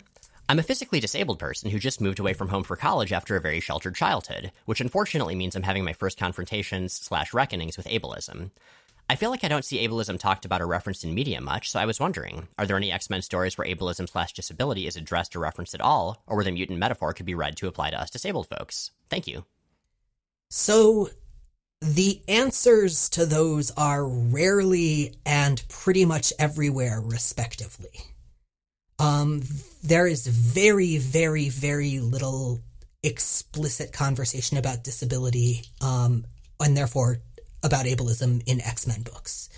I'm 0.50 0.60
a 0.60 0.64
physically 0.64 1.00
disabled 1.00 1.40
person 1.40 1.72
who 1.72 1.80
just 1.80 2.02
moved 2.02 2.20
away 2.20 2.34
from 2.34 2.50
home 2.50 2.64
for 2.64 2.76
college 2.76 3.14
after 3.14 3.36
a 3.36 3.42
very 3.42 3.62
sheltered 3.62 3.96
childhood, 3.96 4.52
which 4.66 4.82
unfortunately 4.82 5.36
means 5.36 5.56
I'm 5.56 5.64
having 5.64 5.86
my 5.86 5.94
first 5.94 6.18
confrontations 6.18 6.94
slash 6.94 7.34
reckonings 7.34 7.78
with 7.78 7.88
ableism. 7.88 8.52
I 9.10 9.16
feel 9.16 9.30
like 9.30 9.44
I 9.44 9.48
don't 9.48 9.66
see 9.66 9.86
ableism 9.86 10.20
talked 10.20 10.44
about 10.44 10.62
or 10.62 10.68
referenced 10.68 11.04
in 11.04 11.14
media 11.14 11.40
much, 11.40 11.72
so 11.72 11.80
I 11.80 11.86
was 11.86 12.00
wondering, 12.00 12.48
are 12.58 12.66
there 12.66 12.78
any 12.78 12.92
X-Men 12.92 13.22
stories 13.22 13.58
where 13.58 13.68
ableism 13.68 14.08
slash 14.08 14.34
disability 14.34 14.86
is 14.86 14.98
addressed 14.98 15.36
or 15.36 15.40
referenced 15.40 15.76
at 15.76 15.82
all, 15.82 16.22
or 16.28 16.36
where 16.36 16.46
the 16.46 16.52
mutant 16.52 16.80
metaphor 16.80 17.14
could 17.14 17.26
be 17.26 17.36
read 17.36 17.56
to 17.58 17.68
apply 17.68 17.92
to 17.92 18.00
us 18.00 18.10
disabled 18.10 18.48
folks? 18.48 18.92
Thank 19.10 19.28
you. 19.28 19.46
So, 20.50 21.10
the 21.82 22.22
answers 22.28 23.10
to 23.10 23.26
those 23.26 23.72
are 23.72 24.06
rarely 24.06 25.16
and 25.26 25.64
pretty 25.68 26.06
much 26.06 26.32
everywhere, 26.38 27.02
respectively. 27.02 28.13
Um, 29.00 29.44
there 29.84 30.08
is 30.08 30.28
very, 30.28 30.98
very, 30.98 31.50
very 31.50 32.00
little 32.00 32.62
explicit 33.02 33.92
conversation 33.92 34.58
about 34.58 34.84
disability, 34.84 35.64
um, 35.82 36.26
and 36.60 36.78
therefore 36.78 37.18
about 37.64 37.86
ableism 37.86 38.42
in 38.46 38.62
X 38.62 38.88
Men 38.88 39.02
books. 39.02 39.50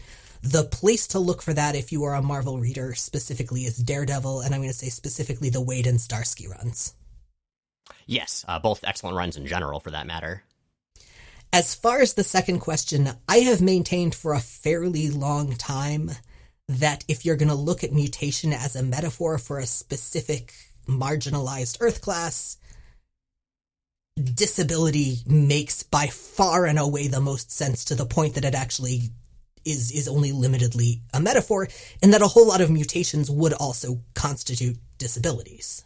The 0.42 0.64
place 0.64 1.08
to 1.08 1.20
look 1.20 1.42
for 1.42 1.54
that, 1.54 1.76
if 1.76 1.92
you 1.92 2.04
are 2.04 2.14
a 2.14 2.22
Marvel 2.22 2.60
reader 2.60 2.94
specifically, 2.94 3.66
is 3.66 3.78
Daredevil, 3.78 4.42
and 4.42 4.54
I'm 4.54 4.62
going 4.62 4.72
to 4.72 4.78
say 4.78 4.90
specifically 4.90 5.50
the 5.50 5.64
Waid 5.64 5.88
and 5.88 5.98
Zdarsky 5.98 6.48
runs. 6.48 6.94
Yes, 8.06 8.46
uh, 8.48 8.60
both 8.60 8.84
excellent 8.84 9.18
runs 9.18 9.38
in 9.38 9.48
general, 9.48 9.80
for 9.80 9.92
that 9.92 10.06
matter. 10.06 10.44
As 11.52 11.74
far 11.74 12.02
as 12.02 12.14
the 12.14 12.24
second 12.24 12.60
question, 12.60 13.10
I 13.28 13.38
have 13.38 13.62
maintained 13.62 14.14
for 14.14 14.34
a 14.34 14.40
fairly 14.40 15.10
long 15.10 15.56
time 15.56 16.12
that 16.68 17.04
if 17.08 17.26
you're 17.26 17.36
going 17.36 17.50
to 17.50 17.56
look 17.56 17.84
at 17.84 17.94
mutation 17.94 18.54
as 18.54 18.76
a 18.76 18.84
metaphor 18.84 19.38
for 19.38 19.60
a 19.60 19.66
specific 19.66 20.54
marginalized 20.88 21.78
Earth 21.80 22.02
class, 22.02 22.58
disability 24.22 25.18
makes 25.28 25.84
by 25.84 26.08
far 26.08 26.66
and 26.66 26.80
away 26.80 27.08
the 27.08 27.20
most 27.20 27.52
sense 27.52 27.86
to 27.86 27.96
the 27.96 28.06
point 28.06 28.36
that 28.36 28.46
it 28.46 28.56
actually 28.56 29.10
is 29.66 29.92
is 29.92 30.08
only 30.08 30.32
limitedly 30.32 31.02
a 31.14 31.20
metaphor 31.20 31.68
and 32.02 32.14
that 32.14 32.22
a 32.22 32.28
whole 32.28 32.48
lot 32.48 32.62
of 32.62 32.70
mutations 32.70 33.30
would 33.32 33.54
also 33.54 34.00
constitute 34.14 34.78
disabilities. 34.98 35.84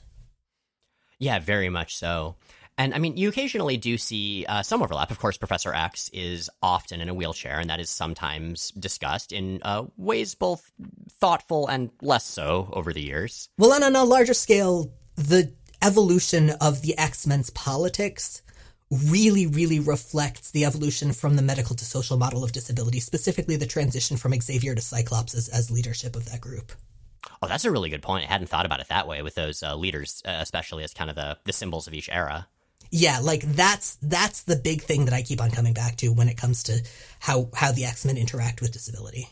Yeah, 1.18 1.40
very 1.40 1.70
much 1.70 1.98
so. 1.98 2.36
And 2.80 2.94
I 2.94 2.98
mean, 2.98 3.18
you 3.18 3.28
occasionally 3.28 3.76
do 3.76 3.98
see 3.98 4.46
uh, 4.48 4.64
some 4.64 4.82
overlap. 4.82 5.12
Of 5.12 5.20
course, 5.20 5.36
Professor 5.38 5.74
X 5.74 6.10
is 6.14 6.50
often 6.64 7.02
in 7.02 7.10
a 7.10 7.14
wheelchair, 7.14 7.60
and 7.60 7.70
that 7.70 7.82
is 7.82 7.90
sometimes 7.90 8.72
discussed 8.72 9.34
in 9.34 9.60
uh, 9.64 9.84
ways 9.98 10.34
both 10.34 10.72
thoughtful 11.20 11.68
and 11.68 11.90
less 12.02 12.26
so 12.26 12.70
over 12.72 12.94
the 12.94 13.02
years. 13.02 13.50
Well, 13.58 13.74
and 13.74 13.84
on 13.84 13.98
a 13.98 14.06
larger 14.06 14.34
scale, 14.34 14.94
the 15.18 15.52
evolution 15.82 16.52
of 16.62 16.82
the 16.82 16.98
X 16.98 17.28
Men's 17.28 17.50
politics 17.50 18.42
really, 18.90 19.46
really 19.46 19.82
reflects 19.82 20.52
the 20.52 20.64
evolution 20.64 21.12
from 21.12 21.36
the 21.36 21.42
medical 21.42 21.76
to 21.76 21.84
social 21.84 22.16
model 22.16 22.46
of 22.46 22.54
disability, 22.54 23.02
specifically 23.02 23.58
the 23.58 23.68
transition 23.68 24.16
from 24.16 24.40
Xavier 24.40 24.74
to 24.74 24.82
Cyclops 24.82 25.36
as, 25.36 25.50
as 25.50 25.70
leadership 25.70 26.16
of 26.16 26.32
that 26.32 26.40
group. 26.40 26.72
Oh, 27.42 27.48
that's 27.48 27.66
a 27.66 27.72
really 27.72 27.90
good 27.90 28.02
point. 28.02 28.24
I 28.24 28.32
hadn't 28.32 28.48
thought 28.48 28.66
about 28.66 28.80
it 28.80 28.88
that 28.88 29.06
way 29.06 29.22
with 29.22 29.36
those 29.36 29.64
uh, 29.64 29.76
leaders, 29.76 30.24
uh, 30.26 30.38
especially 30.40 30.86
as 30.86 30.94
kind 30.94 31.10
of 31.10 31.18
the, 31.18 31.38
the 31.44 31.52
symbols 31.52 31.86
of 31.86 31.94
each 31.94 32.08
era 32.10 32.48
yeah, 32.92 33.20
like 33.22 33.42
that's 33.42 33.96
that's 34.02 34.44
the 34.44 34.56
big 34.56 34.82
thing 34.82 35.06
that 35.06 35.14
I 35.14 35.22
keep 35.22 35.42
on 35.42 35.52
coming 35.52 35.74
back 35.74 35.98
to 35.98 36.10
when 36.10 36.30
it 36.30 36.38
comes 36.38 36.64
to 36.64 36.82
how 37.20 37.50
how 37.56 37.72
the 37.72 37.86
X 37.86 38.06
Men 38.06 38.18
interact 38.18 38.62
with 38.62 38.72
disability. 38.72 39.30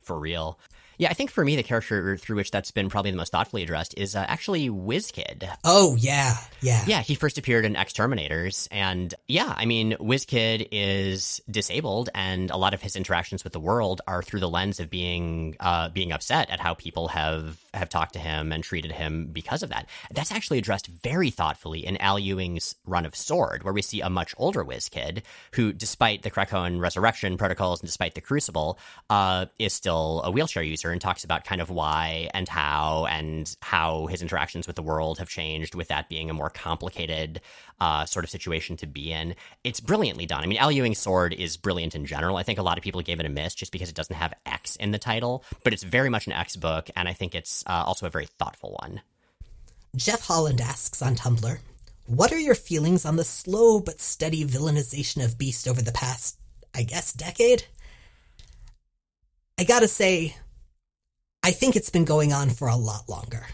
For 0.00 0.18
real. 0.18 0.58
Yeah, 0.98 1.10
I 1.10 1.14
think 1.14 1.30
for 1.30 1.44
me, 1.44 1.56
the 1.56 1.62
character 1.62 2.16
through 2.16 2.36
which 2.36 2.50
that's 2.50 2.70
been 2.70 2.88
probably 2.88 3.10
the 3.10 3.16
most 3.18 3.30
thoughtfully 3.30 3.62
addressed 3.62 3.94
is 3.98 4.16
uh, 4.16 4.24
actually 4.26 4.70
WizKid. 4.70 5.46
Oh, 5.62 5.94
yeah, 5.96 6.36
yeah. 6.62 6.84
Yeah, 6.86 7.02
he 7.02 7.14
first 7.14 7.36
appeared 7.36 7.66
in 7.66 7.76
X-Terminators, 7.76 8.66
and 8.70 9.12
yeah, 9.28 9.52
I 9.54 9.66
mean, 9.66 9.92
WizKid 10.00 10.68
is 10.72 11.42
disabled, 11.50 12.08
and 12.14 12.50
a 12.50 12.56
lot 12.56 12.72
of 12.72 12.80
his 12.80 12.96
interactions 12.96 13.44
with 13.44 13.52
the 13.52 13.60
world 13.60 14.00
are 14.06 14.22
through 14.22 14.40
the 14.40 14.48
lens 14.48 14.80
of 14.80 14.88
being 14.88 15.56
uh, 15.60 15.90
being 15.90 16.12
upset 16.12 16.48
at 16.48 16.60
how 16.60 16.72
people 16.72 17.08
have 17.08 17.58
have 17.76 17.88
talked 17.88 18.12
to 18.14 18.18
him 18.18 18.52
and 18.52 18.62
treated 18.62 18.92
him 18.92 19.26
because 19.32 19.62
of 19.62 19.70
that. 19.70 19.88
That's 20.10 20.32
actually 20.32 20.58
addressed 20.58 20.86
very 20.86 21.30
thoughtfully 21.30 21.86
in 21.86 21.96
Al 21.98 22.18
Ewing's 22.18 22.74
run 22.84 23.06
of 23.06 23.14
Sword, 23.14 23.62
where 23.62 23.74
we 23.74 23.82
see 23.82 24.00
a 24.00 24.10
much 24.10 24.34
older 24.38 24.64
WizKid 24.64 25.22
who, 25.52 25.72
despite 25.72 26.22
the 26.22 26.30
Krakoan 26.30 26.80
resurrection 26.80 27.36
protocols 27.36 27.80
and 27.80 27.88
despite 27.88 28.14
the 28.14 28.20
Crucible, 28.20 28.78
uh, 29.10 29.46
is 29.58 29.72
still 29.72 30.22
a 30.24 30.30
wheelchair 30.30 30.62
user 30.62 30.90
and 30.90 31.00
talks 31.00 31.24
about 31.24 31.44
kind 31.44 31.60
of 31.60 31.70
why 31.70 32.28
and 32.34 32.48
how 32.48 33.06
and 33.06 33.56
how 33.62 34.06
his 34.06 34.22
interactions 34.22 34.66
with 34.66 34.76
the 34.76 34.82
world 34.82 35.18
have 35.18 35.28
changed 35.28 35.74
with 35.74 35.88
that 35.88 36.08
being 36.08 36.30
a 36.30 36.34
more 36.34 36.50
complicated 36.50 37.40
uh, 37.80 38.04
sort 38.06 38.24
of 38.24 38.30
situation 38.30 38.76
to 38.78 38.86
be 38.86 39.12
in. 39.12 39.34
It's 39.64 39.80
brilliantly 39.80 40.26
done. 40.26 40.42
I 40.42 40.46
mean, 40.46 40.58
Al 40.58 40.72
Ewing's 40.72 40.98
Sword 40.98 41.34
is 41.34 41.56
brilliant 41.56 41.94
in 41.94 42.06
general. 42.06 42.36
I 42.36 42.42
think 42.42 42.58
a 42.58 42.62
lot 42.62 42.78
of 42.78 42.84
people 42.84 43.02
gave 43.02 43.20
it 43.20 43.26
a 43.26 43.28
miss 43.28 43.54
just 43.54 43.72
because 43.72 43.88
it 43.88 43.94
doesn't 43.94 44.16
have 44.16 44.32
X 44.46 44.76
in 44.76 44.92
the 44.92 44.98
title, 44.98 45.44
but 45.62 45.72
it's 45.72 45.82
very 45.82 46.08
much 46.08 46.26
an 46.26 46.32
X 46.32 46.56
book, 46.56 46.90
and 46.96 47.08
I 47.08 47.12
think 47.12 47.34
it's 47.34 47.64
uh, 47.66 47.84
also 47.86 48.06
a 48.06 48.10
very 48.10 48.26
thoughtful 48.26 48.76
one. 48.80 49.00
Jeff 49.96 50.26
Holland 50.26 50.60
asks 50.60 51.02
on 51.02 51.16
Tumblr, 51.16 51.58
what 52.06 52.32
are 52.32 52.38
your 52.38 52.54
feelings 52.54 53.04
on 53.04 53.16
the 53.16 53.24
slow 53.24 53.80
but 53.80 54.00
steady 54.00 54.44
villainization 54.44 55.24
of 55.24 55.38
Beast 55.38 55.66
over 55.66 55.82
the 55.82 55.92
past, 55.92 56.38
I 56.74 56.82
guess, 56.82 57.12
decade? 57.12 57.64
I 59.58 59.64
gotta 59.64 59.88
say, 59.88 60.36
I 61.42 61.50
think 61.50 61.76
it's 61.76 61.90
been 61.90 62.04
going 62.04 62.32
on 62.32 62.50
for 62.50 62.68
a 62.68 62.76
lot 62.76 63.08
longer. 63.08 63.46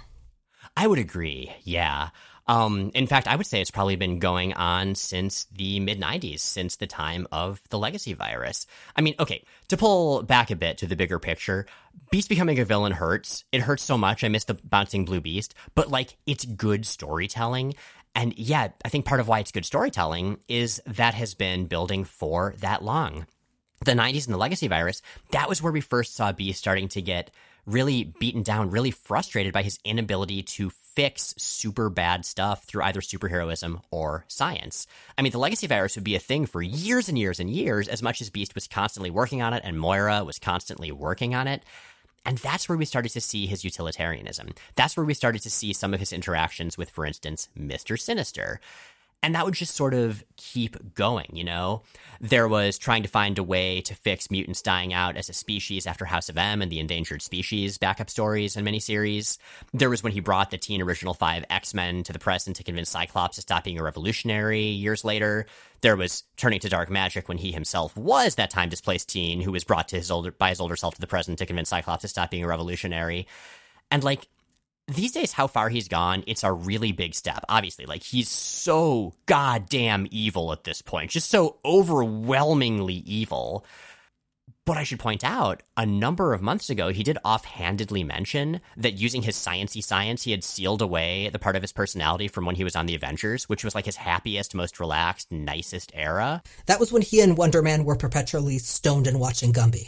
I 0.77 0.87
would 0.87 0.99
agree. 0.99 1.53
Yeah. 1.63 2.11
Um, 2.53 2.90
in 2.92 3.07
fact, 3.07 3.28
I 3.28 3.36
would 3.36 3.46
say 3.46 3.62
it's 3.62 3.70
probably 3.70 3.96
been 3.96 4.18
going 4.18 4.53
on 4.53 4.94
since 4.94 5.44
the 5.57 5.80
mid 5.80 5.98
90s, 5.98 6.40
since 6.40 6.76
the 6.76 6.86
time 6.86 7.26
of 7.32 7.62
the 7.70 7.78
legacy 7.78 8.12
virus. 8.12 8.66
I 8.94 9.00
mean, 9.00 9.14
okay, 9.18 9.42
to 9.68 9.78
pull 9.78 10.22
back 10.22 10.50
a 10.50 10.57
bit 10.57 10.76
to 10.78 10.86
the 10.86 10.94
bigger 10.94 11.18
picture, 11.18 11.64
Beast 12.11 12.28
becoming 12.28 12.59
a 12.59 12.66
villain 12.66 12.92
hurts. 12.92 13.44
It 13.53 13.62
hurts 13.62 13.82
so 13.82 13.96
much. 13.96 14.22
I 14.22 14.28
miss 14.28 14.44
the 14.44 14.53
bouncing 14.53 15.07
blue 15.07 15.22
beast, 15.22 15.55
but 15.74 15.90
like, 15.90 16.18
it's 16.26 16.44
good 16.44 16.84
storytelling. 16.84 17.72
And 18.14 18.36
yeah, 18.36 18.68
I 18.84 18.90
think 18.90 19.07
part 19.07 19.20
of 19.20 19.28
why 19.28 19.38
it's 19.38 19.50
good 19.50 19.64
storytelling 19.64 20.38
is 20.46 20.82
that 20.86 21.14
has 21.14 21.32
been 21.32 21.64
building 21.64 22.05
for 22.05 22.55
that 22.59 22.84
long. 22.84 23.26
The 23.82 23.92
90s 23.92 24.26
and 24.26 24.34
the 24.34 24.38
legacy 24.38 24.68
virus, 24.68 25.00
that 25.30 25.48
was 25.48 25.62
where 25.62 25.72
we 25.72 25.80
first 25.80 26.14
saw 26.14 26.32
Beast 26.32 26.59
starting 26.59 26.88
to 26.88 27.00
get 27.00 27.30
really 27.67 28.05
beaten 28.05 28.43
down, 28.43 28.71
really 28.71 28.91
frustrated 28.91 29.53
by 29.53 29.63
his 29.63 29.79
inability 29.85 30.43
to 30.43 30.71
fix 30.71 31.35
super 31.39 31.89
bad 31.89 32.25
stuff 32.25 32.65
through 32.65 32.83
either 32.83 33.01
superheroism 33.01 33.81
or 33.91 34.25
science. 34.29 34.87
I 35.17 35.23
mean, 35.23 35.33
the 35.33 35.39
legacy 35.39 35.67
virus 35.67 35.95
would 35.95 36.05
be 36.05 36.17
a 36.17 36.21
thing 36.21 36.47
for 36.47 36.61
years 36.61 37.09
and 37.09 37.19
years 37.19 37.41
and 37.41 37.49
years, 37.49 37.89
as 37.89 38.03
much 38.03 38.21
as 38.21 38.31
Beast 38.31 38.55
was 38.55 38.69
constantly 38.69 39.11
working 39.11 39.43
on 39.43 39.55
it 39.55 39.63
and 39.65 39.79
Moira 39.79 40.25
was 40.25 40.39
constantly 40.39 40.93
working 40.93 41.35
on 41.35 41.47
it. 41.47 41.63
And 42.25 42.39
that's 42.39 42.69
where 42.69 42.79
we 42.79 42.85
started 42.85 43.11
to 43.11 43.21
see 43.21 43.47
his 43.47 43.65
utilitarianism. 43.65 44.51
That's 44.77 44.97
where 44.97 45.07
we 45.07 45.15
started 45.15 45.43
to 45.43 45.51
see 45.51 45.73
some 45.73 45.93
of 45.93 46.01
his 46.01 46.13
interactions 46.13 46.79
with, 46.79 46.91
for 46.91 47.05
instance, 47.05 47.49
Mr. 47.59 47.99
Sinister. 47.99 48.61
And 49.23 49.37
that 49.37 49.45
would 49.45 49.55
just 49.55 49.77
sort 49.77 49.95
of 49.95 50.25
keep 50.37 50.95
going, 50.95 51.31
you 51.33 51.45
know? 51.45 51.83
There 52.20 52.49
was 52.49 52.77
trying 52.77 53.05
to 53.05 53.09
find 53.09 53.39
a 53.39 53.43
way 53.43 53.81
to 53.83 53.95
fix 53.95 54.31
mutants 54.31 54.62
dying 54.62 54.93
out 54.93 55.16
as 55.16 55.29
a 55.29 55.33
species 55.33 55.87
after 55.87 56.05
House 56.05 56.29
of 56.29 56.37
M 56.37 56.61
and 56.61 56.73
the 56.73 56.81
endangered 56.81 57.23
species 57.23 57.79
backup 57.79 58.11
stories 58.11 58.57
and 58.57 58.66
miniseries. 58.66 59.39
There 59.73 59.91
was 59.91 60.03
when 60.03 60.12
he 60.12 60.20
brought 60.20 60.51
the 60.51 60.59
teen 60.59 60.83
original 60.83 61.14
five 61.14 61.45
X 61.51 61.73
Men 61.73 62.03
to 62.05 62.12
the 62.12 62.18
present 62.18 62.57
to 62.57 62.64
convince 62.64 62.91
Cyclops 62.91 63.37
to 63.37 63.43
stop 63.43 63.62
being 63.62 63.79
a 63.79 63.83
revolutionary 63.83 64.62
years 64.62 65.05
later. 65.05 65.47
There 65.83 65.97
was 65.97 66.25
turning 66.37 66.61
to 66.61 66.68
dark 66.68 66.91
magic 66.91 67.29
when 67.29 67.39
he 67.39 67.53
himself 67.53 67.97
was 67.97 68.35
that 68.37 68.51
time 68.51 68.68
displaced 68.68 69.09
teen 69.09 69.41
who 69.41 69.53
was 69.53 69.64
brought 69.64 69.89
to 69.89 69.97
his 69.97 70.11
older 70.11 70.33
by 70.33 70.49
his 70.49 70.61
older 70.61 70.77
self 70.77 70.95
to 70.95 71.01
the 71.01 71.07
present 71.07 71.39
to 71.39 71.47
convince 71.47 71.68
Cyclops 71.68 72.03
to 72.03 72.09
stop 72.09 72.31
being 72.31 72.45
a 72.45 72.49
revolutionary. 72.49 73.29
And 73.91 74.03
like 74.03 74.27
these 74.89 75.12
days 75.12 75.33
how 75.33 75.47
far 75.47 75.68
he's 75.68 75.89
gone 75.89 76.24
it's 76.26 76.45
a 76.45 76.53
really 76.53 76.93
big 76.93 77.14
step 77.14 77.45
obviously 77.49 77.87
like 77.87 78.03
he's 78.03 78.28
so 78.28 79.14
goddamn 79.26 80.07
evil 80.11 80.53
at 80.53 80.64
this 80.64 80.83
point 80.83 81.11
just 81.11 81.30
so 81.30 81.59
overwhelmingly 81.64 82.95
evil 82.95 83.64
but 84.64 84.76
I 84.76 84.85
should 84.85 85.01
point 85.01 85.24
out, 85.24 85.64
a 85.76 85.85
number 85.85 86.33
of 86.33 86.41
months 86.41 86.70
ago, 86.70 86.91
he 86.91 87.03
did 87.03 87.18
offhandedly 87.24 88.05
mention 88.05 88.61
that 88.76 88.95
using 88.95 89.22
his 89.22 89.35
sciency 89.35 89.83
science, 89.83 90.22
he 90.22 90.30
had 90.30 90.45
sealed 90.45 90.80
away 90.80 91.28
the 91.30 91.41
part 91.41 91.57
of 91.57 91.62
his 91.62 91.72
personality 91.72 92.28
from 92.28 92.47
when 92.47 92.55
he 92.55 92.62
was 92.62 92.76
on 92.76 92.87
the 92.87 92.95
Avengers, 92.95 93.49
which 93.49 93.64
was 93.64 93.74
like 93.74 93.87
his 93.87 93.97
happiest, 93.97 94.55
most 94.55 94.78
relaxed, 94.78 95.33
nicest 95.33 95.91
era. 95.95 96.45
That 96.66 96.78
was 96.78 96.93
when 96.93 97.03
he 97.03 97.20
and 97.20 97.37
Wonder 97.37 97.61
Man 97.61 97.85
were 97.85 97.97
perpetually 97.97 98.59
stoned 98.59 99.09
and 99.09 99.18
watching 99.18 99.53
Gumby. 99.53 99.87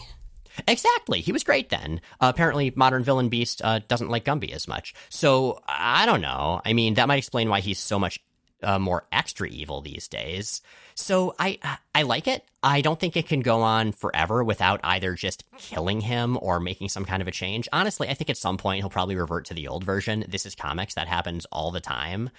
Exactly. 0.69 1.21
He 1.21 1.33
was 1.33 1.45
great 1.45 1.69
then. 1.69 2.01
Uh, 2.21 2.33
apparently, 2.35 2.73
modern 2.77 3.03
villain 3.03 3.29
Beast 3.29 3.61
uh, 3.65 3.81
doesn't 3.89 4.09
like 4.11 4.25
Gumby 4.25 4.53
as 4.53 4.69
much. 4.69 4.95
So, 5.09 5.61
I 5.67 6.07
don't 6.07 6.21
know. 6.21 6.61
I 6.65 6.73
mean, 6.73 6.95
that 6.95 7.09
might 7.09 7.19
explain 7.19 7.49
why 7.49 7.61
he's 7.61 7.79
so 7.79 7.99
much 7.99 8.21
uh, 8.63 8.79
more 8.79 9.05
extra 9.13 9.49
evil 9.49 9.81
these 9.81 10.09
days. 10.09 10.63
So, 10.95 11.35
I 11.39 11.59
I 11.95 12.03
like 12.03 12.29
it. 12.29 12.45
I 12.63 12.81
don't 12.81 12.99
think 12.99 13.17
it 13.17 13.27
can 13.29 13.41
go 13.41 13.63
on 13.63 13.93
forever 13.93 14.43
without 14.45 14.81
either 14.85 15.15
just 15.15 15.45
killing 15.59 16.01
him 16.01 16.39
or 16.41 16.61
making 16.61 16.89
some 16.89 17.05
kind 17.05 17.21
of 17.21 17.29
a 17.29 17.33
change. 17.33 17.69
Honestly, 17.73 18.09
I 18.09 18.15
think 18.15 18.31
at 18.31 18.37
some 18.37 18.57
point 18.57 18.81
he'll 18.81 18.91
probably 18.91 19.17
revert 19.17 19.47
to 19.47 19.55
the 19.55 19.69
old 19.69 19.85
version. 19.85 20.25
This 20.29 20.47
is 20.47 20.55
comics. 20.55 20.95
That 20.95 21.09
happens 21.09 21.47
all 21.53 21.73
the 21.73 21.81
time. 21.81 22.31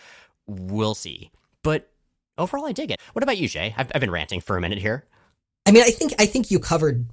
We'll 0.47 0.95
see. 0.95 1.31
But 1.63 1.89
overall, 2.37 2.65
I 2.65 2.71
dig 2.71 2.91
it. 2.91 3.01
What 3.13 3.23
about 3.23 3.37
you, 3.37 3.47
Jay? 3.47 3.73
I've, 3.77 3.91
I've 3.93 4.01
been 4.01 4.11
ranting 4.11 4.41
for 4.41 4.57
a 4.57 4.61
minute 4.61 4.79
here. 4.79 5.05
I 5.65 5.71
mean, 5.71 5.83
I 5.83 5.89
think 5.89 6.13
I 6.19 6.25
think 6.27 6.51
you 6.51 6.59
covered 6.59 7.05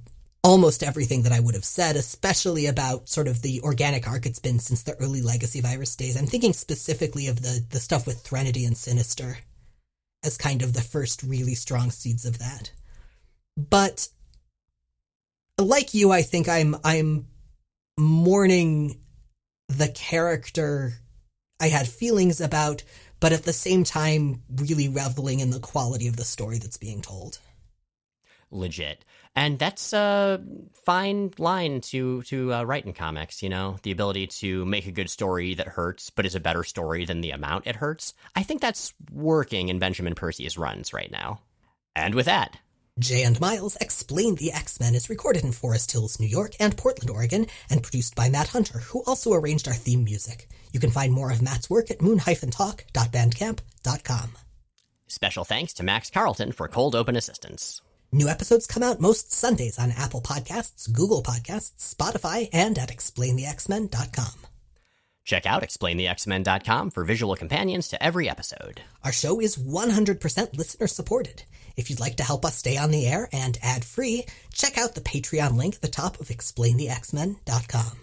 almost 0.43 0.83
everything 0.83 1.23
that 1.23 1.31
I 1.31 1.39
would 1.39 1.55
have 1.55 1.63
said, 1.63 1.95
especially 1.95 2.65
about 2.65 3.07
sort 3.07 3.27
of 3.27 3.41
the 3.41 3.61
organic 3.61 4.07
arc 4.07 4.25
it's 4.25 4.39
been 4.39 4.59
since 4.59 4.83
the 4.83 4.95
early 4.95 5.21
Legacy 5.21 5.61
Virus 5.61 5.95
days. 5.95 6.17
I'm 6.17 6.27
thinking 6.27 6.53
specifically 6.53 7.27
of 7.27 7.41
the 7.41 7.65
the 7.69 7.79
stuff 7.79 8.05
with 8.05 8.21
Threnody 8.21 8.65
and 8.65 8.77
Sinister 8.77 9.37
as 10.23 10.37
kind 10.37 10.61
of 10.61 10.73
the 10.73 10.81
first 10.81 11.23
really 11.23 11.55
strong 11.55 11.91
seeds 11.91 12.25
of 12.25 12.39
that. 12.39 12.71
But 13.57 14.09
like 15.57 15.93
you, 15.93 16.11
I 16.11 16.21
think 16.21 16.49
I'm 16.49 16.75
I'm 16.83 17.27
mourning 17.97 18.99
the 19.69 19.89
character 19.89 20.93
I 21.59 21.69
had 21.69 21.87
feelings 21.87 22.41
about, 22.41 22.83
but 23.21 23.31
at 23.31 23.43
the 23.43 23.53
same 23.53 23.85
time 23.85 24.41
really 24.49 24.89
reveling 24.89 25.39
in 25.39 25.51
the 25.51 25.59
quality 25.59 26.07
of 26.07 26.17
the 26.17 26.25
story 26.25 26.57
that's 26.57 26.77
being 26.77 27.01
told. 27.01 27.39
Legit 28.51 29.05
and 29.35 29.57
that's 29.57 29.93
a 29.93 30.43
fine 30.85 31.31
line 31.37 31.81
to 31.81 32.21
to 32.23 32.53
uh, 32.53 32.63
write 32.63 32.85
in 32.85 32.93
comics. 32.93 33.41
You 33.41 33.49
know, 33.49 33.77
the 33.83 33.91
ability 33.91 34.27
to 34.27 34.65
make 34.65 34.85
a 34.85 34.91
good 34.91 35.09
story 35.09 35.55
that 35.55 35.67
hurts, 35.67 36.09
but 36.09 36.25
is 36.25 36.35
a 36.35 36.39
better 36.39 36.63
story 36.63 37.03
than 37.05 37.21
the 37.21 37.31
amount 37.31 37.67
it 37.67 37.77
hurts. 37.77 38.13
I 38.35 38.43
think 38.43 38.61
that's 38.61 38.93
working 39.11 39.69
in 39.69 39.79
Benjamin 39.79 40.15
Percy's 40.15 40.57
runs 40.57 40.93
right 40.93 41.11
now. 41.11 41.41
And 41.95 42.15
with 42.15 42.25
that. 42.25 42.57
Jay 42.99 43.23
and 43.23 43.39
Miles 43.41 43.75
Explain 43.77 44.35
the 44.35 44.51
X 44.51 44.79
Men 44.79 44.93
is 44.93 45.09
recorded 45.09 45.43
in 45.43 45.51
Forest 45.51 45.91
Hills, 45.91 46.19
New 46.19 46.27
York, 46.27 46.51
and 46.59 46.77
Portland, 46.77 47.09
Oregon, 47.09 47.47
and 47.69 47.81
produced 47.81 48.15
by 48.15 48.29
Matt 48.29 48.49
Hunter, 48.49 48.77
who 48.79 49.01
also 49.07 49.33
arranged 49.33 49.67
our 49.67 49.73
theme 49.73 50.03
music. 50.03 50.47
You 50.71 50.79
can 50.79 50.91
find 50.91 51.11
more 51.11 51.31
of 51.31 51.41
Matt's 51.41 51.71
work 51.71 51.89
at 51.89 52.03
moon-talk.bandcamp.com. 52.03 54.31
Special 55.07 55.43
thanks 55.43 55.73
to 55.73 55.83
Max 55.83 56.11
Carlton 56.11 56.51
for 56.51 56.67
cold 56.67 56.93
open 56.95 57.15
assistance. 57.15 57.81
New 58.13 58.27
episodes 58.27 58.67
come 58.67 58.83
out 58.83 59.01
most 59.01 59.31
Sundays 59.31 59.79
on 59.79 59.91
Apple 59.91 60.21
Podcasts, 60.21 60.91
Google 60.91 61.23
Podcasts, 61.23 61.95
Spotify, 61.95 62.47
and 62.53 62.77
at 62.77 62.89
explainthexmen.com. 62.89 64.39
Check 65.25 65.47
out 65.47 65.63
explainthexmen.com 65.63 66.91
for 66.91 67.05
visual 67.05 67.35
companions 67.35 67.87
to 67.87 68.03
every 68.03 68.29
episode. 68.29 68.81
Our 69.03 69.11
show 69.11 69.41
is 69.41 69.57
100% 69.57 70.55
listener 70.55 70.85
supported. 70.85 71.41
If 71.75 71.89
you'd 71.89 71.99
like 71.99 72.17
to 72.17 72.23
help 72.23 72.45
us 72.45 72.55
stay 72.55 72.77
on 72.77 72.91
the 72.91 73.07
air 73.07 73.29
and 73.33 73.57
ad 73.63 73.83
free, 73.83 74.25
check 74.53 74.77
out 74.77 74.93
the 74.93 75.01
Patreon 75.01 75.57
link 75.57 75.75
at 75.75 75.81
the 75.81 75.87
top 75.87 76.19
of 76.19 76.27
explainthexmen.com. 76.27 77.97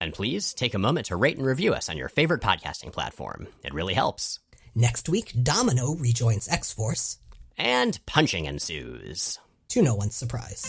And 0.00 0.14
please 0.14 0.54
take 0.54 0.72
a 0.72 0.78
moment 0.78 1.08
to 1.08 1.16
rate 1.16 1.36
and 1.36 1.44
review 1.44 1.74
us 1.74 1.90
on 1.90 1.98
your 1.98 2.08
favorite 2.08 2.40
podcasting 2.40 2.92
platform. 2.92 3.48
It 3.62 3.74
really 3.74 3.94
helps. 3.94 4.38
Next 4.74 5.08
week, 5.08 5.32
Domino 5.40 5.94
rejoins 5.94 6.48
X 6.48 6.72
Force 6.72 7.18
and 7.56 7.98
punching 8.06 8.44
ensues. 8.46 9.38
To 9.68 9.82
no 9.82 9.94
one's 9.94 10.14
surprise. 10.14 10.64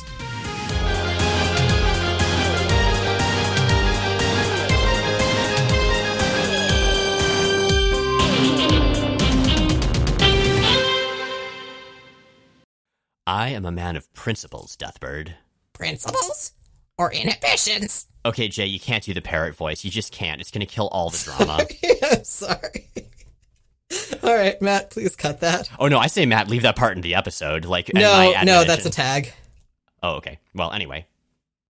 I 13.27 13.49
am 13.49 13.65
a 13.65 13.71
man 13.71 13.95
of 13.95 14.11
principles, 14.13 14.77
Deathbird. 14.77 15.33
Principles? 15.73 16.53
or 16.97 17.11
inhibitions. 17.11 18.07
Okay, 18.25 18.47
Jay, 18.47 18.65
you 18.65 18.79
can't 18.79 19.03
do 19.03 19.13
the 19.13 19.21
parrot 19.21 19.55
voice. 19.55 19.83
You 19.83 19.91
just 19.91 20.11
can't. 20.11 20.41
It's 20.41 20.51
going 20.51 20.65
to 20.65 20.71
kill 20.71 20.87
all 20.87 21.09
the 21.09 21.17
drama. 21.37 21.65
I'm 22.11 22.23
sorry. 22.23 22.89
All 24.23 24.35
right, 24.35 24.59
Matt, 24.61 24.89
please 24.91 25.15
cut 25.15 25.41
that. 25.41 25.69
oh 25.79 25.87
no, 25.87 25.99
I 25.99 26.07
say 26.07 26.25
Matt, 26.25 26.49
leave 26.49 26.63
that 26.63 26.75
part 26.75 26.95
in 26.95 27.01
the 27.01 27.15
episode. 27.15 27.65
Like, 27.65 27.93
No, 27.93 28.33
no, 28.43 28.63
that's 28.63 28.85
a 28.85 28.89
tag. 28.89 29.31
Oh, 30.01 30.15
okay. 30.15 30.39
Well, 30.53 30.71
anyway, 30.71 31.05